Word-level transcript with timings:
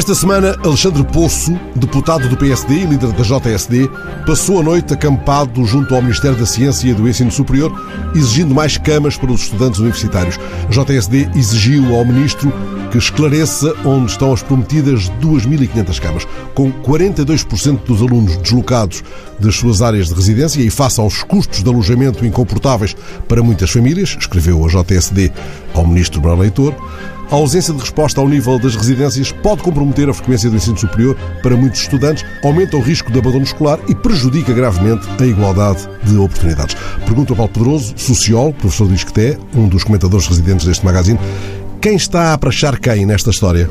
Esta 0.00 0.14
semana, 0.14 0.56
Alexandre 0.64 1.04
Poço, 1.04 1.52
deputado 1.76 2.26
do 2.26 2.34
PSD 2.34 2.72
e 2.72 2.86
líder 2.86 3.12
da 3.12 3.22
JSD, 3.22 3.86
passou 4.26 4.58
a 4.58 4.62
noite 4.62 4.94
acampado 4.94 5.62
junto 5.66 5.94
ao 5.94 6.00
Ministério 6.00 6.38
da 6.38 6.46
Ciência 6.46 6.88
e 6.88 6.94
do 6.94 7.06
Ensino 7.06 7.30
Superior, 7.30 7.70
exigindo 8.14 8.54
mais 8.54 8.78
camas 8.78 9.18
para 9.18 9.30
os 9.30 9.42
estudantes 9.42 9.78
universitários. 9.78 10.40
A 10.66 10.70
JSD 10.70 11.28
exigiu 11.36 11.94
ao 11.94 12.06
ministro 12.06 12.50
que 12.90 12.96
esclareça 12.96 13.74
onde 13.84 14.10
estão 14.10 14.32
as 14.32 14.42
prometidas 14.42 15.10
2.500 15.20 16.00
camas. 16.00 16.26
Com 16.54 16.72
42% 16.72 17.84
dos 17.84 18.00
alunos 18.00 18.38
deslocados 18.38 19.04
das 19.38 19.54
suas 19.56 19.82
áreas 19.82 20.08
de 20.08 20.14
residência 20.14 20.62
e 20.62 20.70
face 20.70 20.98
aos 20.98 21.22
custos 21.22 21.62
de 21.62 21.68
alojamento 21.68 22.24
incomportáveis 22.24 22.96
para 23.28 23.42
muitas 23.42 23.70
famílias, 23.70 24.16
escreveu 24.18 24.64
a 24.64 24.68
JSD 24.68 25.30
ao 25.74 25.86
ministro 25.86 26.22
Bruno 26.22 26.40
Leitor, 26.40 26.74
a 27.30 27.34
ausência 27.36 27.72
de 27.72 27.80
resposta 27.80 28.20
ao 28.20 28.28
nível 28.28 28.58
das 28.58 28.74
residências 28.74 29.30
pode 29.30 29.62
comprometer 29.62 30.08
a 30.08 30.14
frequência 30.14 30.50
do 30.50 30.56
ensino 30.56 30.76
superior 30.76 31.16
para 31.42 31.56
muitos 31.56 31.80
estudantes, 31.80 32.24
aumenta 32.42 32.76
o 32.76 32.80
risco 32.80 33.12
de 33.12 33.18
abandono 33.18 33.44
escolar 33.44 33.78
e 33.88 33.94
prejudica 33.94 34.52
gravemente 34.52 35.06
a 35.18 35.24
igualdade 35.24 35.88
de 36.02 36.16
oportunidades. 36.16 36.76
Pergunta 37.04 37.32
ao 37.32 37.36
Paulo 37.36 37.52
Pedroso, 37.52 37.94
sociólogo, 37.96 38.54
professor 38.54 38.88
de 38.88 38.94
Isqueté, 38.94 39.38
um 39.54 39.68
dos 39.68 39.84
comentadores 39.84 40.26
residentes 40.26 40.66
deste 40.66 40.84
magazine, 40.84 41.18
quem 41.80 41.94
está 41.94 42.34
a 42.34 42.38
prachar 42.38 42.78
quem 42.78 43.06
nesta 43.06 43.30
história? 43.30 43.70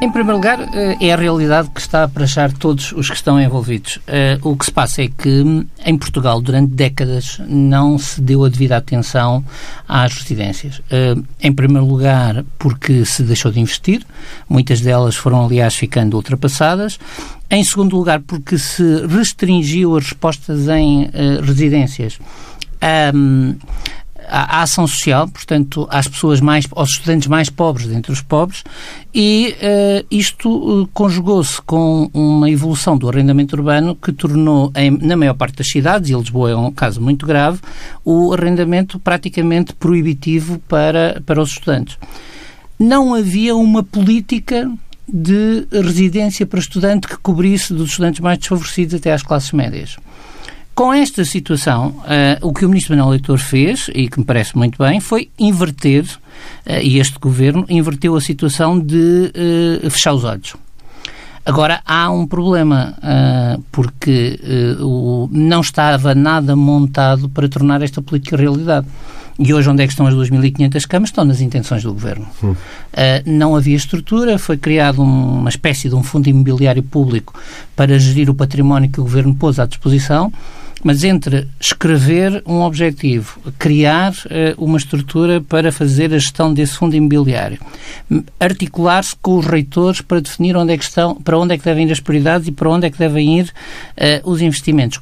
Em 0.00 0.12
primeiro 0.12 0.36
lugar, 0.36 0.60
eh, 0.60 0.96
é 1.00 1.12
a 1.12 1.16
realidade 1.16 1.70
que 1.70 1.80
está 1.80 2.04
a 2.04 2.08
prachar 2.08 2.52
todos 2.52 2.92
os 2.92 3.08
que 3.08 3.16
estão 3.16 3.40
envolvidos. 3.40 3.98
Eh, 4.06 4.38
o 4.42 4.56
que 4.56 4.64
se 4.64 4.70
passa 4.70 5.02
é 5.02 5.08
que 5.08 5.66
em 5.84 5.98
Portugal, 5.98 6.40
durante 6.40 6.70
décadas, 6.70 7.40
não 7.48 7.98
se 7.98 8.20
deu 8.20 8.44
a 8.44 8.48
devida 8.48 8.76
atenção 8.76 9.44
às 9.88 10.14
residências. 10.14 10.80
Eh, 10.88 11.16
em 11.42 11.52
primeiro 11.52 11.84
lugar, 11.84 12.44
porque 12.56 13.04
se 13.04 13.24
deixou 13.24 13.50
de 13.50 13.58
investir, 13.58 14.06
muitas 14.48 14.80
delas 14.80 15.16
foram, 15.16 15.44
aliás, 15.44 15.74
ficando 15.74 16.16
ultrapassadas. 16.16 16.96
Em 17.50 17.64
segundo 17.64 17.96
lugar, 17.96 18.20
porque 18.20 18.56
se 18.56 19.04
restringiu 19.04 19.96
as 19.96 20.04
respostas 20.04 20.68
em 20.68 21.10
residências. 21.42 22.18
À, 24.28 24.62
ação 24.62 24.86
social, 24.86 25.28
portanto, 25.28 25.86
às 25.90 26.06
pessoas 26.06 26.40
mais, 26.40 26.66
aos 26.72 26.90
estudantes 26.90 27.28
mais 27.28 27.50
pobres 27.50 27.86
dentre 27.86 28.12
os 28.12 28.20
pobres, 28.20 28.62
e 29.14 29.54
uh, 29.56 30.06
isto 30.10 30.48
uh, 30.48 30.86
conjugou-se 30.88 31.60
com 31.62 32.10
uma 32.12 32.50
evolução 32.50 32.96
do 32.96 33.08
arrendamento 33.08 33.56
urbano 33.56 33.96
que 33.96 34.12
tornou, 34.12 34.72
em, 34.76 34.90
na 34.90 35.16
maior 35.16 35.34
parte 35.34 35.56
das 35.56 35.68
cidades, 35.68 36.10
e 36.10 36.14
Lisboa 36.14 36.50
é 36.50 36.56
um 36.56 36.70
caso 36.70 37.00
muito 37.00 37.26
grave, 37.26 37.58
o 38.04 38.32
arrendamento 38.32 38.98
praticamente 38.98 39.72
proibitivo 39.72 40.58
para, 40.68 41.22
para 41.24 41.40
os 41.40 41.50
estudantes. 41.50 41.98
Não 42.78 43.14
havia 43.14 43.56
uma 43.56 43.82
política 43.82 44.70
de 45.08 45.66
residência 45.72 46.46
para 46.46 46.60
estudante 46.60 47.08
que 47.08 47.16
cobrisse 47.16 47.72
dos 47.72 47.90
estudantes 47.90 48.20
mais 48.20 48.38
desfavorecidos 48.38 48.94
até 48.94 49.12
às 49.12 49.22
classes 49.22 49.52
médias. 49.52 49.96
Com 50.78 50.94
esta 50.94 51.24
situação, 51.24 51.88
uh, 51.88 52.04
o 52.40 52.54
que 52.54 52.64
o 52.64 52.68
ministro 52.68 52.94
Manuel 52.94 53.10
Leitor 53.10 53.36
fez, 53.36 53.90
e 53.92 54.08
que 54.08 54.20
me 54.20 54.24
parece 54.24 54.56
muito 54.56 54.78
bem, 54.78 55.00
foi 55.00 55.28
inverter, 55.36 56.04
uh, 56.04 56.80
e 56.80 57.00
este 57.00 57.18
governo 57.18 57.66
inverteu 57.68 58.14
a 58.14 58.20
situação 58.20 58.78
de 58.78 59.32
uh, 59.84 59.90
fechar 59.90 60.12
os 60.12 60.22
olhos. 60.22 60.54
Agora, 61.44 61.80
há 61.84 62.08
um 62.10 62.28
problema, 62.28 62.94
porque 63.72 64.38
o, 64.80 65.28
não 65.32 65.62
estava 65.62 66.14
nada 66.14 66.54
montado 66.54 67.28
para 67.28 67.48
tornar 67.48 67.80
esta 67.80 68.02
política 68.02 68.36
realidade. 68.36 68.86
E 69.38 69.54
hoje, 69.54 69.70
onde 69.70 69.82
é 69.82 69.86
que 69.86 69.92
estão 69.92 70.06
as 70.06 70.14
2.500 70.14 70.86
camas? 70.86 71.08
Estão 71.08 71.24
nas 71.24 71.40
intenções 71.40 71.82
do 71.82 71.92
Governo. 71.92 72.26
Hum. 72.44 72.50
Uh, 72.50 72.56
não 73.24 73.56
havia 73.56 73.76
estrutura, 73.76 74.38
foi 74.38 74.58
criado 74.58 75.02
uma 75.02 75.48
espécie 75.48 75.88
de 75.88 75.94
um 75.94 76.02
fundo 76.02 76.28
imobiliário 76.28 76.82
público 76.82 77.32
para 77.74 77.98
gerir 77.98 78.28
o 78.28 78.34
património 78.34 78.90
que 78.90 79.00
o 79.00 79.04
Governo 79.04 79.34
pôs 79.34 79.58
à 79.58 79.64
disposição 79.64 80.30
mas 80.82 81.04
entre 81.04 81.48
escrever 81.60 82.42
um 82.46 82.60
objetivo, 82.60 83.40
criar 83.58 84.12
uh, 84.12 84.64
uma 84.64 84.78
estrutura 84.78 85.40
para 85.40 85.72
fazer 85.72 86.12
a 86.14 86.18
gestão 86.18 86.52
desse 86.52 86.76
fundo 86.76 86.94
imobiliário, 86.94 87.58
articular-se 88.38 89.16
com 89.16 89.38
os 89.38 89.46
reitores 89.46 90.00
para 90.00 90.20
definir 90.20 90.56
onde 90.56 90.72
é 90.72 90.78
que 90.78 90.84
estão, 90.84 91.14
para 91.14 91.38
onde 91.38 91.54
é 91.54 91.58
que 91.58 91.64
devem 91.64 91.86
ir 91.86 91.92
as 91.92 92.00
prioridades 92.00 92.48
e 92.48 92.52
para 92.52 92.70
onde 92.70 92.86
é 92.86 92.90
que 92.90 92.98
devem 92.98 93.40
ir 93.40 93.44
uh, 93.44 94.30
os 94.30 94.40
investimentos, 94.40 95.00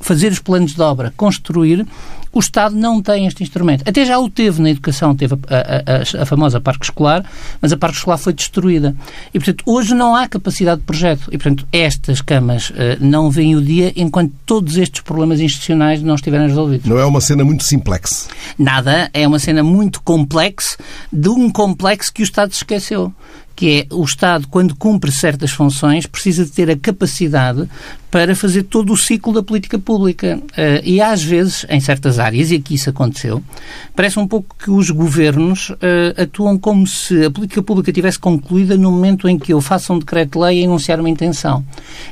fazer 0.00 0.32
os 0.32 0.38
planos 0.38 0.74
de 0.74 0.82
obra, 0.82 1.12
construir, 1.16 1.86
o 2.32 2.40
Estado 2.40 2.74
não 2.74 3.02
tem 3.02 3.26
este 3.26 3.42
instrumento. 3.42 3.86
Até 3.86 4.04
já 4.04 4.18
o 4.18 4.28
teve 4.28 4.62
na 4.62 4.70
educação, 4.70 5.14
teve 5.14 5.34
a, 5.34 6.18
a, 6.18 6.22
a, 6.22 6.26
famosa 6.26 6.60
parque 6.60 6.86
escolar, 6.86 7.24
mas 7.60 7.72
a 7.72 7.76
parque 7.76 7.98
escolar 7.98 8.16
foi 8.16 8.32
destruída. 8.32 8.96
E, 9.34 9.38
portanto, 9.38 9.62
hoje 9.66 9.94
não 9.94 10.14
há 10.14 10.26
capacidade 10.26 10.80
de 10.80 10.86
projeto. 10.86 11.28
E, 11.28 11.38
portanto, 11.38 11.66
estas 11.70 12.20
camas 12.20 12.70
uh, 12.70 12.74
não 13.00 13.30
veem 13.30 13.54
o 13.54 13.62
dia 13.62 13.92
enquanto 13.94 14.32
todos 14.46 14.76
estes 14.76 15.02
problemas 15.02 15.40
institucionais 15.40 16.02
não 16.02 16.14
estiverem 16.14 16.48
resolvidos. 16.48 16.88
Não 16.88 16.98
é 16.98 17.04
uma 17.04 17.20
cena 17.20 17.44
muito 17.44 17.64
simplex? 17.64 18.28
Nada. 18.58 19.10
É 19.12 19.26
uma 19.26 19.38
cena 19.38 19.62
muito 19.62 20.02
complexa 20.02 20.76
de 21.12 21.28
um 21.28 21.50
complexo 21.50 22.12
que 22.12 22.22
o 22.22 22.24
Estado 22.24 22.52
se 22.52 22.58
esqueceu 22.58 23.12
que 23.54 23.86
é 23.90 23.94
o 23.94 24.04
Estado, 24.04 24.46
quando 24.48 24.74
cumpre 24.74 25.10
certas 25.10 25.50
funções, 25.50 26.06
precisa 26.06 26.44
de 26.44 26.50
ter 26.50 26.70
a 26.70 26.76
capacidade 26.76 27.68
para 28.12 28.36
fazer 28.36 28.64
todo 28.64 28.92
o 28.92 28.96
ciclo 28.96 29.32
da 29.32 29.42
política 29.42 29.78
pública. 29.78 30.38
Uh, 30.50 30.84
e 30.84 31.00
às 31.00 31.22
vezes, 31.22 31.64
em 31.70 31.80
certas 31.80 32.18
áreas, 32.18 32.50
e 32.50 32.56
aqui 32.56 32.74
isso 32.74 32.90
aconteceu, 32.90 33.42
parece 33.96 34.18
um 34.18 34.28
pouco 34.28 34.54
que 34.62 34.70
os 34.70 34.90
governos 34.90 35.70
uh, 35.70 36.22
atuam 36.22 36.58
como 36.58 36.86
se 36.86 37.24
a 37.24 37.30
política 37.30 37.62
pública 37.62 37.90
tivesse 37.90 38.18
concluída 38.18 38.76
no 38.76 38.92
momento 38.92 39.26
em 39.26 39.38
que 39.38 39.54
eu 39.54 39.62
faço 39.62 39.94
um 39.94 39.98
decreto-lei 39.98 40.58
e 40.58 40.64
enunciar 40.64 41.00
uma 41.00 41.08
intenção. 41.08 41.64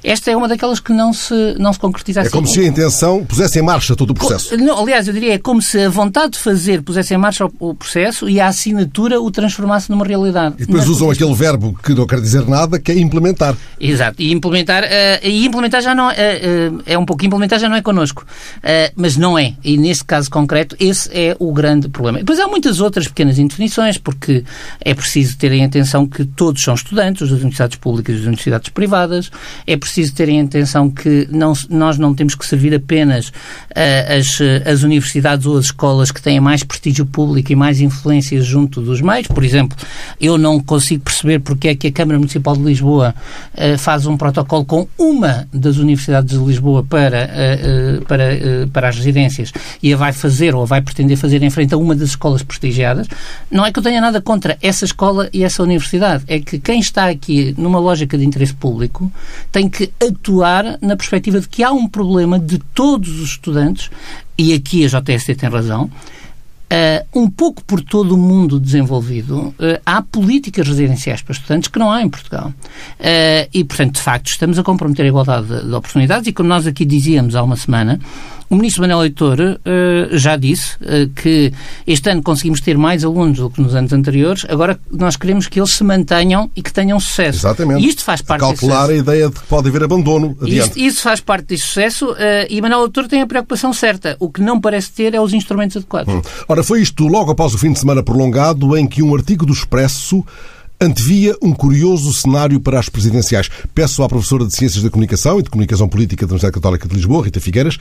Esta 0.03 0.31
é 0.31 0.37
uma 0.37 0.49
daquelas 0.49 0.81
que 0.81 0.91
não 0.91 1.13
se, 1.13 1.35
não 1.59 1.71
se 1.71 1.79
concretiza 1.79 2.21
é 2.21 2.23
assim. 2.23 2.31
Como 2.31 2.47
se 2.47 2.61
a 2.61 2.67
intenção 2.67 3.23
pusesse 3.27 3.59
em 3.59 3.63
marcha 3.63 3.95
todo 3.95 4.11
o 4.11 4.15
processo. 4.15 4.57
Não, 4.57 4.81
aliás, 4.81 5.07
eu 5.07 5.13
diria, 5.13 5.35
é 5.35 5.39
como 5.39 5.61
se 5.61 5.79
a 5.81 5.91
vontade 5.91 6.33
de 6.33 6.39
fazer 6.39 6.81
pusesse 6.83 7.13
em 7.13 7.19
marcha 7.19 7.45
o, 7.45 7.53
o 7.61 7.75
processo 7.75 8.27
e 8.27 8.41
a 8.41 8.47
assinatura 8.47 9.21
o 9.21 9.31
transformasse 9.31 9.91
numa 9.91 10.07
realidade. 10.07 10.55
E 10.59 10.65
depois 10.65 10.89
usam 10.89 11.11
aquele 11.11 11.30
verbo 11.35 11.79
que 11.83 11.95
não 11.95 12.07
quer 12.07 12.21
dizer 12.21 12.47
nada, 12.47 12.79
que 12.79 12.93
é 12.93 12.99
implementar. 12.99 13.57
Exato. 13.79 14.21
E 14.21 14.33
implementar, 14.33 14.85
uh, 14.85 14.87
e 15.23 15.47
implementar 15.47 15.83
já 15.83 15.95
não 15.95 16.11
é, 16.11 16.15
é, 16.17 16.71
é 16.87 16.99
um 16.99 17.05
pouco 17.05 17.25
implementar 17.25 17.59
já 17.59 17.69
não 17.69 17.77
é 17.77 17.83
connosco, 17.83 18.23
uh, 18.23 18.93
mas 18.97 19.17
não 19.17 19.39
é. 19.39 19.55
E 19.65 19.77
neste 19.77 20.05
caso 20.05 20.31
concreto, 20.31 20.77
esse 20.79 21.09
é 21.13 21.37
o 21.39 21.53
grande 21.53 21.89
problema. 21.89 22.19
Depois 22.19 22.39
há 22.39 22.47
muitas 22.47 22.81
outras 22.81 23.09
pequenas 23.09 23.39
indefinições, 23.39 23.99
porque 23.99 24.45
é 24.81 24.95
preciso 24.95 25.37
terem 25.37 25.65
atenção 25.65 26.07
que 26.07 26.25
todos 26.25 26.63
são 26.63 26.75
estudantes, 26.75 27.29
das 27.29 27.39
universidades 27.39 27.77
públicas 27.77 28.15
e 28.15 28.19
das 28.19 28.27
universidades 28.27 28.69
privadas, 28.71 29.31
é 29.67 29.77
preciso 29.77 30.15
terem 30.15 30.41
atenção 30.41 30.91
que 30.91 31.29
não, 31.31 31.53
nós 31.69 31.99
não 31.99 32.15
temos 32.15 32.35
que 32.35 32.47
servir 32.47 32.75
apenas 32.75 33.29
uh, 33.29 33.33
as, 34.19 34.39
as 34.67 34.83
universidades 34.83 35.47
ou 35.47 35.57
as 35.57 35.67
escolas 35.67 36.11
que 36.11 36.21
têm 36.21 36.41
mais 36.41 36.63
prestígio 36.63 37.07
público 37.07 37.53
e 37.53 37.57
mais 37.57 37.81
influência 37.81 38.41
junto 38.41 38.81
dos 38.81 39.01
meios. 39.01 39.27
Por 39.27 39.45
exemplo, 39.45 39.77
eu 40.21 40.37
não 40.37 40.61
consigo 40.61 41.05
perceber 41.05 41.20
porque 41.43 41.69
é 41.69 41.75
que 41.75 41.89
a 41.89 41.93
Câmara 41.93 42.19
Municipal 42.19 42.57
de 42.57 42.63
Lisboa 42.63 43.15
uh, 43.55 43.79
faz 43.79 44.07
um 44.07 44.17
protocolo 44.17 44.65
com 44.65 44.89
uma 44.99 45.47
das 45.53 45.77
universidades 45.77 46.39
de 46.39 46.45
Lisboa 46.45 46.85
para, 46.85 47.29
uh, 47.29 48.05
para, 48.07 48.25
para 48.73 48.89
as 48.89 48.97
residências 48.97 49.53
e 49.83 49.93
a 49.93 49.97
vai 49.97 50.13
fazer 50.13 50.55
ou 50.55 50.63
a 50.63 50.67
vai 50.67 50.81
pretender 50.81 51.17
fazer 51.17 51.43
em 51.43 51.51
frente 51.51 51.75
a 51.75 51.77
uma 51.77 51.95
das 51.95 52.11
escolas 52.11 52.43
prestigiadas, 52.43 53.07
não 53.51 53.65
é 53.65 53.73
que 53.73 53.79
eu 53.79 53.83
tenha 53.83 54.01
nada 54.01 54.21
contra 54.21 54.59
essa 54.63 54.85
escola 54.85 55.29
e 55.33 55.45
essa 55.45 55.63
universidade. 55.63 56.25
É 56.27 56.39
que 56.41 56.59
quem 56.59 56.81
está 56.81 57.09
aqui 57.09 57.55
numa 57.57 57.79
lógica 57.79 58.17
de 58.17 58.25
interesse 58.25 58.55
público 58.55 59.11
tem 59.51 59.69
que 59.69 59.91
atuar 60.01 60.79
na 60.81 60.97
perspectiva 60.97 61.41
de 61.41 61.49
que 61.49 61.63
há 61.63 61.73
um 61.73 61.89
problema 61.89 62.39
de 62.39 62.59
todos 62.59 63.21
os 63.21 63.31
estudantes, 63.31 63.91
e 64.37 64.55
aqui 64.55 64.85
a 64.85 64.89
JST 64.89 65.35
tem 65.35 65.51
razão, 65.51 65.91
Uh, 66.73 67.23
um 67.23 67.29
pouco 67.29 67.65
por 67.65 67.83
todo 67.83 68.15
o 68.15 68.17
mundo 68.17 68.61
desenvolvido, 68.61 69.49
uh, 69.49 69.55
há 69.85 70.01
políticas 70.03 70.69
residenciais 70.69 71.21
para 71.21 71.33
estudantes 71.33 71.69
que 71.69 71.81
não 71.81 71.91
há 71.91 72.01
em 72.01 72.09
Portugal. 72.09 72.55
Uh, 73.01 73.49
e, 73.53 73.65
portanto, 73.65 73.97
de 73.97 74.01
facto, 74.01 74.29
estamos 74.29 74.57
a 74.57 74.63
comprometer 74.63 75.05
a 75.05 75.09
igualdade 75.09 75.49
de, 75.49 75.67
de 75.67 75.75
oportunidades 75.75 76.29
e, 76.29 76.33
como 76.33 76.49
nós 76.49 76.69
aqui 76.69 76.85
dizíamos 76.85 77.35
há 77.35 77.43
uma 77.43 77.57
semana, 77.57 77.99
o 78.51 78.57
ministro 78.57 78.83
Manuel 78.83 78.99
Leitor 78.99 79.39
uh, 79.41 80.19
já 80.19 80.37
disse 80.37 80.75
uh, 80.77 81.09
que 81.15 81.53
este 81.87 82.11
ano 82.11 82.21
conseguimos 82.21 82.61
ter 82.61 82.77
mais 82.77 83.05
alunos 83.05 83.39
do 83.39 83.49
que 83.49 83.63
nos 83.63 83.77
anos 83.77 83.93
anteriores, 83.93 84.45
agora 84.49 84.79
nós 84.91 85.17
queremos 85.17 85.47
que 85.47 85.61
eles 85.61 85.71
se 85.71 85.85
mantenham 85.85 86.51
e 86.57 86.61
que 86.61 86.73
tenham 86.73 86.99
sucesso. 86.99 87.39
Exatamente. 87.39 87.85
E 87.85 87.89
isto 87.89 88.03
faz 88.03 88.21
parte 88.21 88.41
Calcular 88.41 88.91
a 88.91 88.95
ideia 88.95 89.29
de 89.29 89.37
que 89.37 89.47
pode 89.47 89.69
haver 89.69 89.85
abandono. 89.85 90.37
Isto, 90.43 90.79
isso 90.79 91.01
faz 91.01 91.21
parte 91.21 91.47
desse 91.47 91.63
sucesso 91.63 92.11
uh, 92.11 92.17
e 92.49 92.61
Manuel 92.61 92.83
Leitor 92.83 93.07
tem 93.07 93.23
a 93.23 93.27
preocupação 93.27 93.73
certa. 93.73 94.17
O 94.19 94.29
que 94.29 94.41
não 94.41 94.61
parece 94.61 94.91
ter 94.91 95.15
é 95.15 95.21
os 95.21 95.33
instrumentos 95.33 95.77
adequados. 95.77 96.13
Hum. 96.13 96.21
Ora, 96.49 96.65
foi 96.65 96.83
isto 96.83 97.07
logo 97.07 97.31
após 97.31 97.55
o 97.55 97.59
fim 97.59 97.73
de 97.73 97.79
semana 97.79 98.03
prolongado 98.03 98.77
em 98.77 98.85
que 98.85 99.01
um 99.01 99.15
artigo 99.15 99.47
do 99.47 99.53
Expresso 99.53 100.25
antevia 100.81 101.37
um 101.43 101.53
curioso 101.53 102.13
cenário 102.13 102.59
para 102.59 102.79
as 102.79 102.89
presidenciais. 102.89 103.51
Peço 103.75 104.03
à 104.03 104.09
professora 104.09 104.47
de 104.47 104.55
Ciências 104.55 104.83
da 104.83 104.89
Comunicação 104.89 105.39
e 105.39 105.43
de 105.43 105.51
Comunicação 105.51 105.89
Política 105.89 106.27
da 106.27 106.31
Universidade 106.31 106.55
Católica 106.55 106.89
de 106.89 106.95
Lisboa, 106.95 107.25
Rita 107.25 107.41
Figueiras, 107.41 107.77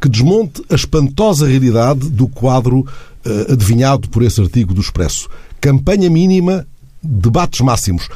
que 0.00 0.08
desmonte 0.08 0.62
a 0.70 0.74
espantosa 0.74 1.48
realidade 1.48 2.08
do 2.08 2.28
quadro 2.28 2.80
uh, 2.80 3.52
adivinhado 3.52 4.08
por 4.08 4.22
esse 4.22 4.40
artigo 4.40 4.72
do 4.72 4.80
Expresso. 4.80 5.28
Campanha 5.60 6.08
mínima 6.08 6.64
debates 7.02 7.60
máximos. 7.60 8.08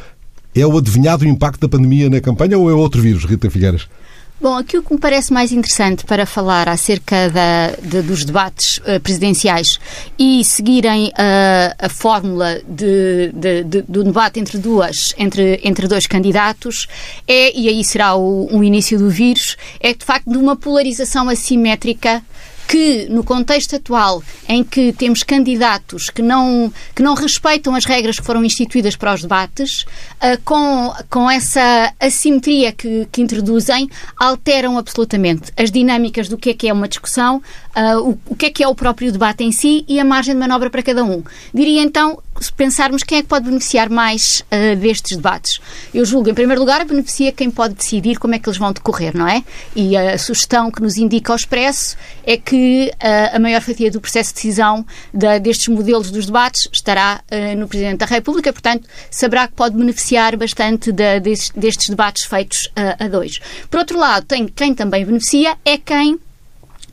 É 0.55 0.67
o 0.67 0.79
adivinhado 0.79 1.27
impacto 1.27 1.61
da 1.61 1.69
pandemia 1.69 2.09
na 2.09 2.21
campanha 2.21 2.59
ou 2.59 2.71
é 2.71 2.75
outro 2.75 3.03
vírus, 3.03 3.25
Rita 3.25 3.51
Figueiras? 3.51 3.89
Bom, 4.41 4.57
aquilo 4.57 4.85
que 4.85 4.93
me 4.93 5.01
parece 5.01 5.33
mais 5.33 5.51
interessante 5.51 6.05
para 6.05 6.25
falar 6.25 6.69
acerca 6.69 7.29
da, 7.29 7.73
de, 7.83 8.03
dos 8.03 8.25
debates 8.25 8.79
uh, 8.79 9.01
presidenciais 9.03 9.81
e 10.17 10.45
seguirem 10.45 11.09
uh, 11.09 11.75
a 11.77 11.89
fórmula 11.89 12.61
de, 12.69 13.33
de, 13.35 13.83
do 13.83 14.05
debate 14.05 14.39
entre 14.39 14.57
duas, 14.57 15.13
entre, 15.19 15.61
entre 15.65 15.89
dois 15.89 16.07
candidatos 16.07 16.87
é, 17.27 17.53
e 17.53 17.69
aí 17.69 17.83
será 17.83 18.15
o, 18.15 18.49
o 18.57 18.63
início 18.63 18.97
do 18.97 19.11
vírus, 19.11 19.57
é 19.81 19.93
de 19.93 20.05
facto 20.05 20.31
de 20.31 20.39
uma 20.39 20.55
polarização 20.55 21.29
assimétrica 21.29 22.23
que, 22.69 23.07
no 23.09 23.25
contexto 23.25 23.77
atual, 23.77 24.23
em 24.47 24.63
que 24.63 24.93
temos 24.93 25.23
candidatos 25.23 26.11
que 26.11 26.21
não, 26.21 26.71
que 26.95 27.03
não 27.03 27.15
respeitam 27.15 27.75
as 27.75 27.87
regras 27.87 28.21
que 28.21 28.27
foram 28.27 28.45
instituídas 28.45 28.95
para 28.95 29.15
os 29.15 29.23
debates, 29.23 29.83
uh, 29.83 30.39
com, 30.45 30.93
com 31.09 31.31
essa 31.31 31.95
assimetria 31.99 32.71
que, 32.71 33.09
que 33.11 33.23
introduzem, 33.23 33.89
alteram 34.19 34.77
absolutamente 34.77 35.51
as 35.57 35.71
dinâmicas 35.71 36.29
do 36.29 36.37
que 36.37 36.51
é 36.51 36.55
que 36.55 36.69
é 36.69 36.73
uma 36.73 36.87
discussão, 36.87 37.43
uh, 37.79 38.01
o, 38.01 38.19
o 38.27 38.35
que 38.35 38.47
é 38.47 38.51
que 38.51 38.63
é 38.63 38.69
o 38.69 38.75
próprio 38.75 39.13
debate 39.13 39.45
em 39.45 39.53
si 39.53 39.85
e 39.89 40.01
a 40.01 40.05
margem 40.05 40.35
de 40.35 40.41
manobra 40.41 40.69
para 40.69 40.83
cada 40.83 41.05
um. 41.05 41.23
Diria 41.55 41.81
então 41.83 42.21
se 42.41 42.53
pensarmos 42.53 43.03
quem 43.03 43.19
é 43.19 43.23
que 43.23 43.29
pode 43.29 43.47
beneficiar 43.47 43.89
mais 43.89 44.45
uh, 44.53 44.77
destes 44.77 45.17
debates. 45.17 45.61
Eu 45.93 46.05
julgo, 46.05 46.29
em 46.29 46.35
primeiro 46.35 46.61
lugar, 46.61 46.85
beneficia 46.85 47.33
quem 47.33 47.51
pode 47.51 47.75
decidir 47.75 48.19
como 48.19 48.35
é 48.35 48.39
que 48.39 48.49
eles 48.49 48.59
vão 48.59 48.73
decorrer, 48.73 49.17
não 49.17 49.27
é? 49.27 49.43
E 49.75 49.97
a 49.97 50.17
sugestão 50.19 50.71
que 50.71 50.81
nos 50.81 50.97
indica 50.97 51.33
o 51.33 51.37
Expresso 51.37 51.97
é 52.25 52.37
que 52.37 52.93
uh, 52.95 53.37
a 53.37 53.39
maior 53.39 53.61
fatia 53.61 53.91
do 53.91 54.01
processo 54.01 54.31
de 54.31 54.35
decisão 54.37 54.87
da, 55.13 55.39
destes 55.39 55.69
modelos 55.69 56.11
dos 56.11 56.27
debates 56.27 56.69
estará 56.73 57.21
no 57.57 57.69
Presidente 57.69 57.99
da 57.99 58.07
República, 58.07 58.53
portanto, 58.53 58.89
saberá 59.11 59.47
que 59.47 59.55
pode 59.55 59.77
beneficiar 59.77 60.37
bastante 60.37 60.91
de, 60.93 61.21
destes, 61.21 61.51
destes, 61.55 61.89
debates 61.89 62.25
feitos 62.25 62.71
a 62.99 63.09
dois. 63.09 63.39
Por 63.71 63.79
outro 63.79 63.99
lado, 63.99 64.25
tem, 64.27 64.47
quem 64.47 64.75
também 64.75 65.05
beneficia 65.05 65.57
é 65.65 65.77
quem 65.77 66.19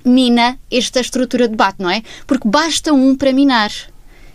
mina 0.06 0.58
esta 0.72 1.00
estrutura 1.00 1.46
de 1.46 1.52
debate, 1.52 1.82
não 1.82 1.90
é? 1.90 2.04
Porque 2.28 2.48
basta 2.48 2.94
um 2.94 3.16
para 3.16 3.34
minar 3.34 3.72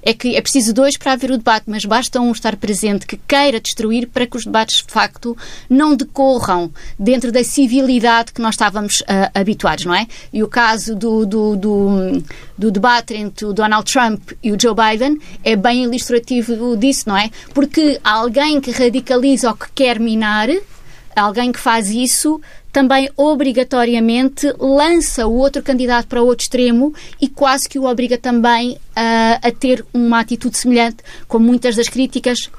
é 0.02 0.12
que 0.14 0.37
é 0.37 0.40
preciso 0.40 0.72
dois 0.72 0.96
para 0.96 1.12
haver 1.12 1.31
o 1.31 1.38
debate, 1.38 1.64
mas 1.67 1.84
basta 1.84 2.20
um 2.20 2.32
estar 2.32 2.56
presente 2.56 3.06
que 3.06 3.17
queira 3.17 3.61
destruir 3.61 4.08
para 4.08 4.26
que 4.26 4.37
os 4.37 4.44
debates, 4.44 4.84
de 4.87 4.93
facto, 4.93 5.37
não 5.69 5.94
decorram 5.94 6.70
dentro 6.99 7.31
da 7.31 7.44
civilidade 7.44 8.32
que 8.32 8.40
nós 8.40 8.55
estávamos 8.55 9.00
uh, 9.02 9.31
habituados, 9.34 9.84
não 9.84 9.94
é? 9.94 10.06
E 10.32 10.43
o 10.43 10.49
caso 10.49 10.94
do, 10.94 11.26
do, 11.26 11.56
do, 11.56 12.23
do, 12.56 12.70
debate 12.70 13.14
entre 13.14 13.44
o 13.44 13.52
Donald 13.52 13.90
Trump 13.90 14.32
e 14.43 14.52
o 14.52 14.61
Joe 14.61 14.75
Biden 14.75 15.19
é 15.44 15.56
bem 15.56 15.84
ilustrativo 15.84 16.76
disso, 16.76 17.08
não 17.08 17.16
é? 17.16 17.31
Porque 17.52 18.00
alguém 18.02 18.61
que 18.61 18.70
radicaliza 18.70 19.49
ou 19.49 19.55
que 19.55 19.66
quer 19.75 20.00
minar, 20.00 20.49
alguém 21.14 21.52
que 21.52 21.61
faz 21.61 21.90
isso, 21.90 22.40
também 22.72 23.11
obrigatoriamente 23.17 24.52
lança 24.58 25.26
o 25.26 25.34
outro 25.34 25.62
candidato 25.62 26.06
para 26.06 26.22
o 26.22 26.26
outro 26.26 26.44
extremo 26.44 26.94
e 27.20 27.28
quase 27.28 27.69
que 27.69 27.78
o 27.78 27.84
obriga 27.84 28.17
também 28.17 28.78
a, 28.94 29.40
a 29.43 29.50
ter 29.50 29.84
uma 29.93 30.20
atitude 30.20 30.56
semelhante, 30.56 30.99
como 31.26 31.46
muitas 31.46 31.76
das 31.76 31.88
críticas 31.88 32.50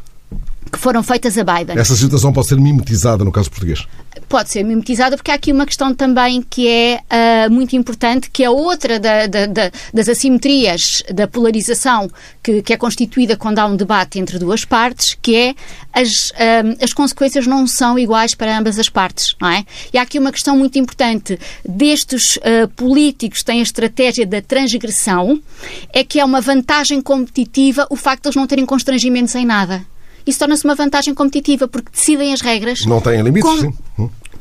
que 0.71 0.79
foram 0.79 1.03
feitas 1.03 1.37
a 1.37 1.43
Biden. 1.43 1.77
Essa 1.77 1.95
situação 1.95 2.31
pode 2.31 2.47
ser 2.47 2.59
mimetizada 2.59 3.23
no 3.23 3.31
caso 3.31 3.49
português? 3.49 3.85
Pode 4.31 4.49
ser 4.49 4.63
mimetizada 4.63 5.17
porque 5.17 5.29
há 5.29 5.33
aqui 5.33 5.51
uma 5.51 5.65
questão 5.65 5.93
também 5.93 6.41
que 6.41 6.65
é 6.65 7.01
uh, 7.01 7.51
muito 7.51 7.75
importante, 7.75 8.29
que 8.29 8.41
é 8.41 8.49
outra 8.49 8.97
da, 8.97 9.27
da, 9.27 9.45
da, 9.45 9.71
das 9.93 10.07
assimetrias 10.07 11.03
da 11.13 11.27
polarização 11.27 12.09
que, 12.41 12.61
que, 12.61 12.71
é 12.71 12.77
constituída 12.77 13.35
quando 13.35 13.59
há 13.59 13.65
um 13.65 13.75
debate 13.75 14.19
entre 14.19 14.39
duas 14.39 14.63
partes, 14.63 15.17
que 15.21 15.35
é 15.35 15.55
as, 15.91 16.29
uh, 16.29 16.81
as 16.81 16.93
consequências 16.93 17.45
não 17.45 17.67
são 17.67 17.99
iguais 17.99 18.33
para 18.33 18.57
ambas 18.57 18.79
as 18.79 18.87
partes, 18.87 19.35
não 19.37 19.49
é? 19.49 19.65
E 19.93 19.97
há 19.97 20.03
aqui 20.03 20.17
uma 20.17 20.31
questão 20.31 20.57
muito 20.57 20.79
importante 20.79 21.37
destes 21.67 22.37
uh, 22.37 22.69
políticos 22.73 23.39
que 23.39 23.45
têm 23.45 23.59
a 23.59 23.63
estratégia 23.63 24.25
da 24.25 24.41
transgressão, 24.41 25.41
é 25.91 26.05
que 26.05 26.21
é 26.21 26.23
uma 26.23 26.39
vantagem 26.39 27.01
competitiva 27.01 27.85
o 27.89 27.97
facto 27.97 28.21
de 28.23 28.27
eles 28.29 28.37
não 28.37 28.47
terem 28.47 28.65
constrangimentos 28.65 29.35
em 29.35 29.45
nada 29.45 29.85
isso 30.25 30.39
torna-se 30.39 30.63
uma 30.65 30.75
vantagem 30.75 31.13
competitiva, 31.13 31.67
porque 31.67 31.89
decidem 31.91 32.33
as 32.33 32.41
regras. 32.41 32.85
Não 32.85 33.01
têm 33.01 33.21
limites, 33.21 33.59
sim. 33.59 33.73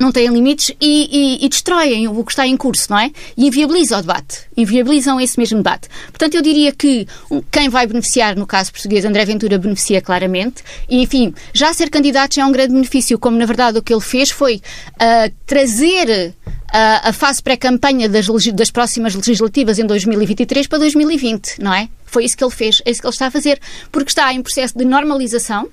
Não 0.00 0.10
têm 0.10 0.28
limites 0.28 0.74
e, 0.80 1.08
e, 1.40 1.44
e, 1.44 1.48
destroem 1.48 2.08
o 2.08 2.24
que 2.24 2.32
está 2.32 2.46
em 2.46 2.56
curso, 2.56 2.86
não 2.90 2.98
é? 2.98 3.10
E 3.36 3.46
inviabilizam 3.46 3.98
o 3.98 4.00
debate. 4.00 4.46
Inviabilizam 4.56 5.20
esse 5.20 5.38
mesmo 5.38 5.58
debate. 5.58 5.88
Portanto, 6.06 6.34
eu 6.34 6.42
diria 6.42 6.72
que 6.72 7.06
quem 7.50 7.68
vai 7.68 7.86
beneficiar, 7.86 8.34
no 8.34 8.46
caso 8.46 8.72
português, 8.72 9.04
André 9.04 9.26
Ventura 9.26 9.58
beneficia 9.58 10.00
claramente. 10.00 10.62
E, 10.88 11.02
enfim, 11.02 11.34
já 11.52 11.72
ser 11.74 11.90
candidato 11.90 12.36
já 12.36 12.42
é 12.42 12.46
um 12.46 12.52
grande 12.52 12.72
benefício, 12.72 13.18
como 13.18 13.36
na 13.36 13.44
verdade 13.44 13.78
o 13.78 13.82
que 13.82 13.92
ele 13.92 14.00
fez 14.00 14.30
foi 14.30 14.56
uh, 14.56 15.32
trazer 15.46 16.34
a, 16.72 17.10
a 17.10 17.12
fase 17.12 17.42
pré-campanha 17.42 18.08
das, 18.08 18.26
das 18.54 18.70
próximas 18.70 19.14
legislativas 19.14 19.78
em 19.78 19.86
2023 19.86 20.66
para 20.66 20.78
2020, 20.78 21.60
não 21.60 21.74
é? 21.74 21.88
Foi 22.06 22.24
isso 22.24 22.36
que 22.36 22.42
ele 22.42 22.50
fez, 22.50 22.82
é 22.84 22.90
isso 22.90 23.00
que 23.00 23.06
ele 23.06 23.12
está 23.12 23.26
a 23.26 23.30
fazer, 23.30 23.60
porque 23.92 24.10
está 24.10 24.32
em 24.32 24.42
processo 24.42 24.76
de 24.76 24.84
normalização, 24.84 25.68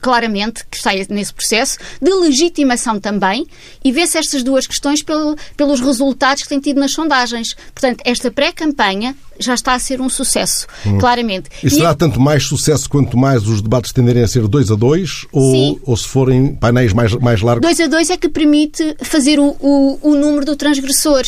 claramente 0.00 0.64
que 0.70 0.76
está 0.76 0.90
nesse 1.08 1.32
processo, 1.32 1.78
de 2.00 2.10
legitimação 2.10 2.98
também, 2.98 3.46
e 3.84 3.92
vê-se 3.92 4.18
estas 4.18 4.42
duas 4.42 4.66
questões 4.66 5.02
pelo, 5.02 5.36
pelos 5.56 5.80
resultados 5.80 6.42
que 6.42 6.48
tem 6.48 6.60
tido 6.60 6.80
nas 6.80 6.92
sondagens. 6.92 7.54
Portanto, 7.74 8.02
esta 8.04 8.30
pré-campanha 8.30 9.14
já 9.38 9.54
está 9.54 9.74
a 9.74 9.78
ser 9.78 10.00
um 10.00 10.08
sucesso, 10.08 10.66
hum. 10.86 10.98
claramente. 10.98 11.50
E 11.62 11.70
será 11.70 11.92
e... 11.92 11.94
tanto 11.94 12.20
mais 12.20 12.44
sucesso 12.44 12.88
quanto 12.88 13.16
mais 13.16 13.46
os 13.46 13.60
debates 13.62 13.92
tenderem 13.92 14.22
a 14.22 14.28
ser 14.28 14.46
dois 14.46 14.70
a 14.70 14.74
dois 14.74 15.26
ou, 15.32 15.80
ou 15.84 15.96
se 15.96 16.06
forem 16.06 16.54
painéis 16.54 16.92
mais, 16.92 17.14
mais 17.14 17.40
largos? 17.40 17.62
Dois 17.62 17.80
a 17.80 17.86
dois 17.86 18.10
é 18.10 18.16
que 18.16 18.28
permite 18.28 18.96
fazer 19.02 19.38
o, 19.38 19.56
o, 19.60 19.98
o 20.02 20.14
número 20.14 20.44
do 20.44 20.56
transgressor 20.56 21.22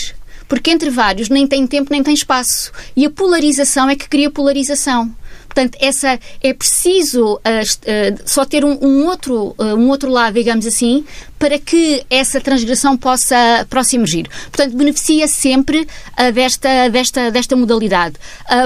porque 0.49 0.71
entre 0.71 0.91
vários 0.91 1.29
nem 1.29 1.47
tem 1.47 1.67
tempo 1.67 1.91
nem 1.91 2.03
tem 2.03 2.15
espaço. 2.15 2.73
E 2.97 3.05
a 3.05 3.11
polarização 3.11 3.89
é 3.89 3.97
que 3.97 4.09
cria 4.09 4.31
polarização. 4.31 5.11
Portanto, 5.55 5.79
essa 5.81 6.19
é 6.43 6.53
preciso 6.53 7.35
uh, 7.35 7.39
uh, 7.39 8.23
só 8.27 8.45
ter 8.45 8.65
um, 8.65 8.77
um 8.83 9.07
outro, 9.07 9.55
uh, 9.57 9.77
um 9.77 9.89
outro 9.89 10.11
lado, 10.11 10.35
digamos 10.35 10.67
assim, 10.67 11.05
para 11.39 11.61
que 11.61 12.05
essa 12.11 12.41
transgressão 12.41 12.97
possa, 12.97 13.65
possa 13.71 13.95
emergir. 13.95 14.29
Portanto, 14.51 14.77
beneficia 14.77 15.29
sempre 15.29 15.87
desta, 16.33 16.89
desta, 16.89 17.31
desta 17.31 17.55
modalidade. 17.55 18.17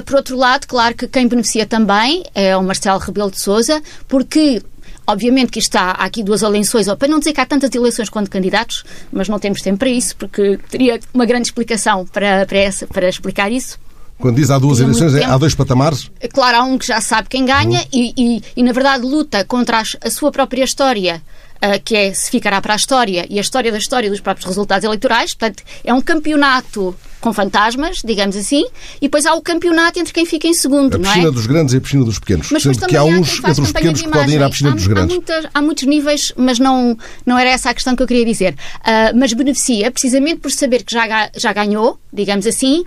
por 0.07 0.15
outro 0.17 0.37
lado, 0.37 0.67
claro 0.67 0.95
que 0.95 1.09
quem 1.09 1.27
beneficia 1.27 1.67
também 1.67 2.25
é 2.35 2.57
o 2.57 2.63
Marcelo 2.63 3.01
Rebelo 3.01 3.33
de 3.33 3.41
Sousa, 3.41 3.83
porque 4.07 4.63
Obviamente 5.09 5.51
que 5.51 5.59
está, 5.59 5.93
há 5.93 6.05
aqui 6.05 6.23
duas 6.23 6.43
eleições, 6.43 6.87
ou 6.87 6.95
para 6.95 7.09
não 7.09 7.19
dizer 7.19 7.33
que 7.33 7.41
há 7.41 7.47
tantas 7.47 7.75
eleições 7.75 8.11
quanto 8.11 8.31
candidatos, 8.31 8.85
mas 9.11 9.27
não 9.27 9.39
temos 9.39 9.63
tempo 9.63 9.79
para 9.79 9.89
isso, 9.89 10.15
porque 10.17 10.59
teria 10.71 11.01
uma 11.15 11.25
grande 11.25 11.49
explicação 11.49 12.05
para, 12.05 12.45
para, 12.45 12.59
essa, 12.59 12.87
para 12.87 13.09
explicar 13.09 13.51
isso. 13.51 13.79
Quando 14.19 14.37
diz 14.37 14.51
há 14.51 14.59
duas 14.59 14.81
eleições, 14.81 15.15
é, 15.15 15.25
há 15.25 15.39
dois 15.39 15.55
patamares? 15.55 16.11
Claro, 16.35 16.59
há 16.59 16.63
um 16.63 16.77
que 16.77 16.87
já 16.87 17.01
sabe 17.01 17.29
quem 17.29 17.47
ganha 17.47 17.81
uhum. 17.81 17.87
e, 17.91 18.13
e, 18.19 18.43
e, 18.55 18.63
na 18.63 18.73
verdade, 18.73 19.03
luta 19.07 19.45
contra 19.45 19.81
a 19.81 20.11
sua 20.11 20.31
própria 20.31 20.65
história. 20.65 21.23
Uh, 21.59 21.81
que 21.85 21.97
é 21.97 22.15
se 22.15 22.31
ficará 22.31 22.61
para 22.61 22.75
a 22.75 22.77
história 22.77 23.27
e 23.29 23.37
a 23.37 23.41
história 23.41 23.73
da 23.73 23.79
história 23.79 24.09
dos 24.09 24.21
próprios 24.21 24.47
resultados 24.47 24.85
eleitorais. 24.85 25.35
Portanto, 25.35 25.65
é 25.83 25.93
um 25.93 26.01
campeonato 26.01 26.95
com 27.21 27.33
fantasmas, 27.33 28.01
digamos 28.05 28.37
assim, 28.37 28.65
e 28.97 29.03
depois 29.03 29.27
há 29.27 29.35
o 29.35 29.43
campeonato 29.43 29.99
entre 29.99 30.13
quem 30.13 30.25
fica 30.25 30.47
em 30.47 30.55
segundo. 30.55 30.97
A 30.97 30.99
piscina 30.99 31.29
é? 31.29 31.31
dos 31.31 31.47
grandes 31.47 31.75
e 31.75 31.79
a 31.79 31.81
piscina 31.81 32.05
dos 32.05 32.19
pequenos. 32.19 32.51
Mas 32.51 32.63
Sendo 32.63 32.87
que 32.87 32.97
há 32.97 33.05
uns 33.05 33.39
entre 33.39 33.61
os 33.61 33.73
pequenos 33.73 34.03
que 34.03 34.09
podem 34.09 34.35
ir 34.37 34.43
à 34.43 34.49
piscina 34.49 34.71
há, 34.71 34.75
dos 34.75 34.87
grandes. 34.87 35.11
Há, 35.11 35.15
muitas, 35.15 35.47
há, 35.53 35.63
muitos 35.63 35.85
níveis, 35.85 36.33
mas 36.37 36.59
não, 36.59 36.97
não 37.27 37.39
era 37.39 37.51
essa 37.51 37.71
a 37.71 37.75
questão 37.75 37.97
que 37.97 38.03
eu 38.03 38.07
queria 38.07 38.25
dizer. 38.25 38.55
Uh, 38.81 39.17
mas 39.17 39.33
beneficia 39.33 39.91
precisamente 39.91 40.41
por 40.41 40.51
saber 40.51 40.85
que 40.85 40.93
já, 40.93 41.31
já 41.37 41.53
ganhou, 41.53 41.99
digamos 42.13 42.47
assim, 42.47 42.85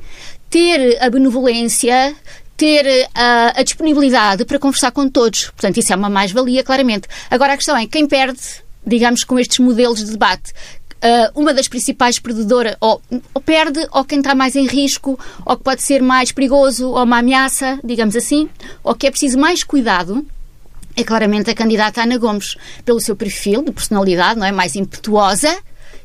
ter 0.49 1.01
a 1.01 1.09
benevolência, 1.09 2.13
ter 2.57 3.07
a, 3.13 3.59
a 3.59 3.63
disponibilidade 3.63 4.45
para 4.45 4.59
conversar 4.59 4.91
com 4.91 5.09
todos. 5.09 5.45
Portanto, 5.45 5.77
isso 5.77 5.91
é 5.91 5.95
uma 5.95 6.09
mais-valia, 6.09 6.63
claramente. 6.63 7.07
Agora, 7.29 7.53
a 7.53 7.57
questão 7.57 7.75
é 7.75 7.87
quem 7.87 8.07
perde, 8.07 8.39
digamos, 8.85 9.23
com 9.23 9.39
estes 9.39 9.59
modelos 9.59 10.03
de 10.03 10.11
debate. 10.11 10.53
Uh, 11.03 11.39
uma 11.39 11.51
das 11.51 11.67
principais 11.67 12.19
perdedoras, 12.19 12.75
ou, 12.79 13.01
ou, 13.33 13.41
perde, 13.41 13.79
ou 13.91 14.05
quem 14.05 14.19
está 14.19 14.35
mais 14.35 14.55
em 14.55 14.67
risco, 14.67 15.19
ou 15.43 15.57
que 15.57 15.63
pode 15.63 15.81
ser 15.81 15.99
mais 16.01 16.31
perigoso, 16.31 16.89
ou 16.89 17.03
uma 17.03 17.17
ameaça, 17.17 17.79
digamos 17.83 18.15
assim, 18.15 18.47
ou 18.83 18.93
que 18.93 19.07
é 19.07 19.09
preciso 19.09 19.39
mais 19.39 19.63
cuidado, 19.63 20.23
é 20.95 21.03
claramente 21.03 21.49
a 21.49 21.55
candidata 21.55 22.03
Ana 22.03 22.17
Gomes, 22.17 22.55
pelo 22.85 22.99
seu 22.99 23.15
perfil 23.15 23.63
de 23.63 23.71
personalidade, 23.71 24.39
não 24.39 24.45
é? 24.45 24.51
Mais 24.51 24.75
impetuosa, 24.75 25.57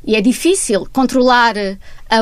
e 0.07 0.15
é 0.15 0.21
difícil 0.21 0.87
controlar 0.93 1.55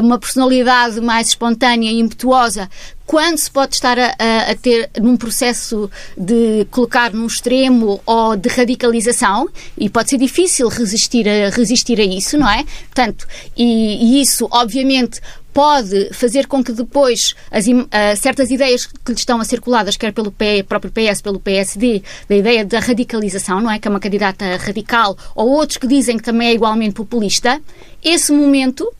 uma 0.02 0.18
personalidade 0.18 1.00
mais 1.00 1.28
espontânea 1.28 1.92
e 1.92 2.00
impetuosa 2.00 2.68
quando 3.06 3.38
se 3.38 3.52
pode 3.52 3.76
estar 3.76 4.00
a, 4.00 4.16
a, 4.50 4.56
ter 4.56 4.90
num 5.00 5.16
processo 5.16 5.90
de 6.18 6.66
colocar 6.72 7.14
num 7.14 7.28
extremo 7.28 8.02
ou 8.04 8.36
de 8.36 8.50
radicalização 8.50 9.48
e 9.78 9.88
pode 9.88 10.10
ser 10.10 10.18
difícil 10.18 10.68
resistir 10.68 11.30
a, 11.30 11.52
resistir 11.52 12.02
a 12.02 12.04
isso, 12.04 12.36
não 12.36 12.50
é? 12.50 12.66
Portanto, 12.86 13.28
e, 13.56 14.18
e 14.18 14.22
isso, 14.22 14.48
obviamente, 14.50 15.22
pode 15.56 16.10
fazer 16.12 16.48
com 16.48 16.62
que 16.62 16.74
depois 16.74 17.34
as, 17.50 17.66
uh, 17.66 17.88
certas 18.18 18.52
ideias 18.52 18.86
que 18.86 19.14
lhe 19.14 19.18
estão 19.18 19.40
a 19.40 19.46
circuladas, 19.46 19.96
quer 19.96 20.12
pelo 20.12 20.30
próprio 20.68 20.92
PS, 20.92 21.22
pelo 21.22 21.40
PSD, 21.40 22.04
da 22.28 22.36
ideia 22.36 22.66
da 22.66 22.82
radicalização, 22.82 23.62
não 23.62 23.72
é? 23.72 23.80
Que 23.80 23.88
é 23.88 23.90
uma 23.90 24.02
candidata 24.02 24.58
radical, 24.58 25.18
ou 25.34 25.48
outros 25.50 25.78
que 25.78 25.88
dizem 25.88 26.18
que 26.18 26.24
também 26.24 26.50
é 26.50 26.54
igualmente 26.54 26.96
populista, 26.96 27.62
esse 28.04 28.34
momento 28.34 28.92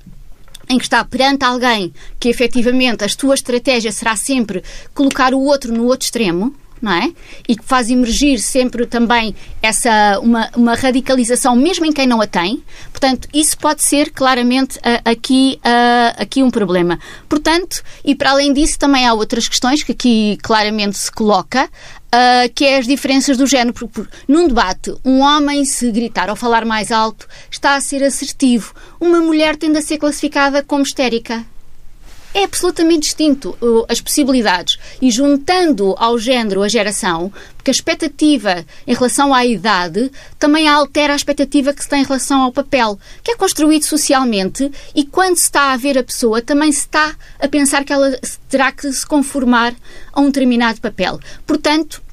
em 0.70 0.78
que 0.78 0.86
está 0.86 1.04
perante 1.04 1.44
alguém 1.44 1.94
que 2.18 2.30
efetivamente 2.30 3.04
a 3.04 3.10
sua 3.10 3.36
estratégia 3.36 3.92
será 3.92 4.16
sempre 4.16 4.64
colocar 4.94 5.34
o 5.34 5.42
outro 5.42 5.74
no 5.74 5.84
outro 5.84 6.06
extremo, 6.06 6.56
não 6.86 6.94
é? 6.94 7.12
E 7.50 7.56
que 7.56 7.66
faz 7.66 7.90
emergir 7.90 8.40
sempre 8.40 8.86
também 8.86 9.36
essa 9.60 10.20
uma, 10.22 10.52
uma 10.56 10.76
radicalização, 10.76 11.56
mesmo 11.56 11.84
em 11.84 11.92
quem 11.92 12.06
não 12.06 12.22
a 12.22 12.28
tem. 12.28 12.64
Portanto, 12.92 13.28
isso 13.34 13.58
pode 13.58 13.82
ser 13.82 14.12
claramente 14.12 14.78
uh, 14.78 15.02
aqui, 15.04 15.60
uh, 15.66 16.22
aqui 16.22 16.44
um 16.44 16.52
problema. 16.52 17.00
Portanto, 17.28 17.82
e 18.04 18.14
para 18.14 18.30
além 18.30 18.54
disso, 18.54 18.78
também 18.78 19.08
há 19.08 19.14
outras 19.14 19.48
questões 19.48 19.82
que 19.82 19.94
aqui 19.94 20.38
claramente 20.44 20.98
se 20.98 21.12
coloca. 21.12 21.68
Uh, 22.06 22.48
que 22.56 22.64
é 22.64 22.78
as 22.78 22.88
diferenças 22.88 23.36
do 23.36 23.46
género. 23.46 23.76
Num 24.26 24.48
debate, 24.48 24.96
um 25.04 25.20
homem, 25.20 25.66
se 25.66 25.92
gritar 25.92 26.30
ou 26.30 26.36
falar 26.38 26.64
mais 26.64 26.90
alto, 26.90 27.28
está 27.52 27.76
a 27.76 27.82
ser 27.82 28.02
assertivo. 28.02 28.74
Uma 29.02 29.20
mulher 29.20 29.58
tende 29.58 29.80
a 29.80 29.82
ser 29.82 29.98
classificada 29.98 30.64
como 30.64 30.84
histérica 30.84 31.46
é 32.36 32.44
absolutamente 32.44 33.04
distinto 33.04 33.58
as 33.88 34.02
possibilidades. 34.02 34.78
E 35.02 35.10
juntando 35.10 35.96
ao 35.98 36.20
género 36.20 36.62
a 36.62 36.68
geração, 36.68 37.32
porque 37.56 37.72
a 37.72 37.74
expectativa 37.74 38.66
em 38.86 38.94
relação 38.94 39.34
à 39.34 39.46
idade 39.46 40.12
também 40.38 40.68
altera 40.68 41.14
a 41.14 41.16
expectativa 41.16 41.74
que 41.74 41.82
se 41.82 41.88
tem 41.88 42.02
em 42.02 42.06
relação 42.06 42.42
ao 42.42 42.52
papel, 42.52 43.00
que 43.24 43.32
é 43.32 43.36
construído 43.38 43.84
socialmente 43.84 44.70
e 44.94 45.06
quando 45.06 45.38
se 45.38 45.44
está 45.44 45.72
a 45.72 45.78
ver 45.78 45.98
a 45.98 46.04
pessoa, 46.04 46.42
também 46.42 46.74
se 46.74 46.82
está 46.82 47.16
a 47.40 47.48
pensar 47.48 47.86
que 47.86 47.94
ela 47.94 48.20
terá 48.50 48.70
que 48.70 48.92
se 48.92 49.08
conformar 49.08 49.74
a 50.12 50.20
um 50.20 50.26
determinado 50.26 50.82
papel. 50.82 51.18
Portanto, 51.48 52.04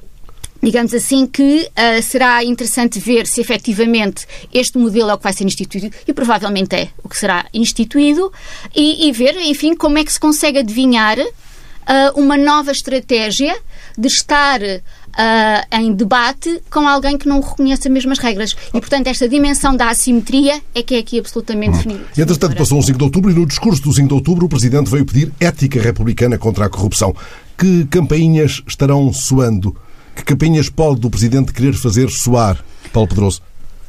digamos 0.63 0.93
assim, 0.93 1.27
que 1.27 1.69
uh, 1.69 2.01
será 2.01 2.43
interessante 2.43 2.99
ver 2.99 3.27
se 3.27 3.41
efetivamente 3.41 4.25
este 4.53 4.77
modelo 4.77 5.09
é 5.09 5.13
o 5.13 5.17
que 5.17 5.23
vai 5.23 5.33
ser 5.33 5.43
instituído, 5.43 5.93
e 6.07 6.13
provavelmente 6.13 6.75
é 6.75 6.89
o 7.03 7.09
que 7.09 7.17
será 7.17 7.45
instituído, 7.53 8.31
e, 8.73 9.07
e 9.07 9.11
ver, 9.11 9.35
enfim, 9.41 9.75
como 9.75 9.97
é 9.97 10.03
que 10.05 10.13
se 10.13 10.19
consegue 10.19 10.59
adivinhar 10.59 11.19
uh, 11.19 12.19
uma 12.19 12.37
nova 12.37 12.71
estratégia 12.71 13.55
de 13.97 14.07
estar 14.07 14.61
uh, 14.61 15.77
em 15.77 15.93
debate 15.93 16.61
com 16.69 16.87
alguém 16.87 17.17
que 17.17 17.27
não 17.27 17.41
reconhece 17.41 17.87
as 17.87 17.93
mesmas 17.93 18.19
regras. 18.19 18.55
E, 18.69 18.79
portanto, 18.79 19.07
esta 19.07 19.27
dimensão 19.27 19.75
da 19.75 19.89
assimetria 19.89 20.61
é 20.73 20.81
que 20.81 20.95
é 20.95 20.99
aqui 20.99 21.19
absolutamente 21.19 21.77
definida. 21.77 22.05
Entretanto, 22.17 22.55
passou 22.55 22.79
um 22.79 22.81
5 22.81 22.97
de 22.97 23.03
outubro 23.03 23.31
e 23.31 23.33
no 23.33 23.45
discurso 23.45 23.81
do 23.81 23.93
5 23.93 24.07
de 24.07 24.13
outubro 24.13 24.45
o 24.45 24.49
Presidente 24.49 24.89
veio 24.89 25.05
pedir 25.05 25.31
ética 25.39 25.81
republicana 25.81 26.37
contra 26.37 26.65
a 26.65 26.69
corrupção. 26.69 27.13
Que 27.57 27.85
campainhas 27.85 28.61
estarão 28.65 29.11
soando? 29.13 29.75
Que 30.15 30.23
capinhas 30.23 30.69
pode 30.69 31.05
o 31.05 31.09
Presidente 31.09 31.53
querer 31.53 31.73
fazer 31.73 32.09
soar, 32.09 32.63
Paulo 32.91 33.09
Pedroso? 33.09 33.41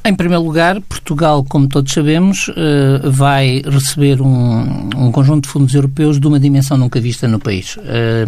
Em 0.06 0.14
primeiro 0.14 0.44
lugar, 0.44 0.82
Portugal, 0.82 1.42
como 1.48 1.66
todos 1.66 1.90
sabemos, 1.90 2.50
eh, 2.54 3.08
vai 3.08 3.62
receber 3.64 4.20
um, 4.20 4.90
um, 4.94 5.10
conjunto 5.10 5.44
de 5.44 5.48
fundos 5.48 5.74
europeus 5.74 6.20
de 6.20 6.26
uma 6.26 6.38
dimensão 6.38 6.76
nunca 6.76 7.00
vista 7.00 7.26
no 7.26 7.38
país. 7.38 7.78
Eh, 7.82 8.26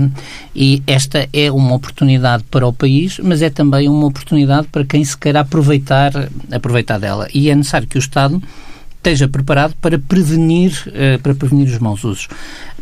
e 0.54 0.82
esta 0.86 1.28
é 1.34 1.52
uma 1.52 1.74
oportunidade 1.74 2.44
para 2.44 2.66
o 2.66 2.72
país, 2.72 3.20
mas 3.22 3.42
é 3.42 3.50
também 3.50 3.90
uma 3.90 4.06
oportunidade 4.06 4.68
para 4.68 4.86
quem 4.86 5.04
se 5.04 5.18
queira 5.18 5.40
aproveitar, 5.40 6.12
aproveitar 6.50 6.98
dela. 6.98 7.28
E 7.34 7.50
é 7.50 7.54
necessário 7.54 7.86
que 7.86 7.98
o 7.98 8.00
Estado 8.00 8.42
esteja 9.06 9.28
preparado 9.28 9.74
para 9.80 9.98
prevenir, 9.98 10.72
uh, 10.88 11.20
para 11.22 11.34
prevenir 11.34 11.68
os 11.68 11.78
maus 11.78 12.02
usos. 12.02 12.28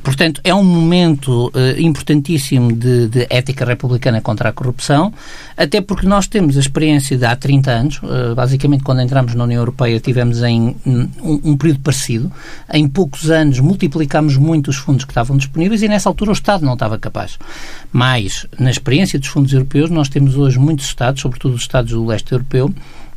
Portanto, 0.03 0.41
é 0.45 0.55
um 0.55 0.65
momento 0.65 1.49
uh, 1.49 1.81
importantíssimo 1.81 2.73
de, 2.73 3.09
de, 3.09 3.27
ética 3.31 3.65
republicana 3.65 4.21
contra 4.21 4.49
a 4.49 4.53
corrupção, 4.53 5.13
até 5.57 5.81
porque 5.81 6.07
nós 6.07 6.27
temos 6.27 6.57
a 6.57 6.61
experiência 6.61 7.17
de 7.17 7.25
há 7.25 7.37
30 7.37 7.71
anos, 7.71 8.01
uh, 8.03 8.35
basicamente 8.35 8.83
quando 8.83 9.03
entramos 9.03 9.35
na 9.35 9.45
União 9.45 9.61
Europeia 9.61 10.01
tivemos 10.01 10.43
em 10.43 10.77
um, 10.87 11.09
um, 11.23 11.57
período 11.57 11.81
parecido, 11.81 12.33
em 12.73 12.89
poucos 12.89 13.31
anos 13.31 13.61
multiplicámos 13.61 14.37
muito 14.37 14.69
os 14.69 14.77
fundos 14.77 15.05
que 15.05 15.11
estavam 15.11 15.37
disponíveis 15.37 15.83
e 15.83 15.89
nessa 15.89 16.09
altura 16.09 16.31
o 16.31 16.35
Estado 16.35 16.65
não 16.65 16.75
estava 16.75 16.99
capaz. 16.99 17.39
Mas, 17.93 18.47
na 18.59 18.71
experiência 18.71 19.19
dos 19.19 19.29
fundos 19.29 19.53
europeus, 19.53 19.91
nós 19.91 20.09
temos 20.09 20.37
hoje 20.37 20.59
muitos 20.59 20.87
Estados, 20.87 21.21
sobretudo 21.21 21.55
os 21.55 21.63
Estados 21.63 21.93
do 21.93 22.05
leste 22.05 22.33
europeu, 22.33 22.73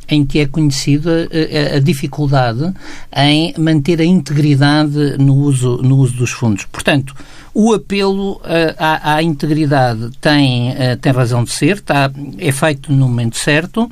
em 0.08 0.24
que 0.24 0.38
é 0.38 0.46
conhecida 0.46 1.28
a, 1.72 1.76
a, 1.76 1.80
dificuldade 1.80 2.72
em 3.14 3.54
manter 3.58 4.00
a 4.00 4.04
integridade 4.04 5.16
no 5.18 5.34
uso, 5.34 5.78
no 5.82 5.98
uso 5.98 6.16
dos 6.16 6.30
fundos. 6.30 6.64
Portanto, 6.70 7.14
o 7.58 7.74
apelo 7.74 8.34
uh, 8.34 8.40
à, 8.78 9.14
à, 9.14 9.22
integridade 9.22 10.12
tem, 10.20 10.70
uh, 10.70 10.96
tem 11.00 11.10
razão 11.10 11.42
de 11.42 11.50
ser, 11.50 11.78
está, 11.78 12.08
é 12.38 12.52
feito 12.52 12.92
no 12.92 13.08
momento 13.08 13.36
certo 13.36 13.90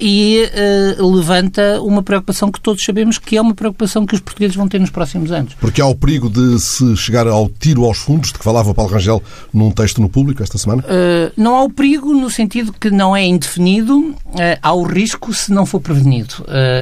e 0.00 0.50
uh, 0.98 1.14
levanta 1.14 1.80
uma 1.80 2.02
preocupação 2.02 2.50
que 2.50 2.60
todos 2.60 2.84
sabemos 2.84 3.18
que 3.18 3.36
é 3.36 3.40
uma 3.40 3.54
preocupação 3.54 4.04
que 4.04 4.14
os 4.14 4.20
portugueses 4.20 4.56
vão 4.56 4.68
ter 4.68 4.80
nos 4.80 4.90
próximos 4.90 5.30
anos. 5.30 5.54
Porque 5.54 5.80
há 5.80 5.86
o 5.86 5.94
perigo 5.94 6.28
de 6.28 6.58
se 6.60 6.96
chegar 6.96 7.26
ao 7.26 7.48
tiro 7.48 7.84
aos 7.84 7.98
fundos, 7.98 8.32
de 8.32 8.38
que 8.38 8.44
falava 8.44 8.74
Paulo 8.74 8.92
Rangel 8.92 9.22
num 9.52 9.70
texto 9.70 10.00
no 10.00 10.08
público 10.08 10.42
esta 10.42 10.58
semana? 10.58 10.82
Uh, 10.82 11.32
não 11.36 11.54
há 11.54 11.62
o 11.62 11.70
perigo 11.70 12.12
no 12.12 12.28
sentido 12.28 12.72
que 12.72 12.90
não 12.90 13.14
é 13.14 13.24
indefinido, 13.24 13.98
uh, 13.98 14.14
há 14.60 14.72
o 14.72 14.82
risco 14.82 15.32
se 15.32 15.52
não 15.52 15.64
for 15.64 15.80
prevenido. 15.80 16.34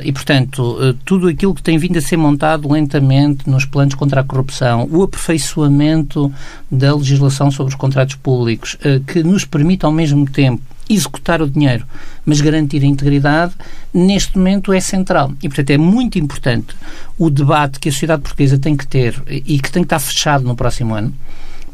e, 0.05 0.13
portanto, 0.13 0.97
tudo 1.05 1.29
aquilo 1.29 1.55
que 1.55 1.63
tem 1.63 1.79
vindo 1.79 1.99
a 1.99 2.01
ser 2.01 2.17
montado 2.17 2.71
lentamente 2.71 3.49
nos 3.49 3.65
planos 3.65 3.95
contra 3.95 4.21
a 4.21 4.25
corrupção, 4.25 4.89
o 4.91 5.03
aperfeiçoamento 5.03 6.22
da 6.71 6.95
legislação 6.95 7.51
sobre 7.51 7.73
os 7.73 7.79
contratos 7.79 8.17
públicos, 8.17 8.77
que 9.07 9.23
nos 9.23 9.45
permite 9.45 9.85
ao 9.85 9.93
mesmo 9.93 10.29
tempo 10.29 10.63
executar 10.89 11.41
o 11.41 11.49
dinheiro, 11.49 11.87
mas 12.25 12.41
garantir 12.41 12.83
a 12.83 12.87
integridade, 12.87 13.55
neste 13.93 14.37
momento 14.37 14.73
é 14.73 14.81
central. 14.81 15.33
E, 15.43 15.49
portanto, 15.49 15.71
é 15.71 15.79
muito 15.79 16.19
importante 16.19 16.75
o 17.19 17.31
debate 17.31 17.79
que 17.79 17.89
a 17.89 17.93
sociedade 17.93 18.23
portuguesa 18.23 18.59
tem 18.59 18.77
que 18.77 18.87
ter 18.87 19.23
e 19.29 19.59
que 19.59 19.71
tem 19.71 19.83
que 19.83 19.87
estar 19.87 20.01
fechado 20.01 20.45
no 20.45 20.55
próximo 20.55 20.95
ano 20.95 21.15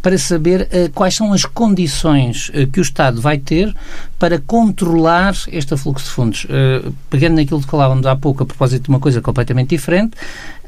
para 0.01 0.17
saber 0.17 0.63
uh, 0.63 0.93
quais 0.93 1.15
são 1.15 1.33
as 1.33 1.45
condições 1.45 2.51
uh, 2.51 2.67
que 2.69 2.81
o 2.81 2.83
Estado 2.83 3.21
vai 3.21 3.39
ter 3.39 3.75
para 4.19 4.39
controlar 4.39 5.35
este 5.49 5.77
fluxo 5.77 6.05
de 6.05 6.11
fundos. 6.11 6.45
Uh, 6.45 6.95
pegando 7.11 7.37
naquilo 7.37 7.61
que 7.61 7.69
falávamos 7.69 8.07
há 8.07 8.15
pouco 8.15 8.43
a 8.43 8.47
propósito 8.47 8.85
de 8.85 8.89
uma 8.89 9.01
coisa 9.01 9.21
completamente 9.21 9.71
diferente, 9.71 10.17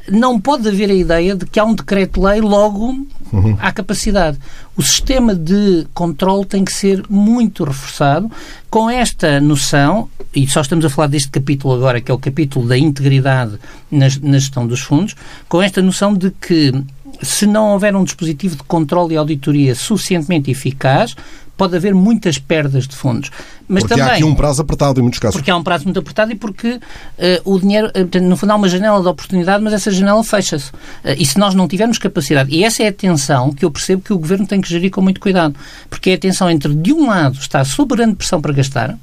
não 0.09 0.39
pode 0.39 0.67
haver 0.67 0.89
a 0.89 0.93
ideia 0.93 1.35
de 1.35 1.45
que 1.45 1.59
há 1.59 1.65
um 1.65 1.75
decreto-lei, 1.75 2.41
logo 2.41 3.05
uhum. 3.31 3.57
há 3.59 3.71
capacidade. 3.71 4.37
O 4.75 4.81
sistema 4.81 5.35
de 5.35 5.85
controle 5.93 6.45
tem 6.45 6.63
que 6.63 6.73
ser 6.73 7.03
muito 7.09 7.63
reforçado 7.63 8.31
com 8.69 8.89
esta 8.89 9.39
noção, 9.39 10.09
e 10.35 10.47
só 10.47 10.61
estamos 10.61 10.85
a 10.85 10.89
falar 10.89 11.07
deste 11.07 11.29
capítulo 11.29 11.73
agora, 11.73 12.01
que 12.01 12.11
é 12.11 12.13
o 12.13 12.19
capítulo 12.19 12.67
da 12.67 12.77
integridade 12.77 13.59
na, 13.89 14.07
na 14.21 14.39
gestão 14.39 14.65
dos 14.65 14.81
fundos, 14.81 15.15
com 15.47 15.61
esta 15.61 15.81
noção 15.81 16.13
de 16.13 16.31
que 16.31 16.73
se 17.21 17.45
não 17.45 17.71
houver 17.71 17.95
um 17.95 18.03
dispositivo 18.03 18.55
de 18.55 18.63
controle 18.63 19.13
e 19.13 19.17
auditoria 19.17 19.75
suficientemente 19.75 20.49
eficaz, 20.49 21.15
pode 21.61 21.75
haver 21.75 21.93
muitas 21.93 22.39
perdas 22.39 22.87
de 22.87 22.95
fundos. 22.95 23.29
Mas 23.67 23.83
porque 23.83 23.93
também, 23.93 24.09
há 24.09 24.15
aqui 24.15 24.23
um 24.23 24.33
prazo 24.33 24.63
apertado 24.63 24.99
em 24.99 25.03
muitos 25.03 25.19
casos. 25.19 25.35
Porque 25.35 25.51
há 25.51 25.55
um 25.55 25.61
prazo 25.61 25.83
muito 25.83 25.99
apertado 25.99 26.31
e 26.31 26.35
porque 26.35 26.71
uh, 26.71 26.81
o 27.45 27.59
dinheiro, 27.59 27.85
uh, 27.89 28.19
no 28.19 28.35
final, 28.35 28.55
há 28.55 28.57
uma 28.57 28.67
janela 28.67 28.99
de 28.99 29.07
oportunidade, 29.07 29.63
mas 29.63 29.71
essa 29.71 29.91
janela 29.91 30.23
fecha-se. 30.23 30.71
Uh, 30.71 31.13
e 31.19 31.23
se 31.23 31.37
nós 31.37 31.53
não 31.53 31.67
tivermos 31.67 31.99
capacidade, 31.99 32.49
e 32.51 32.63
essa 32.63 32.81
é 32.81 32.87
a 32.87 32.91
tensão 32.91 33.53
que 33.53 33.63
eu 33.63 33.69
percebo 33.69 34.01
que 34.01 34.11
o 34.11 34.17
Governo 34.17 34.47
tem 34.47 34.59
que 34.59 34.67
gerir 34.67 34.89
com 34.89 35.01
muito 35.01 35.21
cuidado, 35.21 35.53
porque 35.87 36.09
é 36.09 36.13
a 36.15 36.17
tensão 36.17 36.49
entre, 36.49 36.73
de 36.73 36.91
um 36.93 37.05
lado, 37.05 37.37
estar 37.37 37.63
sob 37.63 37.95
grande 37.95 38.15
pressão 38.15 38.41
para 38.41 38.53
gastar, 38.53 38.97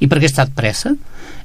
e 0.00 0.08
para 0.08 0.18
gastar 0.18 0.46
depressa, 0.46 0.96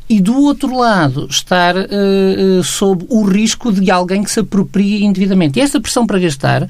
e 0.10 0.22
do 0.22 0.38
outro 0.42 0.78
lado 0.78 1.28
estar 1.30 1.76
uh, 1.76 2.64
sob 2.64 3.06
o 3.10 3.24
risco 3.24 3.72
de 3.72 3.92
alguém 3.92 4.24
que 4.24 4.32
se 4.32 4.40
aproprie 4.40 5.04
indevidamente. 5.04 5.60
E 5.60 5.62
essa 5.62 5.82
pressão 5.82 6.08
para 6.08 6.20
gastar 6.20 6.68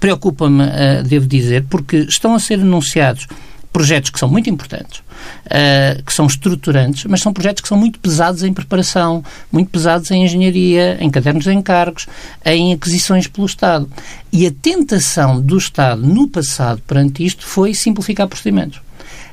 preocupa-me, 0.00 0.64
uh, 0.64 1.02
devo 1.04 1.26
dizer, 1.26 1.64
porque 1.68 1.98
estão 1.98 2.34
a 2.34 2.38
ser 2.38 2.60
anunciados 2.60 3.26
projetos 3.70 4.10
que 4.10 4.18
são 4.18 4.28
muito 4.28 4.48
importantes, 4.48 5.00
uh, 5.00 6.02
que 6.02 6.12
são 6.12 6.26
estruturantes, 6.26 7.04
mas 7.04 7.20
são 7.20 7.32
projetos 7.32 7.62
que 7.62 7.68
são 7.68 7.76
muito 7.76 7.98
pesados 8.00 8.42
em 8.42 8.52
preparação, 8.52 9.22
muito 9.52 9.70
pesados 9.70 10.10
em 10.10 10.24
engenharia, 10.24 10.96
em 11.00 11.10
cadernos 11.10 11.44
de 11.44 11.52
encargos, 11.52 12.06
em 12.44 12.72
aquisições 12.72 13.26
pelo 13.26 13.46
Estado. 13.46 13.88
E 14.32 14.46
a 14.46 14.50
tentação 14.50 15.40
do 15.40 15.58
Estado 15.58 16.00
no 16.00 16.26
passado 16.26 16.82
perante 16.86 17.24
isto 17.24 17.46
foi 17.46 17.74
simplificar 17.74 18.26
procedimentos. 18.26 18.80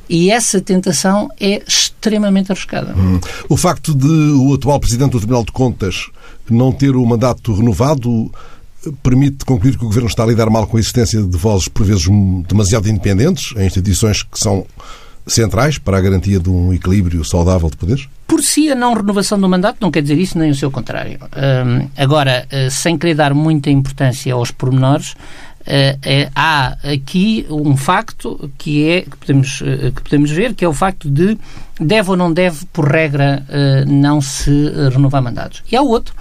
E 0.09 0.29
essa 0.29 0.61
tentação 0.61 1.29
é 1.39 1.63
extremamente 1.67 2.51
arriscada. 2.51 2.93
Hum. 2.95 3.19
O 3.49 3.57
facto 3.57 3.93
de 3.93 4.07
o 4.07 4.53
atual 4.53 4.79
Presidente 4.79 5.11
do 5.11 5.17
Tribunal 5.19 5.43
de 5.43 5.51
Contas 5.51 6.07
não 6.49 6.71
ter 6.71 6.95
o 6.95 7.05
mandato 7.05 7.53
renovado 7.53 8.31
permite 9.01 9.45
concluir 9.45 9.77
que 9.77 9.83
o 9.83 9.87
Governo 9.87 10.07
está 10.07 10.23
a 10.23 10.27
lidar 10.27 10.49
mal 10.49 10.67
com 10.67 10.77
a 10.77 10.79
existência 10.79 11.21
de 11.21 11.37
vozes, 11.37 11.67
por 11.67 11.85
vezes, 11.85 12.05
demasiado 12.47 12.87
independentes, 12.87 13.53
em 13.57 13.65
instituições 13.65 14.21
que 14.21 14.37
são 14.37 14.65
centrais 15.27 15.77
para 15.77 15.97
a 15.97 16.01
garantia 16.01 16.39
de 16.39 16.49
um 16.49 16.73
equilíbrio 16.73 17.23
saudável 17.23 17.69
de 17.69 17.77
poderes? 17.77 18.07
Por 18.27 18.41
si, 18.41 18.71
a 18.71 18.75
não 18.75 18.93
renovação 18.93 19.39
do 19.39 19.49
mandato 19.49 19.77
não 19.81 19.91
quer 19.91 20.01
dizer 20.01 20.17
isso 20.17 20.37
nem 20.37 20.51
o 20.51 20.55
seu 20.55 20.69
contrário. 20.69 21.19
Um, 21.35 21.87
agora, 21.97 22.47
uh, 22.51 22.69
sem 22.69 22.97
querer 22.97 23.15
dar 23.15 23.33
muita 23.33 23.69
importância 23.69 24.33
aos 24.33 24.51
pormenores, 24.51 25.15
há 26.35 26.77
aqui 26.83 27.45
um 27.49 27.75
facto 27.75 28.51
que 28.57 28.87
é 28.87 29.01
que 29.01 29.17
podemos, 29.17 29.59
que 29.59 30.01
podemos 30.03 30.31
ver, 30.31 30.53
que 30.53 30.63
é 30.63 30.67
o 30.67 30.73
facto 30.73 31.09
de 31.09 31.37
deve 31.79 32.11
ou 32.11 32.17
não 32.17 32.31
deve, 32.31 32.65
por 32.67 32.87
regra, 32.87 33.43
não 33.87 34.21
se 34.21 34.49
renovar 34.91 35.21
mandatos. 35.21 35.63
E 35.71 35.75
há 35.75 35.81
outro 35.81 36.15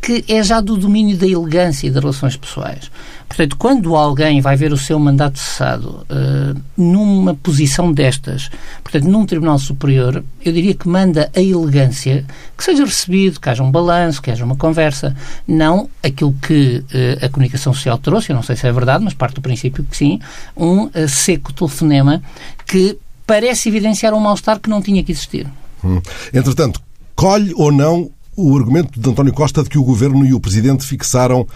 que 0.00 0.24
é 0.28 0.42
já 0.42 0.60
do 0.60 0.76
domínio 0.76 1.16
da 1.16 1.26
elegância 1.26 1.86
e 1.86 1.90
das 1.90 2.02
relações 2.02 2.36
pessoais. 2.36 2.90
Portanto, 3.28 3.56
quando 3.56 3.94
alguém 3.94 4.40
vai 4.40 4.56
ver 4.56 4.72
o 4.72 4.76
seu 4.76 4.98
mandato 4.98 5.38
cessado 5.38 6.04
uh, 6.10 6.60
numa 6.76 7.34
posição 7.34 7.92
destas, 7.92 8.50
portanto, 8.82 9.04
num 9.04 9.24
Tribunal 9.24 9.58
Superior, 9.58 10.24
eu 10.44 10.52
diria 10.52 10.74
que 10.74 10.88
manda 10.88 11.30
a 11.34 11.40
elegância 11.40 12.24
que 12.56 12.64
seja 12.64 12.84
recebido, 12.84 13.38
que 13.38 13.48
haja 13.48 13.62
um 13.62 13.70
balanço, 13.70 14.20
que 14.20 14.30
haja 14.30 14.44
uma 14.44 14.56
conversa, 14.56 15.14
não 15.46 15.88
aquilo 16.02 16.34
que 16.42 16.78
uh, 16.78 17.24
a 17.24 17.28
comunicação 17.28 17.72
social 17.72 17.98
trouxe, 17.98 18.30
eu 18.30 18.36
não 18.36 18.42
sei 18.42 18.56
se 18.56 18.66
é 18.66 18.72
verdade, 18.72 19.04
mas 19.04 19.14
parte 19.14 19.34
do 19.34 19.42
princípio 19.42 19.84
que 19.84 19.96
sim, 19.96 20.18
um 20.56 20.86
uh, 20.86 21.08
seco 21.08 21.52
telefonema 21.52 22.20
que 22.66 22.98
parece 23.26 23.68
evidenciar 23.68 24.12
um 24.12 24.18
mal-estar 24.18 24.58
que 24.58 24.68
não 24.68 24.82
tinha 24.82 25.04
que 25.04 25.12
existir. 25.12 25.46
Hum. 25.84 26.00
Entretanto, 26.34 26.80
colhe 27.14 27.52
ou 27.54 27.70
não 27.70 28.10
o 28.40 28.56
argumento 28.56 28.98
de 28.98 29.10
António 29.10 29.32
Costa 29.32 29.62
de 29.62 29.68
que 29.68 29.78
o 29.78 29.84
Governo 29.84 30.24
e 30.24 30.32
o 30.32 30.40
Presidente 30.40 30.84
fixaram 30.84 31.46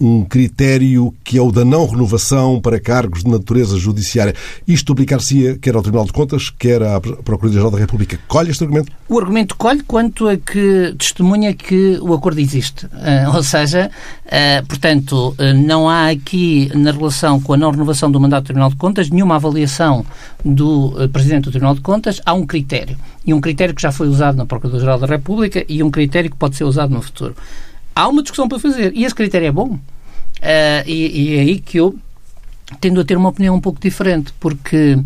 um 0.00 0.24
critério 0.24 1.14
que 1.22 1.38
é 1.38 1.42
o 1.42 1.52
da 1.52 1.64
não 1.64 1.86
renovação 1.86 2.60
para 2.60 2.80
cargos 2.80 3.22
de 3.22 3.30
natureza 3.30 3.78
judiciária. 3.78 4.34
Isto 4.66 4.92
aplicar-se 4.92 5.58
quer 5.60 5.74
ao 5.74 5.82
Tribunal 5.82 6.06
de 6.06 6.12
Contas, 6.12 6.50
quer 6.50 6.82
à 6.82 7.00
Procuradoria-Geral 7.00 7.70
da 7.70 7.78
República. 7.78 8.18
Colhe 8.26 8.50
este 8.50 8.64
argumento? 8.64 8.92
O 9.08 9.18
argumento 9.18 9.56
colhe 9.56 9.82
quanto 9.82 10.28
a 10.28 10.36
que 10.36 10.94
testemunha 10.98 11.54
que 11.54 11.98
o 12.00 12.12
acordo 12.12 12.40
existe. 12.40 12.86
Uh, 12.86 13.36
ou 13.36 13.42
seja, 13.42 13.90
uh, 14.26 14.66
portanto, 14.66 15.34
uh, 15.38 15.54
não 15.54 15.88
há 15.88 16.08
aqui, 16.08 16.70
na 16.74 16.90
relação 16.90 17.40
com 17.40 17.52
a 17.52 17.56
não 17.56 17.70
renovação 17.70 18.10
do 18.10 18.20
mandato 18.20 18.44
do 18.44 18.46
Tribunal 18.46 18.70
de 18.70 18.76
Contas, 18.76 19.10
nenhuma 19.10 19.36
avaliação 19.36 20.04
do 20.44 20.92
Presidente 21.12 21.44
do 21.44 21.50
Tribunal 21.50 21.74
de 21.74 21.80
Contas. 21.80 22.20
Há 22.26 22.34
um 22.34 22.44
critério. 22.44 22.96
E 23.24 23.32
um 23.32 23.40
critério 23.40 23.74
que 23.74 23.80
já 23.80 23.92
foi 23.92 24.08
usado 24.08 24.36
na 24.36 24.44
Procuradoria-Geral 24.44 24.98
da 24.98 25.06
República 25.06 25.64
e 25.68 25.82
um 25.82 25.90
critério 25.90 26.30
que 26.30 26.36
pode 26.36 26.56
ser 26.56 26.64
usado 26.64 26.92
no 26.92 27.00
futuro 27.00 27.34
há 27.94 28.08
uma 28.08 28.22
discussão 28.22 28.48
para 28.48 28.58
fazer. 28.58 28.92
E 28.94 29.04
esse 29.04 29.14
critério 29.14 29.48
é 29.48 29.52
bom. 29.52 29.78
Uh, 30.44 30.84
e, 30.86 31.32
e, 31.32 31.36
é 31.36 31.40
aí 31.40 31.58
que 31.58 31.78
eu 31.78 31.94
tendo 32.80 33.00
a 33.00 33.04
ter 33.04 33.16
uma 33.16 33.28
opinião 33.28 33.54
um 33.54 33.60
pouco 33.60 33.80
diferente, 33.80 34.32
porque 34.40 34.94
uh, 34.94 35.04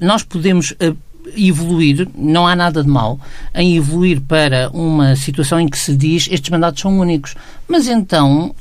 nós 0.00 0.22
podemos 0.22 0.72
uh, 0.72 0.96
evoluir, 1.36 2.08
não 2.14 2.46
há 2.46 2.56
nada 2.56 2.82
de 2.82 2.88
mal 2.88 3.20
em 3.54 3.76
evoluir 3.76 4.20
para 4.20 4.68
uma 4.70 5.14
situação 5.14 5.60
em 5.60 5.68
que 5.68 5.78
se 5.78 5.94
diz 5.94 6.28
estes 6.30 6.50
mandatos 6.50 6.80
são 6.80 6.98
únicos. 6.98 7.34
Mas 7.68 7.86
então, 7.86 8.52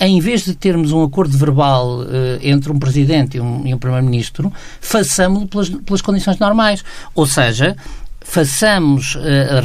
em 0.00 0.18
vez 0.18 0.44
de 0.44 0.56
termos 0.56 0.90
um 0.90 1.04
acordo 1.04 1.38
verbal 1.38 2.00
entre 2.40 2.72
um 2.72 2.78
Presidente 2.78 3.36
e 3.36 3.40
um, 3.40 3.64
um 3.64 3.78
Primeiro-Ministro, 3.78 4.52
façamos-lo 4.80 5.46
pelas, 5.46 5.68
pelas 5.68 6.00
condições 6.00 6.38
normais. 6.38 6.82
Ou 7.14 7.26
seja, 7.26 7.76
façamos 8.24 9.14
uh, 9.14 9.20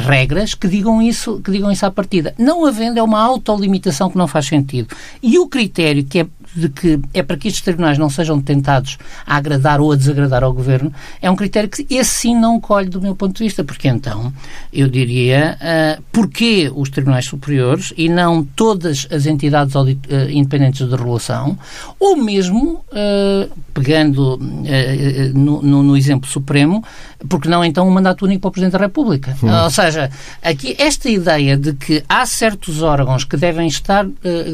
regras 0.06 0.54
que 0.54 0.68
digam 0.68 1.00
isso 1.00 1.40
que 1.42 1.50
digam 1.50 1.70
isso 1.70 1.86
à 1.86 1.90
partida. 1.90 2.34
Não 2.38 2.64
havendo 2.64 2.98
é 2.98 3.02
uma 3.02 3.20
autolimitação 3.20 4.10
que 4.10 4.18
não 4.18 4.28
faz 4.28 4.46
sentido. 4.46 4.94
E 5.22 5.38
o 5.38 5.46
critério 5.46 6.04
que 6.04 6.20
é 6.20 6.26
de 6.54 6.68
que 6.68 7.00
é 7.14 7.22
para 7.22 7.36
que 7.36 7.48
estes 7.48 7.62
tribunais 7.62 7.98
não 7.98 8.10
sejam 8.10 8.40
tentados 8.40 8.98
a 9.26 9.36
agradar 9.36 9.80
ou 9.80 9.92
a 9.92 9.96
desagradar 9.96 10.42
ao 10.42 10.52
governo, 10.52 10.92
é 11.20 11.30
um 11.30 11.36
critério 11.36 11.68
que 11.68 11.86
esse 11.90 12.10
sim 12.10 12.34
não 12.38 12.60
colhe 12.60 12.88
do 12.88 13.00
meu 13.00 13.14
ponto 13.14 13.36
de 13.36 13.44
vista, 13.44 13.62
porque 13.62 13.88
então 13.88 14.32
eu 14.72 14.88
diria 14.88 15.56
uh, 15.60 16.02
porquê 16.12 16.70
os 16.74 16.90
tribunais 16.90 17.26
superiores 17.26 17.92
e 17.96 18.08
não 18.08 18.44
todas 18.44 19.06
as 19.10 19.26
entidades 19.26 19.74
uh, 19.74 19.86
independentes 20.30 20.86
de 20.86 20.94
regulação, 20.94 21.58
ou 21.98 22.16
mesmo, 22.16 22.84
uh, 22.92 23.50
pegando 23.72 24.34
uh, 24.34 25.38
no, 25.38 25.62
no, 25.62 25.82
no, 25.82 25.96
exemplo 25.96 26.28
supremo, 26.28 26.82
porque 27.28 27.48
não 27.48 27.64
então 27.64 27.86
um 27.86 27.90
mandato 27.90 28.24
único 28.24 28.42
para 28.42 28.48
o 28.48 28.52
Presidente 28.52 28.72
da 28.72 28.78
República. 28.78 29.36
Hum. 29.42 29.64
Ou 29.64 29.70
seja, 29.70 30.10
aqui 30.42 30.74
esta 30.78 31.08
ideia 31.08 31.56
de 31.56 31.72
que 31.74 32.02
há 32.08 32.24
certos 32.26 32.82
órgãos 32.82 33.24
que 33.24 33.36
devem 33.36 33.66
estar, 33.66 34.06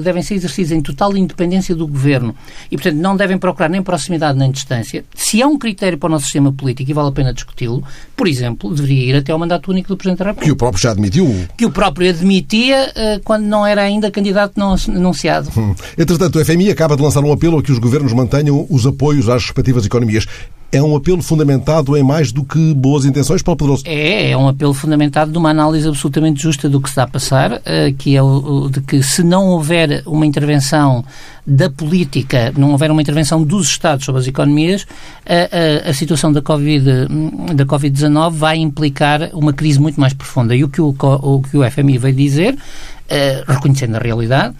devem 0.02 0.22
ser 0.22 0.34
exercidos 0.34 0.72
em 0.72 0.80
total 0.80 1.16
independência 1.16 1.74
do 1.74 1.83
do 1.86 1.92
governo 1.92 2.34
e, 2.70 2.76
portanto, 2.76 2.96
não 2.96 3.16
devem 3.16 3.38
procurar 3.38 3.68
nem 3.68 3.82
proximidade 3.82 4.38
nem 4.38 4.50
distância, 4.50 5.04
se 5.14 5.40
é 5.40 5.46
um 5.46 5.58
critério 5.58 5.98
para 5.98 6.06
o 6.06 6.10
nosso 6.10 6.24
sistema 6.24 6.52
político 6.52 6.90
e 6.90 6.94
vale 6.94 7.08
a 7.08 7.12
pena 7.12 7.32
discuti-lo, 7.32 7.82
por 8.16 8.26
exemplo, 8.26 8.74
deveria 8.74 9.10
ir 9.10 9.16
até 9.16 9.32
ao 9.32 9.38
mandato 9.38 9.70
único 9.70 9.88
do 9.88 9.96
Presidente 9.96 10.18
da 10.18 10.24
República. 10.26 10.46
Que 10.46 10.52
o 10.52 10.56
próprio 10.56 10.82
já 10.82 10.90
admitiu. 10.90 11.48
Que 11.56 11.66
o 11.66 11.70
próprio 11.70 12.10
admitia 12.10 12.90
uh, 12.90 13.20
quando 13.24 13.44
não 13.44 13.66
era 13.66 13.82
ainda 13.82 14.10
candidato 14.10 14.54
não 14.56 14.74
anunciado. 14.88 15.50
Hum. 15.56 15.74
Entretanto, 15.96 16.38
o 16.38 16.44
FMI 16.44 16.70
acaba 16.70 16.96
de 16.96 17.02
lançar 17.02 17.22
um 17.22 17.32
apelo 17.32 17.58
a 17.58 17.62
que 17.62 17.72
os 17.72 17.78
governos 17.78 18.12
mantenham 18.12 18.66
os 18.70 18.86
apoios 18.86 19.28
às 19.28 19.42
respectivas 19.42 19.84
economias 19.84 20.26
é 20.74 20.82
um 20.82 20.96
apelo 20.96 21.22
fundamentado 21.22 21.96
em 21.96 22.02
mais 22.02 22.32
do 22.32 22.44
que 22.44 22.74
boas 22.74 23.04
intenções, 23.04 23.42
Paulo 23.42 23.56
Pedroso? 23.56 23.84
É, 23.86 24.30
é 24.30 24.36
um 24.36 24.48
apelo 24.48 24.74
fundamentado 24.74 25.30
de 25.30 25.38
uma 25.38 25.50
análise 25.50 25.86
absolutamente 25.86 26.42
justa 26.42 26.68
do 26.68 26.80
que 26.80 26.88
está 26.88 27.04
a 27.04 27.06
passar, 27.06 27.62
eh, 27.64 27.94
que 27.96 28.16
é 28.16 28.22
o 28.22 28.68
de 28.68 28.80
que 28.80 29.02
se 29.02 29.22
não 29.22 29.46
houver 29.48 30.02
uma 30.06 30.26
intervenção 30.26 31.04
da 31.46 31.70
política, 31.70 32.52
não 32.56 32.72
houver 32.72 32.90
uma 32.90 33.02
intervenção 33.02 33.42
dos 33.42 33.68
Estados 33.68 34.04
sobre 34.04 34.20
as 34.20 34.26
economias, 34.26 34.86
a, 35.26 35.86
a, 35.86 35.90
a 35.90 35.94
situação 35.94 36.32
da 36.32 36.42
Covid-19 36.42 37.54
da 37.54 37.64
COVID 37.66 38.02
vai 38.32 38.56
implicar 38.56 39.30
uma 39.32 39.52
crise 39.52 39.78
muito 39.78 40.00
mais 40.00 40.12
profunda. 40.12 40.54
E 40.56 40.64
o 40.64 40.68
que 40.68 40.80
o, 40.80 40.94
o, 40.98 41.42
que 41.42 41.56
o 41.56 41.70
FMI 41.70 41.98
veio 41.98 42.14
dizer, 42.14 42.54
uh, 42.54 43.52
reconhecendo 43.52 43.96
a 43.96 43.98
realidade, 43.98 44.54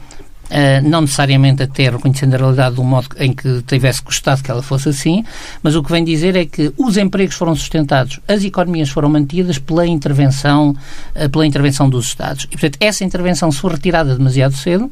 Uh, 0.54 0.88
não 0.88 1.00
necessariamente 1.00 1.64
até 1.64 1.90
reconhecendo 1.90 2.34
a 2.34 2.36
realidade 2.36 2.76
de 2.76 2.80
um 2.80 2.84
modo 2.84 3.08
em 3.18 3.32
que 3.32 3.60
tivesse 3.62 4.00
gostado 4.00 4.40
que 4.40 4.48
ela 4.48 4.62
fosse 4.62 4.88
assim, 4.88 5.24
mas 5.64 5.74
o 5.74 5.82
que 5.82 5.90
vem 5.90 6.04
dizer 6.04 6.36
é 6.36 6.44
que 6.44 6.72
os 6.78 6.96
empregos 6.96 7.34
foram 7.34 7.56
sustentados, 7.56 8.20
as 8.28 8.44
economias 8.44 8.88
foram 8.88 9.08
mantidas 9.08 9.58
pela 9.58 9.84
intervenção, 9.84 10.70
uh, 11.16 11.28
pela 11.28 11.44
intervenção 11.44 11.90
dos 11.90 12.06
Estados. 12.06 12.44
E, 12.44 12.50
portanto, 12.50 12.76
essa 12.78 13.02
intervenção, 13.02 13.50
se 13.50 13.66
retirada 13.66 14.16
demasiado 14.16 14.54
cedo, 14.54 14.88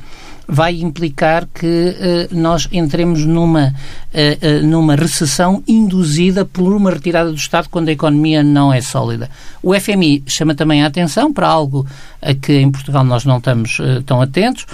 vai 0.47 0.81
implicar 0.81 1.47
que 1.47 1.67
uh, 1.67 2.37
nós 2.37 2.69
entremos 2.73 3.25
numa, 3.25 3.69
uh, 3.69 4.63
uh, 4.63 4.67
numa 4.67 4.97
recessão 4.97 5.63
induzida 5.67 6.45
por 6.45 6.73
uma 6.73 6.91
retirada 6.91 7.31
do 7.31 7.37
Estado 7.37 7.69
quando 7.71 7.89
a 7.89 7.93
economia 7.93 8.43
não 8.43 8.73
é 8.73 8.81
sólida. 8.81 9.31
O 9.63 9.79
FMI 9.79 10.23
chama 10.27 10.55
também 10.55 10.83
a 10.83 10.87
atenção 10.87 11.33
para 11.33 11.49
algo 11.49 11.87
a 12.21 12.35
que 12.35 12.53
em 12.55 12.71
Portugal 12.71 13.05
nós 13.05 13.25
não 13.25 13.39
estamos 13.39 13.79
tão 14.07 14.21
atentos, 14.21 14.67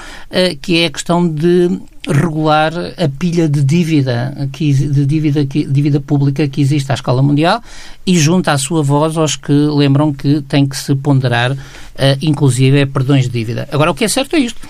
que 0.60 0.78
é 0.78 0.86
a 0.86 0.90
questão 0.90 1.26
de 1.26 1.80
regular 2.06 2.72
a 2.96 3.08
pilha 3.08 3.48
de 3.48 3.62
dívida, 3.62 4.48
que, 4.52 4.72
de 4.72 5.06
dívida, 5.06 5.44
que, 5.46 5.64
dívida 5.64 6.00
pública 6.00 6.46
que 6.48 6.60
existe 6.60 6.90
à 6.90 6.94
escala 6.94 7.22
mundial 7.22 7.62
e 8.06 8.18
junta 8.18 8.52
a 8.52 8.58
sua 8.58 8.82
voz 8.82 9.16
aos 9.16 9.36
que 9.36 9.52
lembram 9.52 10.12
que 10.12 10.42
tem 10.42 10.66
que 10.66 10.76
se 10.76 10.94
ponderar, 10.94 11.56
inclusive, 12.20 12.86
perdões 12.86 13.24
de 13.24 13.30
dívida. 13.30 13.68
Agora, 13.72 13.90
o 13.90 13.94
que 13.94 14.04
é 14.04 14.08
certo 14.08 14.36
é 14.36 14.40
isto 14.40 14.60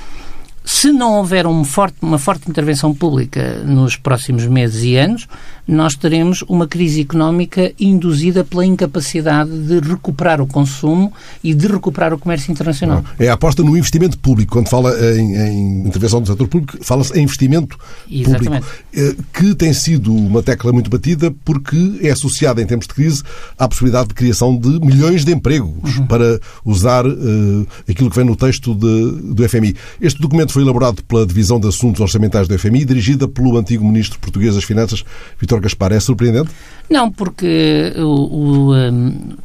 se 0.69 0.93
não 0.93 1.15
houver 1.17 1.47
um 1.47 1.65
forte, 1.65 1.97
uma 2.03 2.19
forte 2.19 2.51
intervenção 2.51 2.95
pública 2.95 3.63
nos 3.65 3.97
próximos 3.97 4.47
meses 4.47 4.85
e 4.85 4.97
anos, 4.99 5.27
nós 5.69 5.95
teremos 5.95 6.43
uma 6.49 6.67
crise 6.67 7.03
económica 7.03 7.73
induzida 7.79 8.43
pela 8.43 8.65
incapacidade 8.65 9.51
de 9.51 9.81
recuperar 9.81 10.41
o 10.41 10.47
consumo 10.47 11.13
e 11.45 11.53
de 11.53 11.67
recuperar 11.67 12.15
o 12.15 12.19
comércio 12.19 12.51
internacional. 12.51 13.05
É 13.19 13.29
a 13.29 13.35
aposta 13.35 13.63
no 13.63 13.77
investimento 13.77 14.19
público. 14.19 14.55
Quando 14.55 14.69
fala 14.69 14.95
em, 15.15 15.37
em 15.37 15.87
intervenção 15.87 16.23
do 16.23 16.27
setor 16.27 16.49
público, 16.49 16.83
fala-se 16.83 17.13
em 17.19 17.23
investimento 17.23 17.77
Exatamente. 18.11 18.65
público, 18.65 18.85
eh, 18.95 19.17
que 19.35 19.55
tem 19.55 19.75
sido 19.75 20.15
uma 20.15 20.43
tecla 20.43 20.73
muito 20.73 20.89
batida 20.89 21.35
porque 21.45 22.01
é 22.03 22.11
associada, 22.11 22.63
em 22.63 22.67
tempos 22.67 22.87
de 22.87 22.95
crise, 22.95 23.23
à 23.59 23.69
possibilidade 23.69 24.09
de 24.09 24.15
criação 24.15 24.57
de 24.57 24.81
milhões 24.81 25.23
de 25.23 25.33
empregos, 25.33 25.99
uhum. 25.99 26.07
para 26.07 26.41
usar 26.65 27.07
uh, 27.07 27.67
aquilo 27.89 28.09
que 28.09 28.17
vem 28.17 28.25
no 28.25 28.37
texto 28.37 28.75
de, 28.75 29.35
do 29.35 29.47
FMI. 29.47 29.77
Este 30.01 30.19
documento 30.19 30.53
foi 30.53 30.63
elaborado 30.63 31.05
pela 31.05 31.27
Divisão 31.27 31.61
de 31.61 31.69
Assuntos 31.69 32.01
Orçamentais 32.01 32.49
do 32.49 32.59
FMI, 32.59 32.87
dirigida 32.87 33.29
pelo 33.29 33.57
antigo 33.59 33.85
Ministro 33.85 34.19
Português 34.19 34.55
das 34.55 34.65
Finanças, 34.65 35.05
Vitor 35.39 35.58
Gaspar 35.61 35.93
é 35.93 36.01
surpreendente? 36.01 36.51
Não, 36.91 37.11
porque 37.11 37.93
o, 37.97 38.03
o 38.03 38.75
um, 38.75 39.37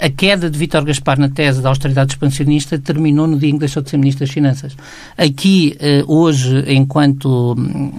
a 0.00 0.10
queda 0.10 0.50
de 0.50 0.58
Vítor 0.58 0.84
Gaspar 0.84 1.18
na 1.18 1.28
tese 1.28 1.62
da 1.62 1.68
austeridade 1.68 2.12
expansionista 2.12 2.78
terminou 2.78 3.26
no 3.26 3.38
dia 3.38 3.48
em 3.48 3.54
que 3.54 3.60
deixou 3.60 3.82
de 3.82 3.90
ser 3.90 3.96
Ministro 3.96 4.26
das 4.26 4.32
Finanças. 4.32 4.76
Aqui, 5.16 5.76
eh, 5.80 6.04
hoje, 6.06 6.64
enquanto 6.68 7.56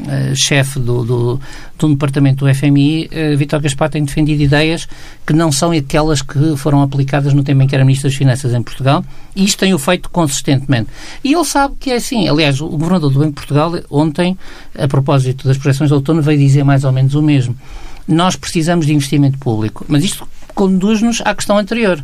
eh, 0.08 0.34
chefe 0.36 0.80
do, 0.80 1.04
do, 1.04 1.40
do, 1.80 1.90
departamento 1.90 2.46
do 2.46 2.54
FMI, 2.54 3.10
eh, 3.12 3.36
Vítor 3.36 3.62
Gaspar 3.62 3.90
tem 3.90 4.04
defendido 4.04 4.42
ideias 4.42 4.88
que 5.26 5.34
não 5.34 5.52
são 5.52 5.72
aquelas 5.72 6.22
que 6.22 6.56
foram 6.56 6.82
aplicadas 6.82 7.34
no 7.34 7.44
tempo 7.44 7.64
em 7.64 7.68
que 7.68 7.74
era 7.74 7.84
Ministro 7.84 8.10
das 8.10 8.18
Finanças 8.18 8.54
em 8.54 8.62
Portugal, 8.62 9.04
e 9.36 9.44
isto 9.44 9.60
tem 9.60 9.74
o 9.74 9.80
feito 9.80 10.10
consistentemente. 10.10 10.90
E 11.24 11.34
ele 11.34 11.46
sabe 11.46 11.76
que 11.80 11.92
é 11.92 11.96
assim. 11.96 12.28
Aliás, 12.28 12.62
o 12.62 12.68
Governador 12.68 13.12
do 13.12 13.20
Banco 13.20 13.32
de 13.32 13.36
Portugal, 13.36 13.74
ontem, 13.90 14.38
a 14.78 14.88
propósito 14.88 15.48
das 15.48 15.58
projeções 15.58 15.90
de 15.90 15.94
outono, 15.96 16.22
veio 16.22 16.38
dizer 16.38 16.64
mais 16.64 16.84
ou 16.84 16.92
menos 16.92 17.16
o 17.16 17.22
mesmo. 17.22 17.56
nós 18.08 18.36
precisamos 18.36 18.86
de 18.86 18.94
investimento 18.94 19.38
público. 19.38 19.86
Mas 19.88 20.04
isto 20.04 20.28
conduz-nos 20.54 21.22
à 21.24 21.34
questão 21.34 21.58
anterior. 21.58 22.04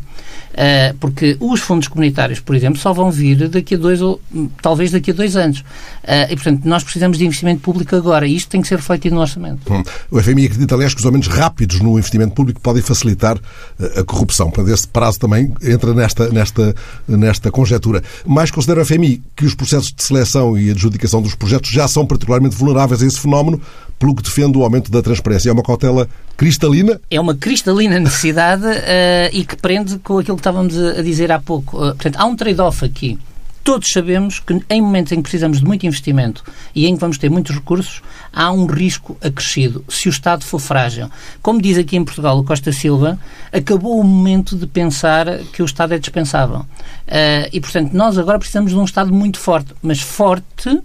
Uh, 0.57 0.97
porque 0.99 1.37
os 1.39 1.59
fundos 1.59 1.87
comunitários, 1.87 2.39
por 2.39 2.55
exemplo, 2.55 2.79
só 2.79 2.91
vão 2.91 3.11
vir 3.11 3.47
daqui 3.47 3.75
a 3.75 3.77
dois 3.77 4.01
ou 4.01 4.19
talvez 4.59 4.89
daqui 4.89 5.11
a 5.11 5.13
dois 5.13 5.35
anos. 5.35 5.59
Uh, 5.59 6.25
e, 6.31 6.35
portanto, 6.35 6.65
nós 6.65 6.83
precisamos 6.83 7.19
de 7.19 7.25
investimento 7.25 7.61
público 7.61 7.95
agora 7.95 8.25
e 8.25 8.35
isto 8.35 8.49
tem 8.49 8.61
que 8.61 8.67
ser 8.67 8.77
refletido 8.77 9.13
no 9.13 9.21
orçamento. 9.21 9.71
Hum. 9.71 9.83
O 10.09 10.19
FMI 10.19 10.47
acredita, 10.47 10.73
aliás, 10.73 10.95
que 10.95 10.99
os 10.99 11.05
aumentos 11.05 11.27
rápidos 11.27 11.79
no 11.79 11.99
investimento 11.99 12.33
público 12.33 12.59
podem 12.59 12.81
facilitar 12.81 13.37
uh, 13.37 13.99
a 13.99 14.03
corrupção. 14.03 14.49
Portanto, 14.49 14.73
esse 14.73 14.87
prazo 14.87 15.19
também 15.19 15.53
entra 15.61 15.93
nesta, 15.93 16.29
nesta, 16.29 16.75
nesta 17.07 17.51
conjetura. 17.51 18.01
Mas 18.25 18.49
considera 18.49 18.81
o 18.81 18.85
FMI 18.85 19.21
que 19.35 19.45
os 19.45 19.53
processos 19.53 19.93
de 19.93 20.03
seleção 20.03 20.57
e 20.57 20.71
adjudicação 20.71 21.21
dos 21.21 21.35
projetos 21.35 21.69
já 21.69 21.87
são 21.87 22.05
particularmente 22.05 22.55
vulneráveis 22.55 23.03
a 23.03 23.05
esse 23.05 23.19
fenómeno, 23.19 23.61
pelo 23.99 24.15
que 24.15 24.23
defende 24.23 24.57
o 24.57 24.63
aumento 24.63 24.91
da 24.91 25.01
transparência. 25.01 25.49
É 25.49 25.53
uma 25.53 25.63
cautela 25.63 26.07
cristalina? 26.35 26.99
É 27.09 27.19
uma 27.19 27.35
cristalina 27.35 27.99
necessidade 27.99 28.65
uh, 28.65 29.29
e 29.33 29.45
que 29.45 29.55
prende 29.55 29.97
com 29.99 30.19
aquilo 30.19 30.37
que 30.37 30.41
estávamos 30.41 30.77
a, 30.77 31.01
dizer 31.01 31.31
há 31.31 31.39
pouco. 31.39 31.77
Uh, 31.77 31.95
portanto, 31.95 32.15
há 32.17 32.25
um 32.25 32.35
trade-off 32.35 32.85
aqui. 32.85 33.17
Todos 33.63 33.89
sabemos 33.89 34.39
que 34.39 34.61
em 34.69 34.81
momentos 34.81 35.11
em 35.11 35.17
que 35.17 35.23
precisamos 35.23 35.59
de 35.59 35.65
muito 35.65 35.85
investimento 35.85 36.41
e 36.73 36.85
em 36.85 36.93
que 36.93 37.01
vamos 37.01 37.17
ter 37.17 37.29
muitos 37.29 37.53
recursos, 37.53 38.01
há 38.31 38.49
um 38.49 38.65
risco 38.65 39.17
acrescido 39.21 39.83
se 39.89 40.07
o 40.07 40.09
Estado 40.09 40.45
for 40.45 40.59
frágil. 40.59 41.09
Como 41.41 41.61
diz 41.61 41.77
aqui 41.77 41.97
em 41.97 42.05
Portugal 42.05 42.39
o 42.39 42.45
Costa 42.45 42.71
Silva, 42.71 43.19
acabou 43.51 43.99
o 43.99 44.05
momento 44.05 44.55
de 44.55 44.65
pensar 44.67 45.39
que 45.51 45.61
o 45.61 45.65
Estado 45.65 45.95
é 45.95 45.99
dispensável. 45.99 46.59
Uh, 46.59 47.49
e, 47.51 47.59
portanto, 47.59 47.91
nós 47.91 48.17
agora 48.17 48.39
precisamos 48.39 48.71
de 48.71 48.77
um 48.77 48.85
Estado 48.85 49.13
muito 49.13 49.37
forte, 49.37 49.73
mas 49.81 49.99
forte 49.99 50.81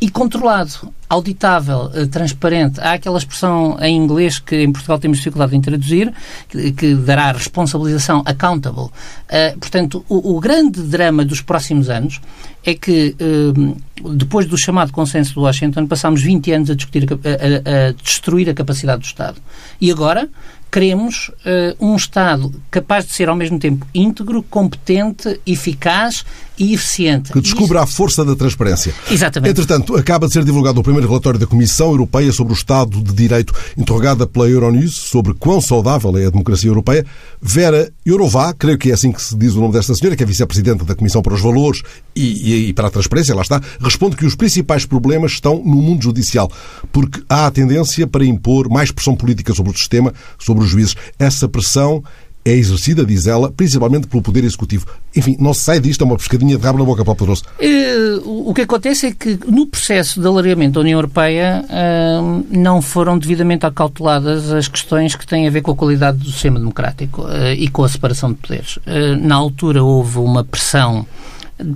e 0.00 0.08
controlado, 0.08 0.92
auditável, 1.08 1.90
eh, 1.92 2.06
transparente. 2.06 2.80
Há 2.80 2.92
aquela 2.92 3.18
expressão 3.18 3.76
em 3.80 3.96
inglês 3.96 4.38
que 4.38 4.62
em 4.62 4.70
Portugal 4.70 4.98
temos 4.98 5.18
dificuldade 5.18 5.56
em 5.56 5.60
traduzir, 5.60 6.12
que, 6.48 6.94
dará 6.94 7.32
responsabilização 7.32 8.22
accountable. 8.24 8.84
Uh, 8.84 9.58
portanto, 9.58 10.04
o, 10.08 10.38
grande 10.38 10.82
drama 10.82 11.24
dos 11.24 11.40
próximos 11.40 11.90
anos 11.90 12.20
é 12.64 12.74
que, 12.74 13.16
uh, 13.20 14.12
depois 14.14 14.46
do 14.46 14.56
chamado 14.56 14.92
consenso 14.92 15.32
de 15.32 15.40
Washington, 15.40 15.86
passámos 15.86 16.22
20 16.22 16.52
anos 16.52 16.70
a, 16.70 16.74
discutir, 16.74 17.06
a 17.12 17.92
destruir 18.00 18.48
a 18.48 18.54
capacidade 18.54 19.00
do 19.00 19.06
Estado. 19.06 19.38
E 19.80 19.90
agora 19.90 20.28
queremos 20.70 21.28
uh, 21.28 21.84
um 21.84 21.96
Estado 21.96 22.52
capaz 22.70 23.06
de 23.06 23.12
ser 23.12 23.28
ao 23.28 23.36
mesmo 23.36 23.58
tempo 23.58 23.86
íntegro, 23.94 24.42
competente, 24.42 25.40
eficaz 25.46 26.24
e 26.58 26.74
eficiente. 26.74 27.32
Que 27.32 27.40
descubra 27.40 27.78
Isso... 27.78 27.84
a 27.84 27.86
força 27.86 28.24
da 28.24 28.34
transparência. 28.34 28.92
Exatamente. 29.10 29.50
Entretanto, 29.50 29.96
acaba 29.96 30.26
de 30.26 30.32
ser 30.32 30.44
divulgado 30.44 30.80
o 30.80 30.82
primeiro 30.82 31.06
relatório 31.06 31.38
da 31.38 31.46
Comissão 31.46 31.88
Europeia 31.88 32.32
sobre 32.32 32.52
o 32.52 32.56
Estado 32.56 33.00
de 33.00 33.12
Direito, 33.12 33.54
interrogada 33.76 34.26
pela 34.26 34.48
Euronews 34.48 34.94
sobre 34.94 35.34
quão 35.34 35.60
saudável 35.60 36.16
é 36.18 36.26
a 36.26 36.30
democracia 36.30 36.68
europeia. 36.68 37.06
Vera 37.40 37.90
Jourová, 38.04 38.52
creio 38.52 38.76
que 38.76 38.90
é 38.90 38.94
assim 38.94 39.12
que 39.12 39.22
se 39.22 39.36
diz 39.36 39.54
o 39.54 39.60
nome 39.60 39.72
desta 39.72 39.94
senhora, 39.94 40.16
que 40.16 40.22
é 40.22 40.26
vice-presidente 40.26 40.84
da 40.84 40.94
Comissão 40.94 41.22
para 41.22 41.34
os 41.34 41.40
Valores 41.40 41.82
e, 42.14 42.22
e, 42.22 42.68
e 42.68 42.72
para 42.72 42.88
a 42.88 42.90
Transparência, 42.90 43.34
lá 43.34 43.42
está, 43.42 43.60
responde 43.80 44.16
que 44.16 44.26
os 44.26 44.34
principais 44.34 44.84
problemas 44.84 45.32
estão 45.32 45.62
no 45.64 45.76
mundo 45.76 46.02
judicial, 46.02 46.50
porque 46.90 47.22
há 47.28 47.46
a 47.46 47.50
tendência 47.50 48.06
para 48.06 48.24
impor 48.24 48.68
mais 48.68 48.90
pressão 48.90 49.14
política 49.14 49.54
sobre 49.54 49.72
o 49.72 49.76
sistema, 49.76 50.12
sobre 50.38 50.57
os 50.62 50.68
juízes. 50.68 50.96
Essa 51.18 51.48
pressão 51.48 52.02
é 52.44 52.52
exercida, 52.52 53.04
diz 53.04 53.26
ela, 53.26 53.52
principalmente 53.52 54.06
pelo 54.06 54.22
Poder 54.22 54.42
Executivo. 54.42 54.86
Enfim, 55.14 55.36
não 55.38 55.52
se 55.52 55.60
sai 55.60 55.80
disto, 55.80 56.02
é 56.02 56.04
uma 56.06 56.16
pescadinha 56.16 56.56
de 56.56 56.64
rabo 56.64 56.78
na 56.78 56.84
boca 56.84 57.04
para 57.04 57.12
o 57.12 57.16
poderoso. 57.16 57.42
Uh, 57.60 58.48
o 58.48 58.54
que 58.54 58.62
acontece 58.62 59.06
é 59.06 59.12
que 59.12 59.38
no 59.46 59.66
processo 59.66 60.20
de 60.20 60.26
alargamento 60.26 60.74
da 60.74 60.80
União 60.80 60.96
Europeia 60.96 61.64
uh, 61.64 62.46
não 62.50 62.80
foram 62.80 63.18
devidamente 63.18 63.66
acauteladas 63.66 64.50
as 64.50 64.66
questões 64.66 65.14
que 65.14 65.26
têm 65.26 65.46
a 65.46 65.50
ver 65.50 65.60
com 65.60 65.72
a 65.72 65.76
qualidade 65.76 66.18
do 66.18 66.30
sistema 66.30 66.58
democrático 66.58 67.22
uh, 67.22 67.52
e 67.56 67.68
com 67.68 67.84
a 67.84 67.88
separação 67.88 68.32
de 68.32 68.38
poderes. 68.38 68.78
na 69.20 69.34
altura 69.34 69.82
houve 69.82 70.18
uma 70.18 70.42
pressão 70.42 71.06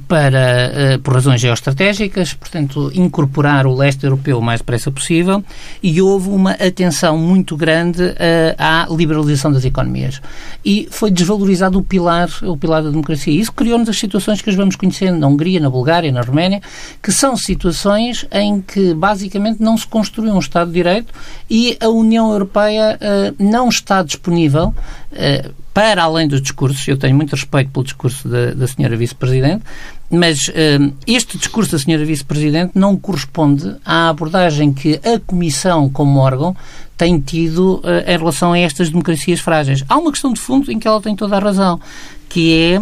para, 0.07 0.39
eh, 0.39 0.99
por 0.99 1.15
razões 1.15 1.41
geoestratégicas, 1.41 2.35
portanto, 2.35 2.91
incorporar 2.95 3.67
o 3.67 3.75
leste 3.75 4.05
europeu 4.05 4.39
o 4.39 4.43
mais 4.43 4.61
depressa 4.61 4.91
possível 4.91 5.43
e 5.83 6.01
houve 6.01 6.29
uma 6.29 6.53
atenção 6.53 7.19
muito 7.19 7.57
grande 7.57 8.15
eh, 8.17 8.55
à 8.59 8.87
liberalização 8.91 9.53
das 9.53 9.65
economias. 9.65 10.21
E 10.65 10.89
foi 10.91 11.11
desvalorizado 11.11 11.79
o 11.79 11.83
pilar, 11.83 12.29
o 12.43 12.57
pilar 12.57 12.83
da 12.83 12.91
democracia. 12.91 13.33
Isso 13.33 13.53
criou-nos 13.53 13.89
as 13.89 13.99
situações 13.99 14.41
que 14.41 14.51
as 14.51 14.57
vamos 14.57 14.77
conhecendo 14.77 15.19
na 15.19 15.27
Hungria, 15.27 15.59
na 15.59 15.71
Bulgária, 15.71 16.13
na 16.13 16.21
Roménia, 16.21 16.61
que 17.03 17.11
são 17.11 17.37
situações 17.37 18.27
em 18.31 18.61
que, 18.61 18.95
basicamente, 18.95 19.61
não 19.61 19.77
se 19.77 19.87
construi 19.87 20.31
um 20.31 20.39
Estado 20.39 20.69
de 20.69 20.75
Direito 20.75 21.13
e 21.51 21.77
a 21.81 21.89
União 21.89 22.31
Europeia 22.31 22.99
uh, 23.01 23.43
não 23.43 23.69
está 23.69 24.03
disponível 24.03 24.75
uh, 25.13 25.55
para 25.73 26.03
além 26.03 26.29
dos 26.29 26.43
discursos, 26.43 26.87
eu 26.87 26.97
tenho 26.97 27.15
muito 27.17 27.33
respeito 27.33 27.71
pelo 27.71 27.85
discurso 27.85 28.29
da, 28.29 28.53
da 28.53 28.67
senhora 28.67 28.97
Vice-Presidente, 28.97 29.63
mas 30.11 30.49
uh, 30.49 30.95
este 31.07 31.39
discurso 31.39 31.73
da 31.73 31.79
senhora 31.79 32.05
Vice-Presidente 32.05 32.73
não 32.75 32.97
corresponde 32.97 33.77
à 33.85 34.11
abordagem 34.11 34.73
que 34.73 35.01
a 35.03 35.19
Comissão, 35.19 35.89
como 35.89 36.21
órgão, 36.21 36.55
tem 36.97 37.19
tido 37.19 37.77
uh, 37.77 38.07
em 38.07 38.19
relação 38.19 38.53
a 38.53 38.59
estas 38.59 38.91
democracias 38.91 39.41
frágeis. 39.41 39.85
Há 39.89 39.97
uma 39.97 40.13
questão 40.13 40.33
de 40.33 40.41
fundo 40.41 40.71
em 40.71 40.79
que 40.79 40.87
ela 40.87 41.01
tem 41.01 41.17
toda 41.17 41.37
a 41.37 41.41
razão, 41.41 41.81
que 42.29 42.55
é 42.55 42.81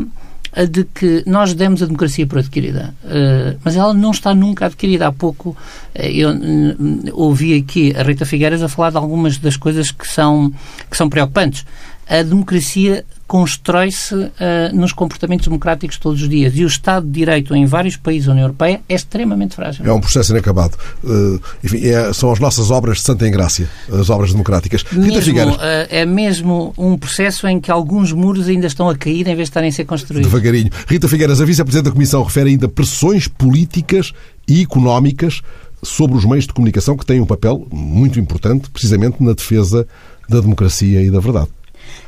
a 0.52 0.64
de 0.64 0.82
que 0.82 1.22
nós 1.26 1.54
demos 1.54 1.80
a 1.80 1.86
democracia 1.86 2.26
por 2.26 2.38
adquirida, 2.38 2.92
mas 3.64 3.76
ela 3.76 3.94
não 3.94 4.10
está 4.10 4.34
nunca 4.34 4.66
adquirida. 4.66 5.06
Há 5.06 5.12
pouco 5.12 5.56
eu 5.94 6.30
uh, 6.30 6.36
ouvi 7.12 7.54
aqui 7.56 7.94
a 7.96 8.02
Rita 8.02 8.26
Figueiras 8.26 8.60
a 8.60 8.68
falar 8.68 8.90
de 8.90 8.96
algumas 8.96 9.38
das 9.38 9.56
coisas 9.56 9.92
que 9.92 10.08
são, 10.08 10.52
que 10.90 10.96
são 10.96 11.08
preocupantes 11.08 11.64
a 12.10 12.24
democracia 12.24 13.04
constrói-se 13.28 14.12
uh, 14.12 14.30
nos 14.74 14.92
comportamentos 14.92 15.46
democráticos 15.46 15.96
todos 15.96 16.20
os 16.20 16.28
dias. 16.28 16.52
E 16.56 16.64
o 16.64 16.66
Estado 16.66 17.06
de 17.06 17.12
Direito 17.12 17.54
em 17.54 17.64
vários 17.64 17.96
países 17.96 18.26
da 18.26 18.32
União 18.32 18.46
Europeia 18.46 18.80
é 18.88 18.94
extremamente 18.96 19.54
frágil. 19.54 19.86
É 19.86 19.92
um 19.92 20.00
processo 20.00 20.32
inacabado. 20.32 20.76
Uh, 21.04 21.40
enfim, 21.62 21.86
é, 21.86 22.12
são 22.12 22.32
as 22.32 22.40
nossas 22.40 22.72
obras 22.72 22.96
de 22.96 23.04
Santa 23.04 23.28
Engrácia, 23.28 23.70
as 23.88 24.10
obras 24.10 24.32
democráticas. 24.32 24.82
Mesmo. 24.92 25.52
Uh, 25.52 25.58
é 25.88 26.04
mesmo 26.04 26.74
um 26.76 26.98
processo 26.98 27.46
em 27.46 27.60
que 27.60 27.70
alguns 27.70 28.12
muros 28.12 28.48
ainda 28.48 28.66
estão 28.66 28.88
a 28.88 28.96
cair 28.96 29.20
em 29.28 29.36
vez 29.36 29.36
de 29.36 29.42
estarem 29.44 29.68
a 29.68 29.72
ser 29.72 29.84
construídos. 29.84 30.28
Devagarinho. 30.28 30.70
Rita 30.88 31.06
Figueiras, 31.06 31.40
a 31.40 31.44
Vice-Presidente 31.44 31.84
da 31.84 31.92
Comissão, 31.92 32.24
refere 32.24 32.50
ainda 32.50 32.68
pressões 32.68 33.28
políticas 33.28 34.12
e 34.48 34.62
económicas 34.62 35.42
sobre 35.80 36.16
os 36.16 36.24
meios 36.24 36.48
de 36.48 36.52
comunicação 36.52 36.96
que 36.96 37.06
têm 37.06 37.20
um 37.20 37.26
papel 37.26 37.64
muito 37.70 38.18
importante, 38.18 38.68
precisamente 38.68 39.22
na 39.22 39.32
defesa 39.32 39.86
da 40.28 40.40
democracia 40.40 41.00
e 41.02 41.10
da 41.10 41.20
verdade. 41.20 41.48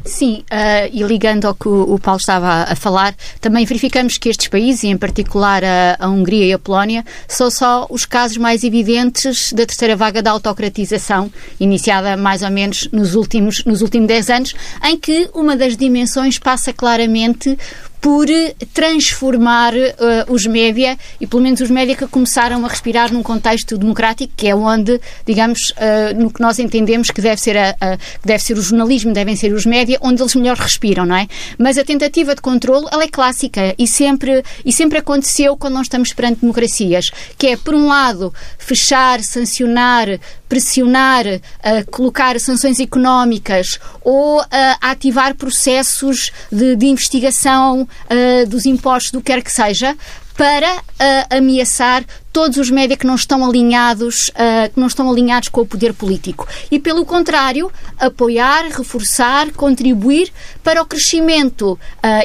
Sim, 0.05 0.45
uh, 0.51 0.91
e 0.93 1.03
ligando 1.03 1.47
ao 1.47 1.55
que 1.55 1.69
o, 1.69 1.99
Paulo 1.99 2.19
estava 2.19 2.65
a, 2.69 2.75
falar, 2.75 3.15
também 3.41 3.65
verificamos 3.65 4.19
que 4.19 4.29
estes 4.29 4.49
países, 4.49 4.83
e 4.83 4.88
em 4.88 4.97
particular 4.97 5.62
a, 5.65 5.97
a, 5.99 6.09
Hungria 6.09 6.47
e 6.47 6.53
a 6.53 6.59
Polónia, 6.59 7.05
são 7.29 7.51
só 7.51 7.87
os 7.88 8.05
casos 8.05 8.37
mais 8.37 8.65
evidentes 8.65 9.53
da 9.53 9.65
terceira 9.65 9.95
vaga 9.95 10.21
da 10.21 10.33
autocratização, 10.33 11.33
iniciada 11.61 12.17
mais 12.17 12.43
ou 12.43 12.51
menos 12.51 12.88
nos 12.91 13.15
últimos, 13.15 13.65
nos 13.65 13.81
últimos 13.81 14.09
10 14.09 14.31
anos, 14.31 14.55
em 14.85 14.99
que 14.99 15.31
uma 15.35 15.57
das 15.57 15.77
dimensões 15.77 16.38
passa 16.38 16.73
claramente 16.73 17.57
por 18.03 18.27
transformar 18.75 19.73
uh, 19.73 20.33
os 20.33 20.45
média 20.45 20.99
e 21.21 21.27
pelo 21.27 21.41
menos 21.41 21.61
os 21.61 21.71
média 21.71 21.95
que 21.95 22.05
começaram 22.09 22.67
a 22.67 22.69
respirar 22.69 23.12
num 23.12 23.23
contexto 23.23 23.79
democrático 23.79 24.35
que 24.37 24.49
é 24.49 24.55
onde, 24.57 25.01
digamos, 25.25 25.71
uh, 25.71 26.21
no 26.21 26.29
que 26.29 26.41
nós 26.41 26.59
entendemos 26.59 27.12
que 27.12 27.21
deve 27.21 27.41
ser 27.41 27.57
a, 27.57 27.77
a, 27.81 27.97
que 27.97 28.27
deve 28.27 28.43
ser 28.43 28.59
o 28.59 28.61
jornalismo, 28.61 29.12
devem 29.12 29.37
ser 29.37 29.53
os 29.53 29.65
média, 29.65 29.99
onde 30.03 30.21
eles 30.21 30.35
melhor 30.35 30.57
respiram, 30.57 31.07
não 31.07 31.15
é? 31.15 31.29
Mas 31.57 31.79
a 31.79 31.85
tentativa 31.85 32.35
de 32.35 32.41
controle, 32.41 32.87
ela 32.91 33.05
é 33.05 33.09
clássica 33.09 33.73
e 33.79 33.87
sempre 33.87 34.43
e 34.65 34.73
sempre 34.73 34.99
aconteceu 34.99 35.57
quando 35.57 35.75
nós 35.75 35.87
estamos 35.87 36.12
perante 36.12 36.41
democracias, 36.41 37.09
que 37.38 37.47
é 37.47 37.57
por 37.57 37.73
um 37.73 37.87
lado 37.87 38.35
fechar, 38.59 39.23
sancionar, 39.23 40.09
pressionar, 40.49 41.25
uh, 41.25 41.91
colocar 41.91 42.38
sanções 42.41 42.81
económicas 42.81 43.79
ou 44.03 44.41
uh, 44.41 44.47
ativar 44.81 45.37
processos 45.37 46.33
de, 46.51 46.75
de 46.75 46.87
investigação 46.87 47.88
uh, 48.11 48.48
dos 48.48 48.66
impostos, 48.66 49.12
do 49.12 49.20
que 49.20 49.33
quer 49.33 49.42
que 49.42 49.52
seja, 49.52 49.96
para 50.37 50.76
uh, 50.76 51.37
ameaçar 51.37 52.05
todos 52.33 52.57
os 52.57 52.71
média 52.71 52.97
que 52.97 53.07
não 53.07 53.14
estão 53.14 53.45
alinhados, 53.45 54.29
uh, 54.31 54.73
que 54.73 54.81
não 54.81 54.87
estão 54.87 55.11
alinhados 55.11 55.49
com 55.51 55.61
o 55.61 55.66
poder 55.66 55.92
político. 55.92 56.49
E 56.71 56.79
pelo 56.79 57.05
contrário, 57.05 57.71
apoiar, 57.99 58.68
reforçar, 58.71 59.53
contribuir 59.53 60.33
para 60.64 60.81
o 60.81 60.87
crescimento 60.87 61.73
uh, 61.73 61.79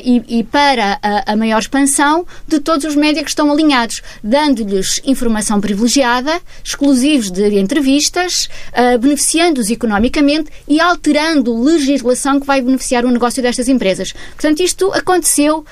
e, 0.04 0.40
e, 0.40 0.44
para 0.44 0.98
a, 1.02 1.34
a, 1.34 1.36
maior 1.36 1.60
expansão 1.60 2.26
de 2.48 2.60
todos 2.60 2.86
os 2.86 2.96
média 2.96 3.22
que 3.22 3.30
estão 3.30 3.52
alinhados, 3.52 4.02
dando-lhes 4.24 5.02
informação 5.04 5.60
privilegiada, 5.60 6.40
exclusivos 6.64 7.30
de 7.30 7.60
entrevistas, 7.60 8.48
uh, 8.72 8.98
beneficiando-os 8.98 9.70
economicamente 9.70 10.50
e 10.68 10.80
alterando 10.80 11.62
legislação 11.62 12.40
que 12.40 12.48
vai 12.48 12.62
beneficiar 12.62 13.04
o 13.04 13.12
negócio 13.12 13.44
destas 13.44 13.68
empresas. 13.68 14.14
Portanto, 14.14 14.62
isto 14.62 14.92
aconteceu 14.94 15.66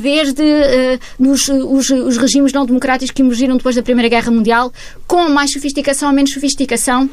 desde 0.00 0.42
nos 1.18 1.48
os, 1.48 1.90
os 1.90 2.16
regimes 2.16 2.52
não 2.52 2.64
democráticos 2.64 3.10
que 3.10 3.22
emergiram 3.22 3.58
depois 3.60 3.76
da 3.76 3.82
Primeira 3.82 4.08
Guerra 4.08 4.30
Mundial, 4.30 4.72
com 5.06 5.28
mais 5.28 5.52
sofisticação 5.52 6.08
ou 6.08 6.14
menos 6.14 6.32
sofisticação, 6.32 7.08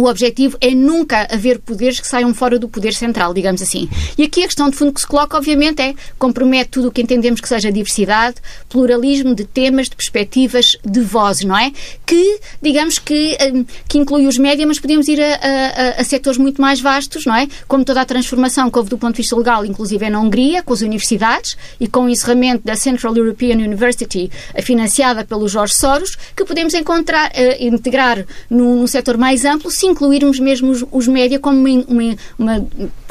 o 0.00 0.08
objetivo 0.08 0.56
é 0.60 0.70
nunca 0.70 1.26
haver 1.30 1.58
poderes 1.58 1.98
que 1.98 2.06
saiam 2.06 2.32
fora 2.32 2.58
do 2.58 2.68
poder 2.68 2.94
central, 2.94 3.34
digamos 3.34 3.60
assim. 3.60 3.88
E 4.16 4.22
aqui 4.22 4.44
a 4.44 4.46
questão 4.46 4.70
de 4.70 4.76
fundo 4.76 4.92
que 4.92 5.00
se 5.00 5.06
coloca, 5.06 5.36
obviamente, 5.36 5.82
é 5.82 5.94
compromete 6.18 6.70
tudo 6.70 6.88
o 6.88 6.92
que 6.92 7.02
entendemos 7.02 7.40
que 7.40 7.48
seja 7.48 7.72
diversidade, 7.72 8.36
pluralismo 8.68 9.34
de 9.34 9.44
temas, 9.44 9.88
de 9.88 9.96
perspectivas, 9.96 10.76
de 10.84 11.00
vozes, 11.00 11.44
não 11.44 11.56
é? 11.56 11.72
Que, 12.06 12.38
digamos 12.62 12.98
que, 12.98 13.36
hum, 13.52 13.64
que 13.88 13.98
inclui 13.98 14.26
os 14.26 14.38
média, 14.38 14.66
mas 14.66 14.78
podemos 14.78 15.08
ir 15.08 15.20
a, 15.20 15.34
a, 15.34 16.00
a, 16.00 16.04
setores 16.04 16.38
muito 16.38 16.60
mais 16.60 16.80
vastos, 16.80 17.26
não 17.26 17.34
é? 17.34 17.48
Como 17.66 17.84
toda 17.84 18.00
a 18.00 18.04
transformação 18.04 18.70
que 18.70 18.78
houve 18.78 18.90
do 18.90 18.98
ponto 18.98 19.14
de 19.14 19.22
vista 19.22 19.36
legal, 19.36 19.64
inclusive 19.64 20.08
na 20.08 20.20
Hungria, 20.20 20.62
com 20.62 20.72
as 20.72 20.80
universidades 20.80 21.56
e 21.80 21.88
com 21.88 22.04
o 22.04 22.08
encerramento 22.08 22.64
da 22.64 22.76
Central 22.76 23.16
European 23.16 23.56
University, 23.56 24.30
financiada 24.62 25.24
pelo 25.24 25.48
Jorge 25.48 25.74
Soros, 25.74 26.16
que 26.36 26.44
podemos 26.44 26.72
encontrar, 26.74 27.30
uh, 27.30 27.64
integrar 27.64 28.24
num, 28.48 28.76
num 28.76 28.86
setor 28.86 29.16
mais 29.16 29.44
amplo, 29.44 29.70
sim 29.70 29.87
incluirmos 29.90 30.38
mesmo 30.38 30.70
os, 30.70 30.84
os 30.90 31.08
média 31.08 31.38
como 31.38 31.58
uma, 31.58 31.84
uma, 31.88 32.16
uma 32.38 32.68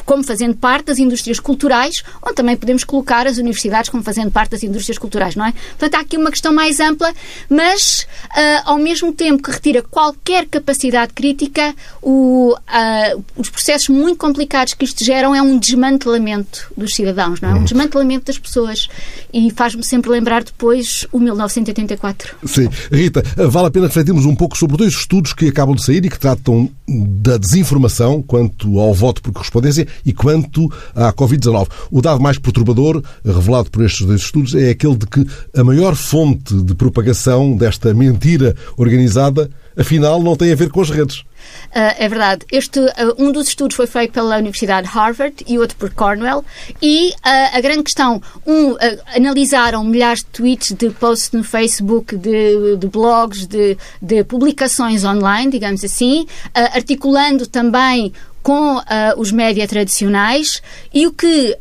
como 0.08 0.24
fazendo 0.24 0.56
parte 0.56 0.86
das 0.86 0.98
indústrias 0.98 1.38
culturais, 1.38 2.02
onde 2.22 2.34
também 2.34 2.56
podemos 2.56 2.82
colocar 2.82 3.26
as 3.26 3.36
universidades 3.36 3.90
como 3.90 4.02
fazendo 4.02 4.30
parte 4.30 4.52
das 4.52 4.62
indústrias 4.62 4.96
culturais, 4.96 5.36
não 5.36 5.44
é? 5.44 5.52
Portanto, 5.52 5.96
há 5.96 6.00
aqui 6.00 6.16
uma 6.16 6.30
questão 6.30 6.50
mais 6.50 6.80
ampla, 6.80 7.12
mas 7.46 8.06
uh, 8.30 8.62
ao 8.64 8.78
mesmo 8.78 9.12
tempo 9.12 9.42
que 9.42 9.50
retira 9.50 9.82
qualquer 9.82 10.46
capacidade 10.46 11.12
crítica, 11.12 11.74
o, 12.00 12.54
uh, 12.54 13.24
os 13.36 13.50
processos 13.50 13.90
muito 13.90 14.16
complicados 14.16 14.72
que 14.72 14.86
isto 14.86 15.04
geram 15.04 15.34
é 15.34 15.42
um 15.42 15.58
desmantelamento 15.58 16.72
dos 16.74 16.94
cidadãos, 16.94 17.42
não 17.42 17.50
é? 17.50 17.52
Um 17.52 17.56
uhum. 17.58 17.64
desmantelamento 17.64 18.24
das 18.24 18.38
pessoas. 18.38 18.88
E 19.30 19.50
faz-me 19.50 19.84
sempre 19.84 20.10
lembrar 20.10 20.42
depois 20.42 21.06
o 21.12 21.18
1984. 21.18 22.34
Sim. 22.46 22.70
Rita, 22.90 23.22
vale 23.46 23.66
a 23.66 23.70
pena 23.70 23.88
refletirmos 23.88 24.24
um 24.24 24.34
pouco 24.34 24.56
sobre 24.56 24.78
dois 24.78 24.94
estudos 24.94 25.34
que 25.34 25.48
acabam 25.48 25.76
de 25.76 25.84
sair 25.84 26.02
e 26.02 26.08
que 26.08 26.18
tratam 26.18 26.70
da 26.88 27.36
desinformação 27.36 28.22
quanto 28.22 28.80
ao 28.80 28.94
voto 28.94 29.20
por 29.20 29.34
correspondência 29.34 29.86
e 30.04 30.12
quanto 30.12 30.70
à 30.94 31.12
Covid-19. 31.12 31.68
O 31.90 32.00
dado 32.00 32.20
mais 32.20 32.38
perturbador, 32.38 33.02
revelado 33.24 33.70
por 33.70 33.84
estes 33.84 34.06
dois 34.06 34.20
estudos, 34.20 34.54
é 34.54 34.70
aquele 34.70 34.96
de 34.96 35.06
que 35.06 35.26
a 35.56 35.64
maior 35.64 35.94
fonte 35.94 36.54
de 36.54 36.74
propagação 36.74 37.56
desta 37.56 37.92
mentira 37.94 38.54
organizada, 38.76 39.50
afinal, 39.76 40.22
não 40.22 40.36
tem 40.36 40.52
a 40.52 40.56
ver 40.56 40.70
com 40.70 40.80
as 40.80 40.90
redes. 40.90 41.24
Uh, 41.68 41.94
é 41.98 42.08
verdade. 42.08 42.46
Este, 42.50 42.80
uh, 42.80 42.90
um 43.18 43.30
dos 43.30 43.48
estudos 43.48 43.76
foi 43.76 43.86
feito 43.86 44.12
pela 44.12 44.36
Universidade 44.36 44.88
Harvard 44.88 45.44
e 45.46 45.58
outro 45.58 45.76
por 45.76 45.90
Cornell. 45.90 46.44
E 46.80 47.10
uh, 47.10 47.56
a 47.56 47.60
grande 47.60 47.84
questão, 47.84 48.22
um, 48.46 48.74
analisaram 49.14 49.84
milhares 49.84 50.20
de 50.20 50.26
tweets, 50.26 50.72
de 50.72 50.90
posts 50.90 51.30
no 51.32 51.44
Facebook, 51.44 52.16
de, 52.16 52.76
de 52.76 52.86
blogs, 52.88 53.46
de, 53.46 53.76
de, 54.00 54.24
publicações 54.24 55.04
online, 55.04 55.52
digamos 55.52 55.84
assim, 55.84 56.26
articulando 56.54 57.46
também 57.46 58.12
com 58.42 58.76
uh, 58.76 58.82
os 59.16 59.30
média 59.30 59.66
tradicionais 59.66 60.62
e 60.92 61.06
o 61.06 61.12
que 61.12 61.52
uh, 61.52 61.56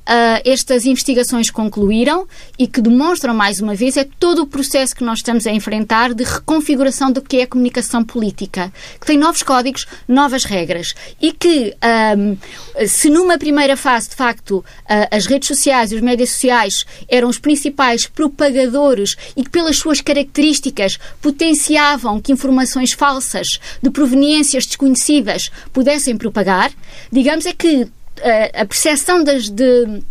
estas 0.45 0.85
investigações 0.85 1.49
concluíram 1.49 2.27
e 2.57 2.67
que 2.67 2.81
demonstram 2.81 3.33
mais 3.33 3.59
uma 3.59 3.75
vez 3.75 3.97
é 3.97 4.07
todo 4.19 4.43
o 4.43 4.47
processo 4.47 4.95
que 4.95 5.03
nós 5.03 5.19
estamos 5.19 5.45
a 5.45 5.51
enfrentar 5.51 6.13
de 6.13 6.23
reconfiguração 6.23 7.11
do 7.11 7.21
que 7.21 7.37
é 7.37 7.43
a 7.43 7.47
comunicação 7.47 8.03
política, 8.03 8.71
que 8.99 9.05
tem 9.05 9.17
novos 9.17 9.43
códigos, 9.43 9.85
novas 10.07 10.43
regras 10.43 10.93
e 11.21 11.31
que 11.31 11.75
um, 12.17 12.37
se 12.87 13.09
numa 13.09 13.37
primeira 13.37 13.75
fase 13.75 14.09
de 14.09 14.15
facto 14.15 14.59
uh, 14.59 14.63
as 15.11 15.25
redes 15.25 15.47
sociais 15.47 15.91
e 15.91 15.95
os 15.95 16.01
médias 16.01 16.29
sociais 16.29 16.85
eram 17.09 17.27
os 17.27 17.37
principais 17.37 18.05
propagadores 18.05 19.15
e 19.35 19.43
que 19.43 19.49
pelas 19.49 19.77
suas 19.77 20.01
características 20.01 20.97
potenciavam 21.21 22.19
que 22.21 22.31
informações 22.31 22.93
falsas 22.93 23.59
de 23.81 23.89
proveniências 23.89 24.65
desconhecidas 24.65 25.51
pudessem 25.73 26.17
propagar, 26.17 26.71
digamos 27.11 27.45
é 27.45 27.53
que 27.53 27.83
uh, 27.83 27.91
a 28.53 28.65
percepção 28.65 29.23
das, 29.23 29.49
de 29.49 30.01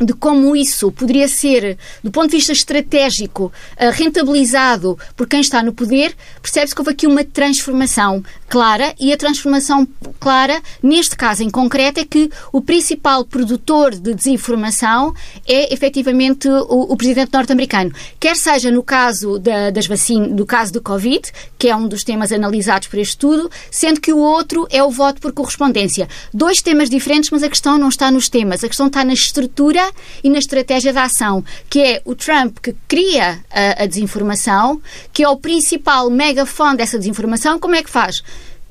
de 0.00 0.12
como 0.12 0.56
isso 0.56 0.90
poderia 0.90 1.28
ser, 1.28 1.78
do 2.02 2.10
ponto 2.10 2.30
de 2.30 2.36
vista 2.36 2.52
estratégico, 2.52 3.52
eh, 3.76 3.90
rentabilizado 3.90 4.98
por 5.16 5.28
quem 5.28 5.40
está 5.40 5.62
no 5.62 5.72
poder, 5.72 6.16
percebe-se 6.42 6.74
que 6.74 6.80
houve 6.80 6.90
aqui 6.90 7.06
uma 7.06 7.24
transformação 7.24 8.22
clara 8.48 8.94
e 8.98 9.12
a 9.12 9.16
transformação 9.16 9.86
clara, 10.18 10.60
neste 10.82 11.16
caso 11.16 11.44
em 11.44 11.50
concreto, 11.50 12.00
é 12.00 12.04
que 12.04 12.28
o 12.52 12.60
principal 12.60 13.24
produtor 13.24 13.94
de 13.94 14.14
desinformação 14.14 15.14
é 15.46 15.72
efetivamente 15.72 16.48
o, 16.48 16.92
o 16.92 16.96
presidente 16.96 17.32
norte-americano. 17.32 17.92
Quer 18.18 18.36
seja 18.36 18.70
no 18.70 18.82
caso 18.82 19.38
da, 19.38 19.70
das 19.70 19.86
vacinas, 19.86 20.32
do 20.32 20.44
caso 20.44 20.72
do 20.72 20.82
Covid, 20.82 21.30
que 21.56 21.68
é 21.68 21.76
um 21.76 21.86
dos 21.86 22.02
temas 22.02 22.32
analisados 22.32 22.88
por 22.88 22.98
este 22.98 23.12
estudo, 23.12 23.48
sendo 23.70 24.00
que 24.00 24.12
o 24.12 24.18
outro 24.18 24.66
é 24.70 24.82
o 24.82 24.90
voto 24.90 25.20
por 25.20 25.32
correspondência. 25.32 26.08
Dois 26.32 26.60
temas 26.60 26.90
diferentes, 26.90 27.30
mas 27.30 27.44
a 27.44 27.48
questão 27.48 27.78
não 27.78 27.88
está 27.88 28.10
nos 28.10 28.28
temas, 28.28 28.64
a 28.64 28.68
questão 28.68 28.88
está 28.88 29.04
na 29.04 29.12
estrutura 29.12 29.83
e 30.22 30.30
na 30.30 30.38
estratégia 30.38 30.92
de 30.92 30.98
ação, 30.98 31.44
que 31.68 31.80
é 31.80 32.02
o 32.04 32.14
Trump 32.14 32.58
que 32.62 32.74
cria 32.86 33.40
a, 33.50 33.82
a 33.82 33.86
desinformação, 33.86 34.80
que 35.12 35.22
é 35.22 35.28
o 35.28 35.36
principal 35.36 36.10
megafone 36.10 36.76
dessa 36.76 36.98
desinformação, 36.98 37.58
como 37.58 37.74
é 37.74 37.82
que 37.82 37.90
faz? 37.90 38.22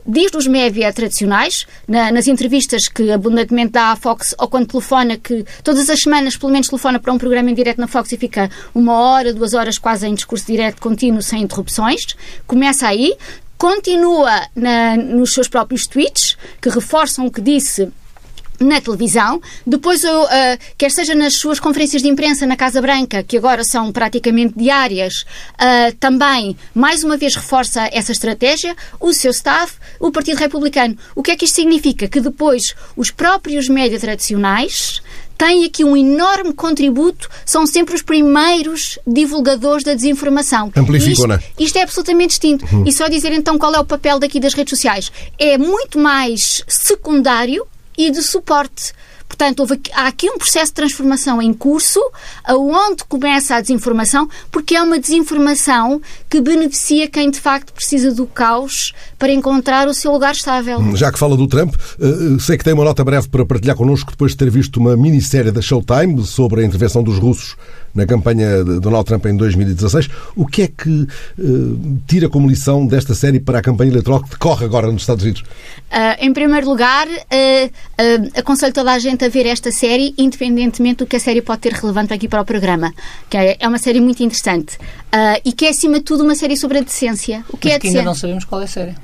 diz 0.06 0.32
nos 0.32 0.48
média 0.48 0.92
tradicionais, 0.92 1.66
na, 1.88 2.12
nas 2.12 2.28
entrevistas 2.28 2.88
que 2.88 3.12
abundantemente 3.12 3.72
dá 3.72 3.92
à 3.92 3.96
Fox, 3.96 4.36
ou 4.38 4.48
quando 4.48 4.68
telefona, 4.68 5.18
que 5.18 5.46
todas 5.64 5.90
as 5.90 6.02
semanas, 6.02 6.36
pelo 6.36 6.52
menos, 6.52 6.68
telefona 6.68 7.00
para 7.00 7.14
um 7.14 7.18
programa 7.18 7.50
em 7.50 7.54
direto 7.54 7.80
na 7.80 7.88
Fox 7.88 8.12
e 8.12 8.18
fica 8.18 8.50
uma 8.74 8.94
hora, 8.94 9.34
duas 9.34 9.54
horas 9.54 9.78
quase 9.78 10.08
em 10.08 10.14
discurso 10.14 10.46
direto 10.46 10.82
contínuo, 10.82 11.22
sem 11.22 11.42
interrupções. 11.42 12.16
Começa 12.46 12.88
aí, 12.88 13.16
continua 13.58 14.48
na, 14.56 14.98
nos 14.98 15.34
seus 15.34 15.48
próprios 15.48 15.88
tweets, 15.88 16.38
que 16.62 16.70
reforçam 16.70 17.26
o 17.26 17.32
que 17.32 17.42
disse 17.42 17.92
na 18.64 18.82
televisão, 18.82 19.42
depois, 19.66 20.04
uh, 20.04 20.10
quer 20.78 20.92
seja 20.92 21.14
nas 21.16 21.36
suas 21.36 21.60
conferências 21.60 22.02
de 22.02 22.08
imprensa 22.08 22.46
na 22.46 22.56
Casa 22.56 22.82
Branca, 22.82 23.24
que 23.24 23.38
agora 23.38 23.64
são 23.64 23.92
praticamente 23.92 24.54
diárias, 24.58 25.22
uh, 25.54 25.96
também, 26.00 26.56
mais 26.74 27.04
uma 27.04 27.18
vez, 27.18 27.36
reforça 27.36 27.90
essa 27.92 28.12
estratégia, 28.12 28.76
o 29.00 29.14
seu 29.14 29.32
staff, 29.32 29.74
o 30.00 30.12
Partido 30.12 30.38
Republicano. 30.38 30.98
O 31.16 31.22
que 31.22 31.32
é 31.32 31.36
que 31.36 31.46
isto 31.46 31.56
significa? 31.56 32.08
Que 32.08 32.20
depois 32.20 32.76
os 32.96 33.12
próprios 33.12 33.68
médias 33.68 34.02
tradicionais 34.02 35.02
têm 35.38 35.66
aqui 35.66 35.84
um 35.84 35.98
enorme 35.98 36.54
contributo, 36.54 37.30
são 37.46 37.66
sempre 37.66 37.96
os 37.96 38.02
primeiros 38.02 39.00
divulgadores 39.06 39.84
da 39.84 39.94
desinformação. 39.94 40.72
Amplificam, 40.76 41.36
isto, 41.36 41.54
isto 41.60 41.78
é 41.78 41.84
absolutamente 41.84 42.30
distinto. 42.30 42.66
Uhum. 42.74 42.84
E 42.86 42.92
só 42.92 43.08
dizer 43.08 43.32
então 43.32 43.58
qual 43.58 43.74
é 43.74 43.80
o 43.80 43.86
papel 43.86 44.20
daqui 44.20 44.40
das 44.40 44.54
redes 44.54 44.70
sociais. 44.70 45.12
É 45.38 45.58
muito 45.58 46.00
mais 46.00 46.64
secundário 46.68 47.66
e 47.98 48.12
de 48.12 48.22
suporte. 48.22 48.94
Portanto, 49.28 49.62
houve, 49.62 49.82
há 49.94 50.08
aqui 50.08 50.30
um 50.30 50.38
processo 50.38 50.68
de 50.68 50.74
transformação 50.74 51.42
em 51.42 51.52
curso, 51.52 52.00
aonde 52.44 53.04
começa 53.06 53.56
a 53.56 53.62
desinformação, 53.62 54.30
porque 54.52 54.76
é 54.76 54.82
uma 54.82 55.00
desinformação 55.00 56.00
que 56.30 56.40
beneficia 56.40 57.10
quem 57.10 57.32
de 57.32 57.40
facto 57.40 57.74
precisa 57.74 58.14
do 58.14 58.28
caos 58.28 58.94
para 59.18 59.34
encontrar 59.34 59.88
o 59.88 59.94
seu 59.94 60.12
lugar 60.12 60.34
estável. 60.34 60.80
Já 60.96 61.12
que 61.12 61.18
fala 61.18 61.36
do 61.36 61.48
Trump, 61.48 61.74
eh, 62.00 62.40
sei 62.40 62.58
que 62.60 62.64
tem 62.64 62.74
uma 62.74 62.84
nota 62.84 63.04
breve 63.04 63.28
para 63.28 63.44
partilhar 63.44 63.76
connosco 63.76 64.12
depois 64.12 64.34
de 64.34 64.38
ter 64.38 64.52
visto 64.52 64.78
uma 64.78 64.96
minissérie 64.96 65.52
da 65.52 65.62
Showtime 65.62 66.24
sobre 66.28 66.62
a 66.62 66.66
intervenção 66.66 67.02
dos 67.02 67.18
russos 67.18 67.56
na 67.94 68.06
campanha 68.06 68.64
de 68.64 68.80
Donald 68.80 69.06
Trump 69.06 69.26
em 69.26 69.36
2016. 69.38 70.10
O 70.36 70.46
que 70.46 70.64
é 70.64 70.68
que 70.68 70.90
uh, 70.90 72.02
tira 72.08 72.28
como 72.28 72.50
lição 72.50 72.86
desta 72.86 73.14
série 73.14 73.40
para 73.40 73.60
a 73.60 73.62
campanha 73.62 73.92
eleitoral 73.92 74.24
que 74.24 74.32
decorre 74.32 74.66
agora 74.66 74.92
nos 74.92 75.04
Estados 75.04 75.24
Unidos? 75.24 75.42
Uh, 75.42 76.18
em 76.20 76.34
primeiro 76.34 76.68
lugar, 76.68 77.08
uh, 77.08 78.40
aconselho 78.40 78.74
toda 78.74 78.92
a 78.92 79.00
gente 79.00 79.24
a 79.24 79.30
ver 79.30 79.46
esta 79.46 79.72
série, 79.72 80.14
independentemente 80.18 80.98
do 81.00 81.06
que 81.06 81.16
a 81.16 81.20
série 81.20 81.42
pode 81.42 81.62
ter 81.62 81.74
relevante 81.74 82.14
aqui 82.14 82.28
para 82.28 82.42
o 82.42 82.46
programa. 82.46 82.94
Que 83.30 83.38
é, 83.38 83.58
é 83.60 83.68
uma 83.68 83.78
série 83.78 84.02
muito 84.02 84.24
interessante. 84.24 84.78
e 85.46 85.54
que 85.54 85.66
é, 85.66 85.70
acima 85.70 86.00
de 86.00 86.06
tudo, 86.06 86.24
uma 86.24 86.36
série 86.36 86.58
sobre 86.58 86.80
a 86.80 86.82
decência. 86.82 87.46
O 87.50 87.58
que 87.58 87.68
Mas 87.68 87.76
é 87.76 87.80
que 87.80 87.88
ainda 87.88 88.04
não 88.04 88.16
sabemos 88.16 88.46
qual 88.46 88.62
é 88.62 88.66
a 88.66 88.68
série. 88.68 88.96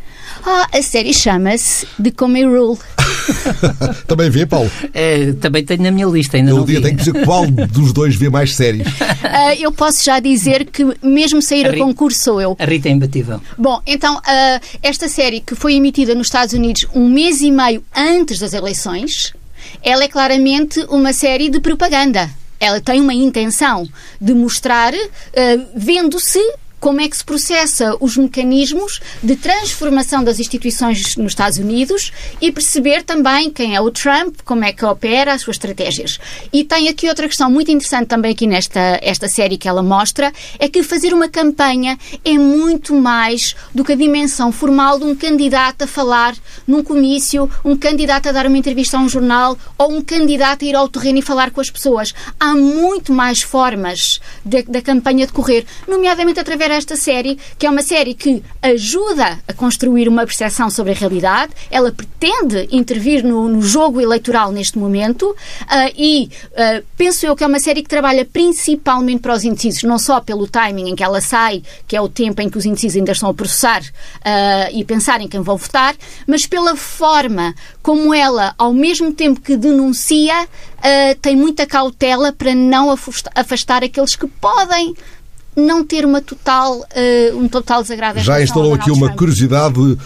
Ah, 0.45 0.67
a 0.71 0.82
série 0.82 1.13
chama-se 1.13 1.86
The 2.02 2.12
Comey 2.12 2.45
Rule. 2.45 2.78
também 4.08 4.30
vê, 4.30 4.45
Paulo? 4.45 4.71
É, 4.93 5.34
também 5.34 5.63
tenho 5.63 5.84
na 5.84 5.91
minha 5.91 6.08
lista, 6.08 6.38
ainda 6.38 6.52
Eu 6.52 6.58
não 6.58 6.65
dia 6.65 6.82
tenho 6.82 6.97
que 6.97 7.04
dizer 7.04 7.25
qual 7.25 7.45
dos 7.45 7.93
dois 7.93 8.15
vê 8.15 8.30
mais 8.30 8.56
séries. 8.56 8.88
Uh, 8.88 9.56
eu 9.60 9.71
posso 9.71 10.04
já 10.04 10.19
dizer 10.19 10.65
que 10.65 10.86
mesmo 11.04 11.41
sair 11.41 11.67
a, 11.67 11.71
a 11.71 11.78
concurso 11.78 12.19
sou 12.19 12.41
eu. 12.41 12.56
A 12.60 12.65
Rita 12.65 12.89
é 12.89 12.91
imbatível. 12.91 13.41
Bom, 13.58 13.82
então, 13.86 14.17
uh, 14.17 14.65
esta 14.82 15.08
série 15.08 15.41
que 15.41 15.56
foi 15.56 15.75
emitida 15.75 16.15
nos 16.15 16.28
Estados 16.28 16.54
Unidos 16.54 16.86
um 16.93 17.10
mês 17.10 17.41
e 17.41 17.52
meio 17.52 17.84
antes 17.95 18.39
das 18.39 18.54
eleições, 18.54 19.34
ela 19.84 20.04
é 20.04 20.08
claramente 20.08 20.80
uma 20.89 21.13
série 21.13 21.49
de 21.49 21.60
propaganda. 21.60 22.30
Ela 22.60 22.82
tem 22.82 22.99
uma 22.99 23.13
intenção 23.13 23.88
de 24.19 24.34
mostrar, 24.34 24.93
uh, 24.93 25.67
vendo-se 25.75 26.39
como 26.80 27.02
é 27.02 27.10
que 27.10 27.18
se 27.18 27.24
processa 27.24 27.96
os 28.00 28.15
mecanismos 28.18 29.00
de 29.22 29.36
transformação 29.36 30.24
das 30.24 30.39
instituições 30.39 31.15
nos 31.18 31.32
Estados 31.32 31.58
Unidos 31.58 32.12
e 32.42 32.52
perceber 32.52 33.04
também 33.04 33.50
quem 33.50 33.76
é 33.76 33.82
o 33.82 33.92
Trump, 33.92 34.38
como 34.46 34.63
é 34.63 34.72
que 34.72 34.86
opera, 34.86 35.34
as 35.34 35.42
suas 35.42 35.56
estratégias. 35.56 36.20
E 36.54 36.63
tem 36.63 36.88
aqui 36.88 37.10
outra 37.10 37.28
questão 37.28 37.52
muito 37.52 37.72
interessante 37.72 38.08
também 38.08 38.32
aqui 38.32 38.48
nesta 38.48 39.00
esta 39.02 39.28
série 39.28 39.58
que 39.58 39.68
ela 39.68 39.84
mostra, 39.84 40.32
é 40.58 40.70
que 40.70 40.84
fazer 40.84 41.13
uma 41.13 41.28
campanha 41.28 41.98
é 42.24 42.38
muito 42.38 42.96
mais 42.96 43.56
do 43.74 43.84
que 43.84 43.94
a 43.94 43.96
dimensão 43.96 44.52
formal 44.52 44.98
de 44.98 45.06
um 45.06 45.15
candidato 45.15 45.84
a 45.84 45.88
falar 45.88 46.36
num 46.65 46.84
comício, 46.84 47.50
um 47.63 47.76
candidato 47.76 48.30
a 48.30 48.32
dar 48.32 48.48
uma 48.48 48.58
entrevista 48.58 48.98
a 48.98 49.02
um 49.02 49.10
jornal 49.10 49.58
ou 49.78 49.92
um 49.92 50.02
candidato 50.02 50.63
a 50.63 50.68
ir 50.68 50.76
ao 50.76 50.88
terreno 50.88 51.20
e 51.20 51.22
falar 51.22 51.52
com 51.52 51.60
as 51.60 51.70
pessoas. 51.70 52.13
Há 52.39 52.56
muito 52.56 53.12
mais 53.12 53.42
formas 53.42 54.20
da 54.46 54.82
campanha 54.82 55.26
decorrer, 55.26 55.65
nomeadamente 55.88 56.39
através 56.39 56.68
desta 56.69 56.95
série, 56.95 57.38
que 57.58 57.65
é 57.65 57.69
uma 57.69 57.82
série 57.82 58.13
que 58.13 58.41
ajuda 58.62 59.39
a 59.47 59.53
construir 59.53 60.08
uma 60.08 60.25
percepção 60.25 60.69
sobre 60.69 60.93
a 60.93 60.95
realidade, 60.95 61.51
ela 61.69 61.91
pretende 61.91 62.67
intervir 62.71 63.23
no, 63.23 63.49
no 63.49 63.62
jogo 63.62 63.99
eleitoral 63.99 64.51
neste 64.51 64.77
momento 64.77 65.32
uh, 65.32 65.36
e 65.97 66.29
uh, 66.51 66.86
penso 66.95 67.25
eu 67.25 67.36
que 67.36 67.43
é 67.43 67.47
uma 67.47 67.60
série 67.60 67.82
que 67.82 67.89
trabalha 67.89 68.23
principalmente 68.23 69.21
para 69.21 69.34
os 69.34 69.43
indecisos, 69.43 69.84
não 69.84 69.97
só 69.97 70.21
pelo 70.21 70.47
timing 70.47 70.89
em 70.89 70.95
que 70.95 71.03
ela 71.03 71.19
sai, 71.19 71.63
que 71.88 71.95
é 71.95 72.01
o 72.01 72.08
tempo 72.08 72.41
em 72.41 72.49
que 72.49 72.58
os 72.58 72.65
indecisos 72.65 72.97
ainda 72.97 73.12
estão 73.12 73.29
a 73.29 73.34
processar 73.34 73.82
uh, 73.82 74.71
e 74.71 74.86
pensar 74.86 75.19
em 75.21 75.27
quem 75.27 75.41
vão 75.41 75.58
votar, 75.58 75.95
mas 76.27 76.45
pela 76.45 76.75
forma 76.75 77.55
como 77.82 78.13
ela, 78.13 78.53
ao 78.58 78.73
mesmo 78.73 79.12
tempo 79.12 79.41
que 79.41 79.58
denuncia, 79.58 80.47
tem 81.21 81.36
muita 81.36 81.65
cautela 81.65 82.32
para 82.32 82.55
não 82.55 82.95
afastar 83.36 83.84
aqueles 83.84 84.15
que 84.15 84.27
podem 84.27 84.95
não 85.60 85.86
ter 85.86 86.06
uma 86.06 86.22
total, 86.22 86.80
uh, 86.80 87.38
um 87.38 87.48
total 87.48 87.82
desagrado. 87.82 88.19
Já 88.19 88.41
instalou 88.41 88.74
aqui 88.74 88.89
uma 88.91 89.08
Trump. 89.08 89.19
curiosidade 89.19 89.80
uh, 89.80 89.98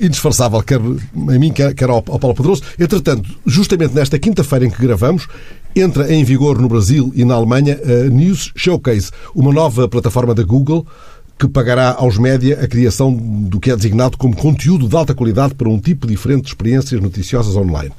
indisfarçável, 0.00 0.62
quer 0.62 0.78
a 0.78 1.38
mim, 1.38 1.52
quer, 1.52 1.74
quer 1.74 1.88
ao, 1.88 1.96
ao 1.96 2.18
Paulo 2.18 2.34
Pedroso. 2.34 2.62
Entretanto, 2.78 3.28
justamente 3.46 3.94
nesta 3.94 4.18
quinta-feira 4.18 4.64
em 4.66 4.70
que 4.70 4.80
gravamos, 4.80 5.26
entra 5.74 6.12
em 6.12 6.24
vigor 6.24 6.58
no 6.60 6.68
Brasil 6.68 7.12
e 7.14 7.24
na 7.24 7.34
Alemanha 7.34 7.78
a 7.82 8.08
News 8.08 8.52
Showcase, 8.56 9.10
uma 9.34 9.52
nova 9.52 9.88
plataforma 9.88 10.34
da 10.34 10.42
Google 10.42 10.86
que 11.40 11.48
pagará 11.48 11.94
aos 11.96 12.18
média 12.18 12.60
a 12.62 12.68
criação 12.68 13.14
do 13.14 13.58
que 13.58 13.70
é 13.70 13.76
designado 13.76 14.18
como 14.18 14.36
conteúdo 14.36 14.86
de 14.86 14.94
alta 14.94 15.14
qualidade 15.14 15.54
para 15.54 15.70
um 15.70 15.78
tipo 15.78 16.06
diferente 16.06 16.42
de 16.42 16.48
experiências 16.48 17.00
noticiosas 17.00 17.56
online. 17.56 17.92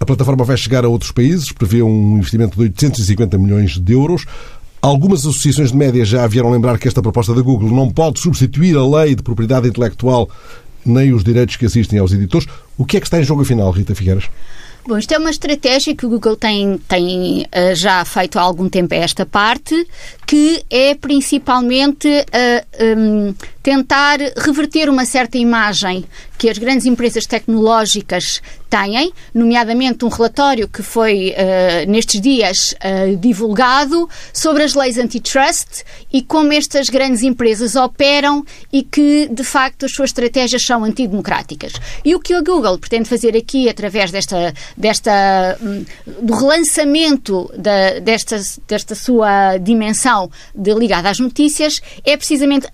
A 0.00 0.06
plataforma 0.06 0.42
vai 0.42 0.56
chegar 0.56 0.84
a 0.84 0.88
outros 0.88 1.12
países, 1.12 1.52
prevê 1.52 1.82
um 1.82 2.16
investimento 2.16 2.56
de 2.56 2.62
850 2.62 3.36
milhões 3.38 3.78
de 3.78 3.92
euros. 3.92 4.24
Algumas 4.86 5.26
associações 5.26 5.72
de 5.72 5.76
média 5.76 6.04
já 6.04 6.24
vieram 6.28 6.48
lembrar 6.48 6.78
que 6.78 6.86
esta 6.86 7.02
proposta 7.02 7.34
da 7.34 7.42
Google 7.42 7.70
não 7.70 7.90
pode 7.90 8.20
substituir 8.20 8.76
a 8.76 8.86
lei 8.86 9.16
de 9.16 9.22
propriedade 9.24 9.66
intelectual 9.66 10.30
nem 10.84 11.12
os 11.12 11.24
direitos 11.24 11.56
que 11.56 11.66
assistem 11.66 11.98
aos 11.98 12.12
editores. 12.12 12.46
O 12.78 12.84
que 12.84 12.96
é 12.96 13.00
que 13.00 13.06
está 13.08 13.18
em 13.18 13.24
jogo 13.24 13.42
afinal, 13.42 13.68
Rita 13.72 13.96
Figueiras? 13.96 14.30
Bom, 14.86 14.96
isto 14.96 15.12
é 15.12 15.18
uma 15.18 15.30
estratégia 15.30 15.96
que 15.96 16.06
o 16.06 16.08
Google 16.08 16.36
tem, 16.36 16.78
tem 16.86 17.42
uh, 17.42 17.74
já 17.74 18.04
feito 18.04 18.38
há 18.38 18.42
algum 18.42 18.68
tempo 18.68 18.94
a 18.94 18.98
esta 18.98 19.26
parte, 19.26 19.74
que 20.24 20.62
é 20.70 20.94
principalmente 20.94 22.06
uh, 22.06 22.96
um, 22.96 23.34
tentar 23.66 24.20
reverter 24.36 24.88
uma 24.88 25.04
certa 25.04 25.36
imagem 25.36 26.04
que 26.38 26.48
as 26.48 26.56
grandes 26.56 26.86
empresas 26.86 27.26
tecnológicas 27.26 28.40
têm, 28.70 29.12
nomeadamente 29.34 30.04
um 30.04 30.08
relatório 30.08 30.68
que 30.68 30.82
foi 30.82 31.32
uh, 31.32 31.90
nestes 31.90 32.20
dias 32.20 32.74
uh, 32.74 33.16
divulgado 33.16 34.08
sobre 34.32 34.62
as 34.62 34.74
leis 34.74 34.98
antitrust 34.98 35.82
e 36.12 36.22
como 36.22 36.52
estas 36.52 36.88
grandes 36.88 37.22
empresas 37.22 37.74
operam 37.74 38.44
e 38.72 38.82
que, 38.82 39.28
de 39.32 39.42
facto, 39.42 39.86
as 39.86 39.92
suas 39.92 40.10
estratégias 40.10 40.64
são 40.64 40.84
antidemocráticas. 40.84 41.72
E 42.04 42.14
o 42.14 42.20
que 42.20 42.34
a 42.34 42.42
Google 42.42 42.78
pretende 42.78 43.08
fazer 43.08 43.36
aqui, 43.36 43.68
através 43.68 44.12
desta, 44.12 44.54
desta 44.76 45.58
um, 45.60 45.84
do 46.22 46.34
relançamento 46.34 47.50
da, 47.56 47.98
desta, 47.98 48.40
desta 48.68 48.94
sua 48.94 49.56
dimensão 49.58 50.30
de, 50.54 50.72
ligada 50.74 51.08
às 51.08 51.18
notícias, 51.18 51.80
é 52.04 52.16
precisamente 52.16 52.68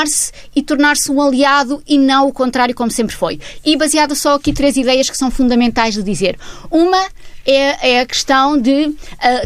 aproximar-se 0.00 0.32
e 0.54 0.62
tornar-se 0.62 1.10
um 1.10 1.20
aliado 1.20 1.82
e 1.86 1.98
não 1.98 2.28
o 2.28 2.32
contrário, 2.32 2.74
como 2.74 2.90
sempre 2.90 3.14
foi. 3.14 3.38
E 3.64 3.76
baseado 3.76 4.14
só 4.14 4.34
aqui 4.34 4.52
três 4.52 4.76
ideias 4.76 5.10
que 5.10 5.16
são 5.16 5.30
fundamentais 5.30 5.94
de 5.94 6.02
dizer. 6.02 6.38
Uma 6.70 7.08
é, 7.46 7.92
é 7.92 8.00
a 8.00 8.06
questão 8.06 8.58
de 8.58 8.86
uh, 8.86 8.96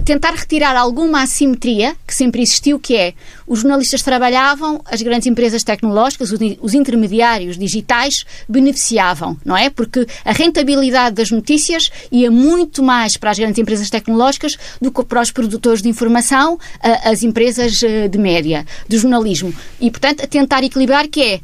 tentar 0.04 0.32
retirar 0.32 0.76
alguma 0.76 1.22
assimetria 1.22 1.96
que 2.06 2.14
sempre 2.14 2.42
existiu, 2.42 2.78
que 2.78 2.96
é 2.96 3.14
os 3.46 3.60
jornalistas 3.60 4.02
trabalhavam, 4.02 4.80
as 4.84 5.02
grandes 5.02 5.26
empresas 5.26 5.62
tecnológicas, 5.62 6.32
os, 6.32 6.40
os 6.60 6.74
intermediários 6.74 7.58
digitais 7.58 8.24
beneficiavam, 8.48 9.36
não 9.44 9.56
é? 9.56 9.70
Porque 9.70 10.06
a 10.24 10.32
rentabilidade 10.32 11.16
das 11.16 11.30
notícias 11.30 11.90
ia 12.10 12.30
muito 12.30 12.82
mais 12.82 13.16
para 13.16 13.30
as 13.30 13.38
grandes 13.38 13.58
empresas 13.58 13.90
tecnológicas 13.90 14.56
do 14.80 14.90
que 14.90 15.04
para 15.04 15.20
os 15.20 15.30
produtores 15.30 15.82
de 15.82 15.88
informação, 15.88 16.54
uh, 16.54 16.58
as 17.04 17.22
empresas 17.22 17.82
uh, 17.82 18.08
de 18.08 18.18
média, 18.18 18.66
de 18.88 18.98
jornalismo. 18.98 19.54
E, 19.80 19.90
portanto, 19.90 20.26
tentar 20.26 20.64
equilibrar 20.64 21.08
que 21.08 21.22
é, 21.22 21.40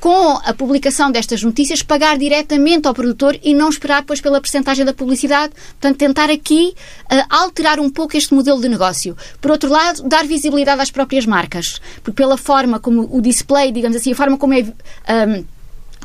com 0.00 0.38
a 0.44 0.52
publicação 0.54 1.10
destas 1.10 1.42
notícias, 1.42 1.82
pagar 1.82 2.16
diretamente 2.18 2.86
ao 2.86 2.94
produtor 2.94 3.38
e 3.42 3.54
não 3.54 3.68
esperar 3.68 4.00
depois 4.00 4.20
pela 4.20 4.40
percentagem 4.40 4.84
da 4.84 4.92
publicidade 4.92 5.52
Portanto, 5.84 5.98
tentar 5.98 6.30
aqui 6.30 6.74
uh, 7.12 7.26
alterar 7.28 7.78
um 7.78 7.90
pouco 7.90 8.16
este 8.16 8.32
modelo 8.32 8.58
de 8.58 8.70
negócio. 8.70 9.14
Por 9.38 9.50
outro 9.50 9.68
lado, 9.68 10.02
dar 10.04 10.26
visibilidade 10.26 10.80
às 10.80 10.90
próprias 10.90 11.26
marcas, 11.26 11.78
porque 12.02 12.22
pela 12.22 12.38
forma 12.38 12.80
como 12.80 13.06
o 13.14 13.20
display, 13.20 13.70
digamos 13.70 13.94
assim, 13.94 14.12
a 14.12 14.16
forma 14.16 14.38
como 14.38 14.54
é. 14.54 14.60
Um, 14.60 14.72
ehm, 15.08 15.44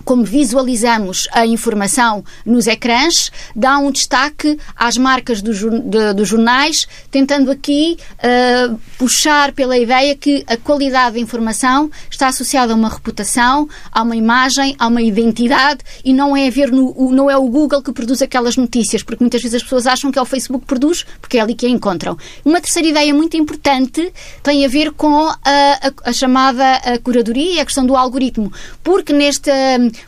como 0.03 0.23
visualizamos 0.23 1.27
a 1.31 1.45
informação 1.45 2.23
nos 2.45 2.67
ecrãs, 2.67 3.31
dá 3.55 3.77
um 3.77 3.91
destaque 3.91 4.57
às 4.75 4.97
marcas 4.97 5.41
dos 5.41 5.59
do 5.59 6.25
jornais, 6.25 6.88
tentando 7.12 7.51
aqui 7.51 7.97
uh, 8.17 8.79
puxar 8.97 9.51
pela 9.51 9.77
ideia 9.77 10.15
que 10.15 10.43
a 10.47 10.57
qualidade 10.57 11.15
da 11.15 11.19
informação 11.19 11.89
está 12.09 12.27
associada 12.27 12.73
a 12.73 12.75
uma 12.75 12.89
reputação, 12.89 13.67
a 13.91 14.01
uma 14.01 14.15
imagem, 14.15 14.75
a 14.79 14.88
uma 14.88 15.01
identidade 15.01 15.79
e 16.03 16.13
não 16.13 16.35
é, 16.35 16.49
ver 16.49 16.71
no, 16.71 17.12
não 17.12 17.29
é 17.29 17.38
o 17.38 17.47
Google 17.47 17.81
que 17.81 17.91
produz 17.91 18.21
aquelas 18.21 18.57
notícias, 18.57 19.03
porque 19.03 19.23
muitas 19.23 19.41
vezes 19.41 19.55
as 19.55 19.63
pessoas 19.63 19.88
acham 19.88 20.12
que 20.12 20.19
é 20.19 20.21
o 20.21 20.25
Facebook 20.25 20.62
que 20.62 20.67
produz, 20.67 21.05
porque 21.21 21.38
é 21.38 21.41
ali 21.41 21.55
que 21.55 21.65
a 21.65 21.69
encontram. 21.69 22.17
Uma 22.43 22.62
terceira 22.62 22.88
ideia 22.88 23.13
muito 23.13 23.38
importante 23.38 24.12
tem 24.43 24.65
a 24.65 24.67
ver 24.67 24.91
com 24.91 25.27
a, 25.27 25.38
a, 25.45 26.09
a 26.09 26.13
chamada 26.13 26.75
a 26.75 26.97
curadoria 26.99 27.55
e 27.55 27.59
a 27.59 27.65
questão 27.65 27.85
do 27.85 27.95
algoritmo, 27.95 28.51
porque 28.83 29.13
neste 29.13 29.51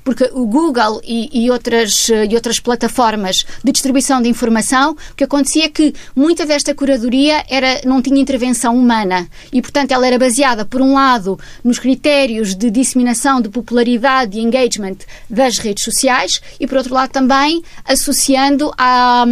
porque 0.03 0.29
o 0.33 0.45
Google 0.45 1.01
e, 1.03 1.45
e, 1.45 1.51
outras, 1.51 2.09
e 2.09 2.35
outras 2.35 2.59
plataformas 2.59 3.45
de 3.63 3.71
distribuição 3.71 4.21
de 4.21 4.29
informação, 4.29 4.91
o 5.11 5.15
que 5.15 5.23
acontecia 5.23 5.65
é 5.65 5.69
que 5.69 5.93
muita 6.15 6.45
desta 6.45 6.73
curadoria 6.73 7.43
era, 7.49 7.81
não 7.85 8.01
tinha 8.01 8.19
intervenção 8.19 8.75
humana 8.75 9.27
e, 9.51 9.61
portanto, 9.61 9.91
ela 9.91 10.05
era 10.05 10.17
baseada, 10.17 10.65
por 10.65 10.81
um 10.81 10.93
lado, 10.93 11.39
nos 11.63 11.79
critérios 11.79 12.55
de 12.55 12.69
disseminação 12.69 13.41
de 13.41 13.49
popularidade 13.49 14.37
e 14.37 14.41
engagement 14.41 14.97
das 15.29 15.57
redes 15.57 15.83
sociais 15.83 16.41
e, 16.59 16.67
por 16.67 16.77
outro 16.77 16.93
lado, 16.93 17.11
também 17.11 17.63
associando 17.85 18.71
a, 18.77 19.25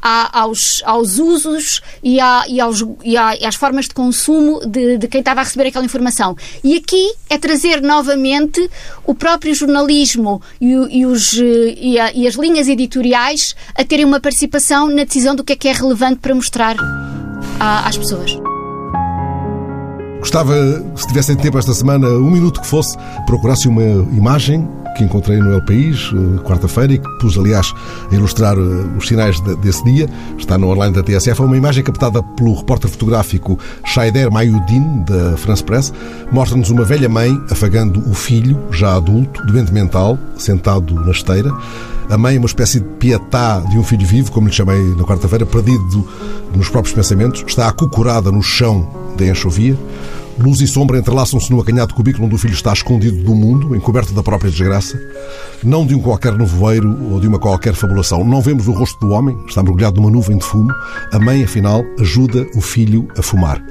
a, 0.00 0.40
aos, 0.40 0.82
aos 0.84 1.18
usos 1.18 1.80
e, 2.02 2.20
a, 2.20 2.44
e, 2.48 2.60
aos, 2.60 2.84
e, 3.02 3.16
a, 3.16 3.36
e 3.36 3.44
às 3.44 3.54
formas 3.54 3.86
de 3.86 3.94
consumo 3.94 4.60
de, 4.66 4.98
de 4.98 5.08
quem 5.08 5.20
estava 5.20 5.40
a 5.40 5.44
receber 5.44 5.68
aquela 5.68 5.84
informação. 5.84 6.36
E 6.62 6.76
aqui 6.76 7.14
é 7.30 7.38
trazer 7.38 7.80
novamente 7.80 8.70
o 9.04 9.14
próprio 9.14 9.54
jornalismo 9.54 9.83
e, 10.60 10.72
e, 10.90 11.06
os, 11.06 11.32
e, 11.34 11.98
a, 11.98 12.12
e 12.12 12.26
as 12.26 12.34
linhas 12.34 12.68
editoriais 12.68 13.54
a 13.74 13.84
terem 13.84 14.04
uma 14.04 14.20
participação 14.20 14.88
na 14.88 15.04
decisão 15.04 15.34
do 15.34 15.44
que 15.44 15.52
é 15.52 15.56
que 15.56 15.68
é 15.68 15.72
relevante 15.72 16.20
para 16.20 16.34
mostrar 16.34 16.76
a, 17.60 17.88
às 17.88 17.96
pessoas. 17.96 18.38
Gostava, 20.18 20.54
se 20.96 21.06
tivessem 21.06 21.36
tempo 21.36 21.58
esta 21.58 21.74
semana, 21.74 22.08
um 22.08 22.30
minuto 22.30 22.60
que 22.60 22.66
fosse, 22.66 22.96
procurasse 23.26 23.68
uma 23.68 23.82
imagem 24.16 24.66
que 24.94 25.04
encontrei 25.04 25.38
no 25.38 25.52
El 25.52 25.62
País, 25.62 26.10
eh, 26.12 26.42
quarta-feira, 26.42 26.94
e 26.94 26.98
que 26.98 27.08
pus, 27.18 27.36
aliás, 27.36 27.74
a 28.10 28.14
ilustrar 28.14 28.56
eh, 28.56 28.60
os 28.96 29.06
sinais 29.06 29.40
desse 29.62 29.84
dia. 29.84 30.08
Está 30.38 30.56
no 30.56 30.68
online 30.68 30.94
da 30.94 31.02
TSF. 31.02 31.40
É 31.40 31.44
uma 31.44 31.56
imagem 31.56 31.82
captada 31.82 32.22
pelo 32.22 32.54
repórter 32.54 32.90
fotográfico 32.90 33.58
Shaider 33.84 34.30
Mayudin, 34.30 35.04
da 35.04 35.36
France 35.36 35.62
Press. 35.62 35.92
Mostra-nos 36.32 36.70
uma 36.70 36.84
velha 36.84 37.08
mãe 37.08 37.38
afagando 37.50 38.00
o 38.08 38.14
filho, 38.14 38.58
já 38.70 38.94
adulto, 38.96 39.44
doente 39.46 39.72
mental, 39.72 40.18
sentado 40.36 40.94
na 40.94 41.10
esteira. 41.10 41.52
A 42.10 42.18
mãe, 42.18 42.36
uma 42.36 42.46
espécie 42.46 42.80
de 42.80 42.86
pietá 42.98 43.60
de 43.60 43.78
um 43.78 43.82
filho 43.82 44.06
vivo, 44.06 44.30
como 44.30 44.46
lhe 44.46 44.52
chamei 44.52 44.78
na 44.94 45.04
quarta-feira, 45.04 45.46
perdido 45.46 46.06
nos 46.54 46.68
próprios 46.68 46.94
pensamentos, 46.94 47.42
está 47.46 47.68
acocorada 47.68 48.30
no 48.30 48.42
chão 48.42 48.88
da 49.16 49.26
enxovia. 49.26 49.76
Luz 50.38 50.60
e 50.60 50.66
sombra 50.66 50.98
entrelaçam-se 50.98 51.50
no 51.50 51.60
acanhado 51.60 51.94
cubículo 51.94 52.26
onde 52.26 52.34
o 52.34 52.38
filho 52.38 52.54
está 52.54 52.72
escondido 52.72 53.22
do 53.22 53.34
mundo, 53.34 53.76
encoberto 53.76 54.12
da 54.12 54.22
própria 54.22 54.50
desgraça, 54.50 54.98
não 55.62 55.86
de 55.86 55.94
um 55.94 56.00
qualquer 56.00 56.36
nevoeiro 56.36 57.12
ou 57.12 57.20
de 57.20 57.28
uma 57.28 57.38
qualquer 57.38 57.74
fabulação. 57.74 58.24
Não 58.24 58.40
vemos 58.40 58.66
o 58.66 58.72
rosto 58.72 58.98
do 58.98 59.12
homem, 59.12 59.36
está 59.46 59.62
mergulhado 59.62 60.00
numa 60.00 60.10
nuvem 60.10 60.36
de 60.36 60.44
fumo. 60.44 60.72
A 61.12 61.18
mãe, 61.20 61.44
afinal, 61.44 61.84
ajuda 62.00 62.46
o 62.56 62.60
filho 62.60 63.06
a 63.16 63.22
fumar. 63.22 63.62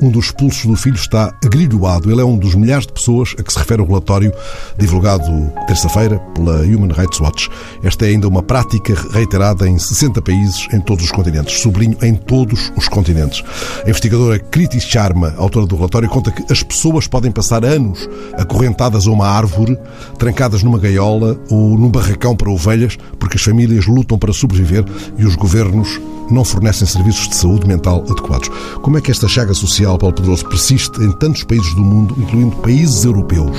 Um 0.00 0.10
dos 0.10 0.30
pulsos 0.30 0.64
do 0.64 0.76
filho 0.76 0.94
está 0.94 1.34
agrilhoado. 1.44 2.10
Ele 2.10 2.20
é 2.20 2.24
um 2.24 2.38
dos 2.38 2.54
milhares 2.54 2.86
de 2.86 2.92
pessoas 2.92 3.34
a 3.38 3.42
que 3.42 3.52
se 3.52 3.58
refere 3.58 3.82
o 3.82 3.86
relatório 3.86 4.32
divulgado 4.78 5.24
terça-feira 5.66 6.18
pela 6.34 6.60
Human 6.60 6.92
Rights 6.92 7.18
Watch. 7.20 7.48
Esta 7.82 8.06
é 8.06 8.10
ainda 8.10 8.28
uma 8.28 8.42
prática 8.42 8.94
reiterada 9.10 9.68
em 9.68 9.76
60 9.76 10.22
países 10.22 10.68
em 10.72 10.80
todos 10.80 11.04
os 11.04 11.10
continentes. 11.10 11.60
Sublinho 11.60 11.96
em 12.00 12.14
todos 12.14 12.72
os 12.76 12.88
continentes. 12.88 13.42
A 13.84 13.90
investigadora 13.90 14.38
Kriti 14.38 14.80
Sharma, 14.80 15.34
autora 15.36 15.66
do 15.66 15.76
relatório, 15.76 16.11
conta 16.12 16.30
que 16.30 16.52
as 16.52 16.62
pessoas 16.62 17.06
podem 17.06 17.32
passar 17.32 17.64
anos 17.64 18.06
acorrentadas 18.34 19.06
a 19.06 19.10
uma 19.10 19.26
árvore, 19.26 19.78
trancadas 20.18 20.62
numa 20.62 20.78
gaiola 20.78 21.40
ou 21.50 21.78
num 21.78 21.88
barracão 21.88 22.36
para 22.36 22.50
ovelhas, 22.50 22.98
porque 23.18 23.38
as 23.38 23.42
famílias 23.42 23.86
lutam 23.86 24.18
para 24.18 24.30
sobreviver 24.30 24.84
e 25.16 25.24
os 25.24 25.34
governos 25.36 25.98
não 26.30 26.44
fornecem 26.44 26.86
serviços 26.86 27.28
de 27.28 27.34
saúde 27.34 27.66
mental 27.66 28.04
adequados. 28.10 28.50
Como 28.82 28.98
é 28.98 29.00
que 29.00 29.10
esta 29.10 29.26
chaga 29.26 29.54
social, 29.54 29.96
Paulo 29.96 30.14
Pedroso, 30.14 30.46
persiste 30.46 31.00
em 31.00 31.12
tantos 31.12 31.44
países 31.44 31.74
do 31.74 31.82
mundo, 31.82 32.14
incluindo 32.18 32.56
países 32.56 33.04
europeus? 33.06 33.56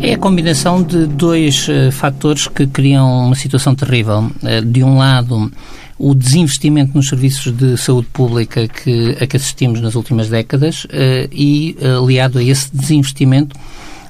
É 0.00 0.14
a 0.14 0.18
combinação 0.18 0.80
de 0.80 1.06
dois 1.06 1.66
uh, 1.68 1.90
fatores 1.90 2.46
que 2.46 2.68
criam 2.68 3.26
uma 3.26 3.34
situação 3.34 3.74
terrível. 3.74 4.30
Uh, 4.42 4.64
de 4.64 4.82
um 4.84 4.96
lado, 4.96 5.50
o 6.02 6.14
desinvestimento 6.14 6.92
nos 6.94 7.08
serviços 7.08 7.52
de 7.52 7.76
saúde 7.76 8.08
pública 8.10 8.66
que, 8.66 9.18
a 9.20 9.26
que 9.26 9.36
assistimos 9.36 9.82
nas 9.82 9.94
últimas 9.94 10.30
décadas 10.30 10.84
uh, 10.84 10.88
e, 11.30 11.76
aliado 11.98 12.38
a 12.38 12.42
esse 12.42 12.74
desinvestimento, 12.74 13.54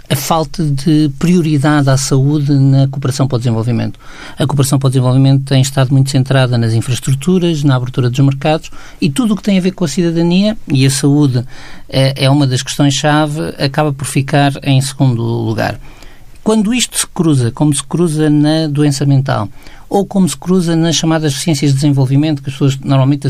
a 0.09 0.15
falta 0.15 0.65
de 0.65 1.11
prioridade 1.19 1.91
à 1.91 1.97
saúde 1.97 2.53
na 2.53 2.87
cooperação 2.87 3.27
para 3.27 3.37
o 3.37 3.39
desenvolvimento. 3.39 3.99
A 4.37 4.47
cooperação 4.47 4.79
para 4.79 4.87
o 4.87 4.91
desenvolvimento 4.91 5.45
tem 5.45 5.61
estado 5.61 5.93
muito 5.93 6.11
centrada 6.11 6.57
nas 6.57 6.75
infraestruturas, 6.75 7.65
na 7.65 7.75
abertura 7.75 8.09
dos 8.09 8.19
mercados 8.21 8.71
e 9.01 9.11
tudo 9.11 9.35
o 9.35 9.37
que 9.37 9.43
tem 9.43 9.59
a 9.59 9.61
ver 9.61 9.73
com 9.73 9.85
a 9.85 9.89
cidadania 9.89 10.57
e 10.69 10.87
a 10.87 10.91
saúde 10.91 11.45
é, 11.89 12.25
é 12.25 12.31
uma 12.31 12.47
das 12.47 12.63
questões-chave, 12.63 13.41
acaba 13.59 13.93
por 13.93 14.05
ficar 14.05 14.53
em 14.63 14.81
segundo 14.81 15.23
lugar. 15.23 15.79
Quando 16.43 16.73
isto 16.73 16.99
se 16.99 17.07
cruza, 17.07 17.51
como 17.51 17.75
se 17.75 17.83
cruza 17.83 18.31
na 18.31 18.67
doença 18.67 19.05
mental, 19.05 19.49
ou 19.89 20.07
como 20.07 20.29
se 20.29 20.37
cruza 20.37 20.75
nas 20.75 20.97
chamadas 20.97 21.35
ciências 21.35 21.73
de 21.73 21.77
desenvolvimento, 21.77 22.43
que 22.43 22.49
as 22.49 22.55
pessoas 22.55 22.79
normalmente 22.79 23.29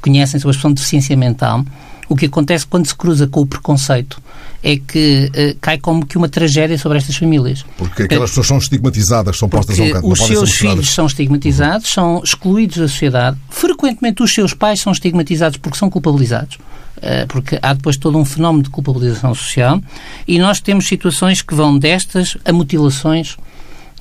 conhecem 0.00 0.40
sobre 0.40 0.50
a 0.50 0.52
expressão 0.52 0.70
de 0.70 0.76
deficiência 0.76 1.16
mental, 1.16 1.64
o 2.08 2.16
que 2.16 2.26
acontece 2.26 2.66
quando 2.66 2.86
se 2.86 2.94
cruza 2.94 3.26
com 3.26 3.42
o 3.42 3.46
preconceito 3.46 4.20
é 4.62 4.76
que 4.76 5.30
uh, 5.30 5.58
cai 5.60 5.78
como 5.78 6.06
que 6.06 6.16
uma 6.16 6.28
tragédia 6.28 6.78
sobre 6.78 6.98
estas 6.98 7.14
famílias. 7.16 7.64
Porque 7.76 8.04
aquelas 8.04 8.30
pessoas 8.30 8.46
são 8.46 8.58
estigmatizadas, 8.58 9.36
são 9.36 9.48
postas 9.48 9.78
a 9.78 9.82
um 9.82 9.90
canto. 9.90 10.08
Os 10.08 10.18
seus 10.20 10.52
filhos 10.52 10.90
são 10.90 11.06
estigmatizados, 11.06 11.86
uhum. 11.88 11.94
são 11.94 12.22
excluídos 12.24 12.78
da 12.78 12.88
sociedade. 12.88 13.36
Frequentemente 13.50 14.22
os 14.22 14.32
seus 14.32 14.54
pais 14.54 14.80
são 14.80 14.92
estigmatizados 14.92 15.58
porque 15.58 15.76
são 15.76 15.90
culpabilizados 15.90 16.58
porque 17.28 17.58
há 17.62 17.72
depois 17.72 17.96
todo 17.96 18.18
um 18.18 18.24
fenómeno 18.24 18.64
de 18.64 18.70
culpabilização 18.70 19.34
social 19.34 19.80
e 20.26 20.38
nós 20.38 20.60
temos 20.60 20.86
situações 20.86 21.42
que 21.42 21.54
vão 21.54 21.78
destas 21.78 22.36
a 22.44 22.52
mutilações 22.52 23.36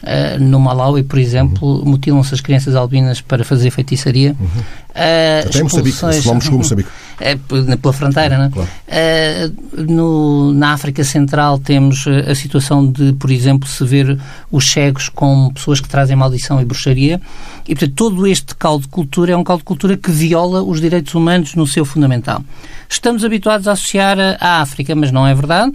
Uh, 0.04 0.39
no 0.39 0.60
Malawi, 0.60 1.02
por 1.02 1.18
exemplo, 1.18 1.80
uhum. 1.80 1.86
mutilam-se 1.86 2.32
as 2.32 2.39
crianças 2.39 2.76
albinas 2.76 3.20
para 3.20 3.43
fazer 3.43 3.72
feitiçaria. 3.72 4.36
Uhum. 4.39 4.45
Uh, 4.45 5.48
Até 5.48 5.64
Moçambique, 5.64 5.98
chegou 5.98 6.36
Moçambique. 6.36 6.89
Uh, 7.20 7.78
pela 7.78 7.93
fronteira, 7.93 8.38
não 8.38 8.51
Claro. 8.51 8.70
Uh, 8.88 9.91
no, 9.91 10.53
na 10.53 10.74
África 10.74 11.03
Central 11.03 11.57
temos 11.59 12.05
a 12.07 12.36
situação 12.36 12.86
de, 12.89 13.13
por 13.13 13.32
exemplo, 13.32 13.68
se 13.68 13.84
ver 13.84 14.20
os 14.51 14.70
cegos 14.70 15.09
como 15.09 15.51
pessoas 15.53 15.82
que 15.82 15.89
trazem 15.89 16.15
maldição 16.15 16.61
e 16.61 16.65
bruxaria. 16.65 17.20
E, 17.68 17.76
portanto, 17.76 17.93
todo 17.95 18.28
este 18.28 18.55
caldo 18.55 18.84
de 18.84 18.89
cultura 18.89 19.34
é 19.34 19.38
um 19.38 19.43
caldo 19.43 19.59
de 19.59 19.65
cultura 19.65 19.97
que 19.97 20.11
viola 20.11 20.61
os 20.61 20.80
direitos 20.80 21.13
humanos 21.15 21.55
no 21.55 21.65
seu 21.65 21.84
fundamental. 21.84 22.41
Estamos 22.89 23.26
habituados 23.26 23.68
a 23.68 23.74
associar 23.74 24.18
a 24.39 24.61
África, 24.61 24.95
mas 24.95 25.11
não 25.11 25.28
é 25.28 25.34
verdade. 25.34 25.74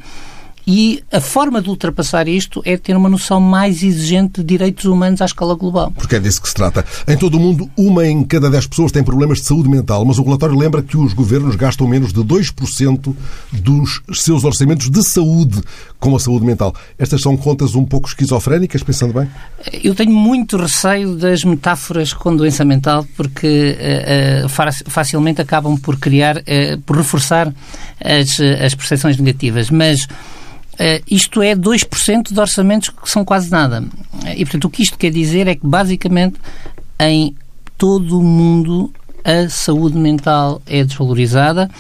E 0.67 1.03
a 1.11 1.21
forma 1.21 1.61
de 1.61 1.69
ultrapassar 1.69 2.29
isto 2.29 2.63
é 2.65 2.77
ter 2.77 2.97
uma 2.97 3.09
noção 3.09 3.41
mais 3.41 3.83
exigente 3.83 4.41
de 4.41 4.47
direitos 4.47 4.85
humanos 4.85 5.21
à 5.21 5.25
escala 5.25 5.55
global. 5.55 5.93
Porque 5.97 6.17
é 6.17 6.21
disso 6.21 6.41
que 6.41 6.49
se 6.49 6.55
trata. 6.55 6.85
Em 7.09 7.17
todo 7.17 7.37
o 7.37 7.41
mundo, 7.41 7.69
uma 7.77 8.07
em 8.07 8.23
cada 8.23 8.49
dez 8.49 8.67
pessoas 8.67 8.93
tem 8.93 9.03
problemas 9.03 9.39
de 9.39 9.47
saúde 9.47 9.69
mental, 9.69 10.05
mas 10.05 10.19
o 10.19 10.23
relatório 10.23 10.57
lembra 10.57 10.83
que 10.83 10.97
os 10.97 11.13
governos 11.13 11.57
gastam 11.57 11.87
menos 11.87 12.13
de 12.13 12.21
2% 12.21 13.15
dos 13.53 14.03
seus 14.13 14.45
orçamentos 14.45 14.89
de 14.89 15.03
saúde 15.03 15.61
com 15.99 16.15
a 16.15 16.21
saúde 16.21 16.45
mental. 16.45 16.75
Estas 16.99 17.23
são 17.23 17.37
contas 17.37 17.75
um 17.75 17.85
pouco 17.85 18.09
esquizofrénicas, 18.09 18.83
pensando 18.83 19.15
bem? 19.15 19.29
Eu 19.83 19.95
tenho 19.95 20.13
muito 20.13 20.57
receio 20.57 21.17
das 21.17 21.45
metáforas 21.45 22.13
com 22.13 22.35
doença 22.35 22.65
mental, 22.65 23.07
porque 23.17 23.77
uh, 24.43 24.47
uh, 24.47 24.91
facilmente 24.91 25.41
acabam 25.41 25.77
por 25.77 25.99
criar, 25.99 26.37
uh, 26.39 26.81
por 26.85 26.97
reforçar 26.97 27.53
as, 28.01 28.41
as 28.41 28.75
percepções 28.75 29.17
negativas. 29.17 29.71
Mas 29.71 30.07
isto 31.11 31.43
é 31.43 31.55
2% 31.55 32.33
de 32.33 32.41
orçamentos 32.41 32.89
que 32.91 33.11
são 33.11 33.25
quase 33.25 33.51
nada. 33.51 33.85
E, 34.37 34.45
portanto, 34.45 34.65
o 34.65 34.71
que 34.71 34.83
isto 34.83 34.99
quer 34.99 35.11
dizer 35.11 35.47
é 35.47 35.55
que, 35.55 35.67
basicamente, 35.67 36.37
em 36.99 37.35
todo 37.77 38.19
o 38.19 38.23
mundo, 38.23 38.93
a 39.25 39.49
saúde 39.49 39.97
mental 39.99 40.61
é 40.67 40.85
desvalorizada 40.85 41.71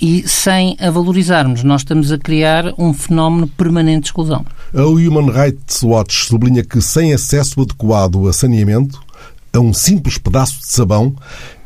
e, 0.00 0.26
sem 0.28 0.76
a 0.80 0.90
valorizarmos, 0.90 1.62
nós 1.64 1.80
estamos 1.80 2.12
a 2.12 2.18
criar 2.18 2.72
um 2.78 2.92
fenómeno 2.92 3.48
permanente 3.48 4.02
de 4.02 4.06
exclusão. 4.06 4.44
A 4.74 4.82
Human 4.82 5.30
Rights 5.30 5.82
Watch 5.82 6.26
sublinha 6.26 6.62
que, 6.62 6.80
sem 6.80 7.12
acesso 7.12 7.60
adequado 7.62 8.28
a 8.28 8.32
saneamento, 8.32 9.00
a 9.52 9.58
um 9.58 9.72
simples 9.72 10.18
pedaço 10.18 10.58
de 10.60 10.68
sabão, 10.68 11.14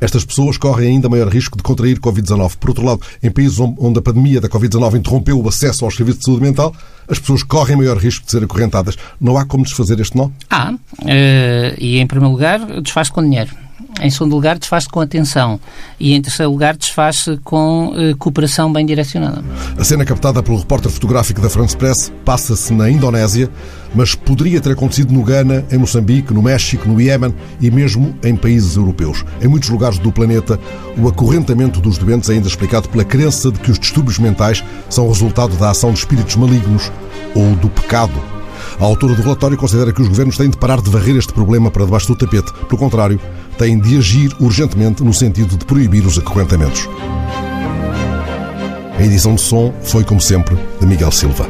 estas 0.00 0.24
pessoas 0.24 0.56
correm 0.56 0.88
ainda 0.88 1.08
maior 1.08 1.28
risco 1.28 1.56
de 1.56 1.62
contrair 1.62 1.98
Covid-19. 1.98 2.56
Por 2.56 2.70
outro 2.70 2.84
lado, 2.84 3.00
em 3.22 3.30
países 3.30 3.58
onde 3.58 3.98
a 3.98 4.02
pandemia 4.02 4.40
da 4.40 4.48
Covid-19 4.48 4.98
interrompeu 4.98 5.40
o 5.40 5.48
acesso 5.48 5.84
aos 5.84 5.94
serviços 5.94 6.20
de 6.20 6.26
saúde 6.26 6.42
mental, 6.42 6.74
as 7.08 7.18
pessoas 7.18 7.42
correm 7.42 7.76
maior 7.76 7.96
risco 7.96 8.24
de 8.24 8.30
serem 8.30 8.46
acorrentadas. 8.46 8.96
Não 9.20 9.36
há 9.36 9.44
como 9.44 9.64
desfazer 9.64 9.98
este 10.00 10.16
nó? 10.16 10.30
Há. 10.48 10.72
Uh, 10.72 10.78
e, 11.78 11.98
em 11.98 12.06
primeiro 12.06 12.32
lugar, 12.32 12.58
desfaz 12.80 13.10
com 13.10 13.22
dinheiro. 13.22 13.50
Em 14.00 14.10
segundo 14.10 14.34
lugar, 14.34 14.58
desfaz-se 14.58 14.88
com 14.88 15.00
atenção. 15.00 15.60
E 15.98 16.14
em 16.14 16.22
terceiro 16.22 16.50
lugar, 16.50 16.76
desfaz-se 16.76 17.36
com 17.44 17.88
uh, 17.88 18.16
cooperação 18.16 18.72
bem 18.72 18.86
direcionada. 18.86 19.44
A 19.78 19.84
cena 19.84 20.04
captada 20.04 20.42
pelo 20.42 20.58
repórter 20.58 20.90
fotográfico 20.90 21.40
da 21.40 21.50
France 21.50 21.76
Press 21.76 22.12
passa-se 22.24 22.72
na 22.72 22.90
Indonésia, 22.90 23.50
mas 23.94 24.14
poderia 24.14 24.60
ter 24.60 24.72
acontecido 24.72 25.12
no 25.12 25.22
Ghana, 25.22 25.64
em 25.70 25.78
Moçambique, 25.78 26.32
no 26.32 26.42
México, 26.42 26.88
no 26.88 27.00
Iémen 27.00 27.34
e 27.60 27.70
mesmo 27.70 28.14
em 28.24 28.34
países 28.34 28.76
europeus. 28.76 29.24
Em 29.40 29.48
muitos 29.48 29.68
lugares 29.68 29.98
do 29.98 30.10
planeta, 30.10 30.58
o 30.96 31.06
acorrentamento 31.06 31.80
dos 31.80 31.98
doentes 31.98 32.30
é 32.30 32.34
ainda 32.34 32.48
explicado 32.48 32.88
pela 32.88 33.04
crença 33.04 33.52
de 33.52 33.60
que 33.60 33.70
os 33.70 33.78
distúrbios 33.78 34.18
mentais 34.18 34.64
são 34.88 35.06
resultado 35.08 35.56
da 35.56 35.70
ação 35.70 35.92
de 35.92 35.98
espíritos 35.98 36.36
malignos 36.36 36.90
ou 37.34 37.54
do 37.56 37.68
pecado 37.68 38.32
a 38.80 38.84
autora 38.84 39.14
do 39.14 39.22
relatório 39.22 39.56
considera 39.56 39.92
que 39.92 40.02
os 40.02 40.08
governos 40.08 40.36
têm 40.36 40.50
de 40.50 40.56
parar 40.56 40.80
de 40.80 40.90
varrer 40.90 41.16
este 41.16 41.32
problema 41.32 41.70
para 41.70 41.84
debaixo 41.84 42.08
do 42.08 42.16
tapete. 42.16 42.52
Pelo 42.52 42.78
contrário, 42.78 43.20
têm 43.58 43.78
de 43.78 43.98
agir 43.98 44.34
urgentemente 44.40 45.02
no 45.02 45.12
sentido 45.12 45.56
de 45.56 45.64
proibir 45.64 46.06
os 46.06 46.18
acorrentamentos. 46.18 46.88
A 48.98 49.02
edição 49.02 49.34
de 49.34 49.40
som 49.40 49.72
foi, 49.82 50.04
como 50.04 50.20
sempre, 50.20 50.56
de 50.80 50.86
Miguel 50.86 51.10
Silva. 51.10 51.48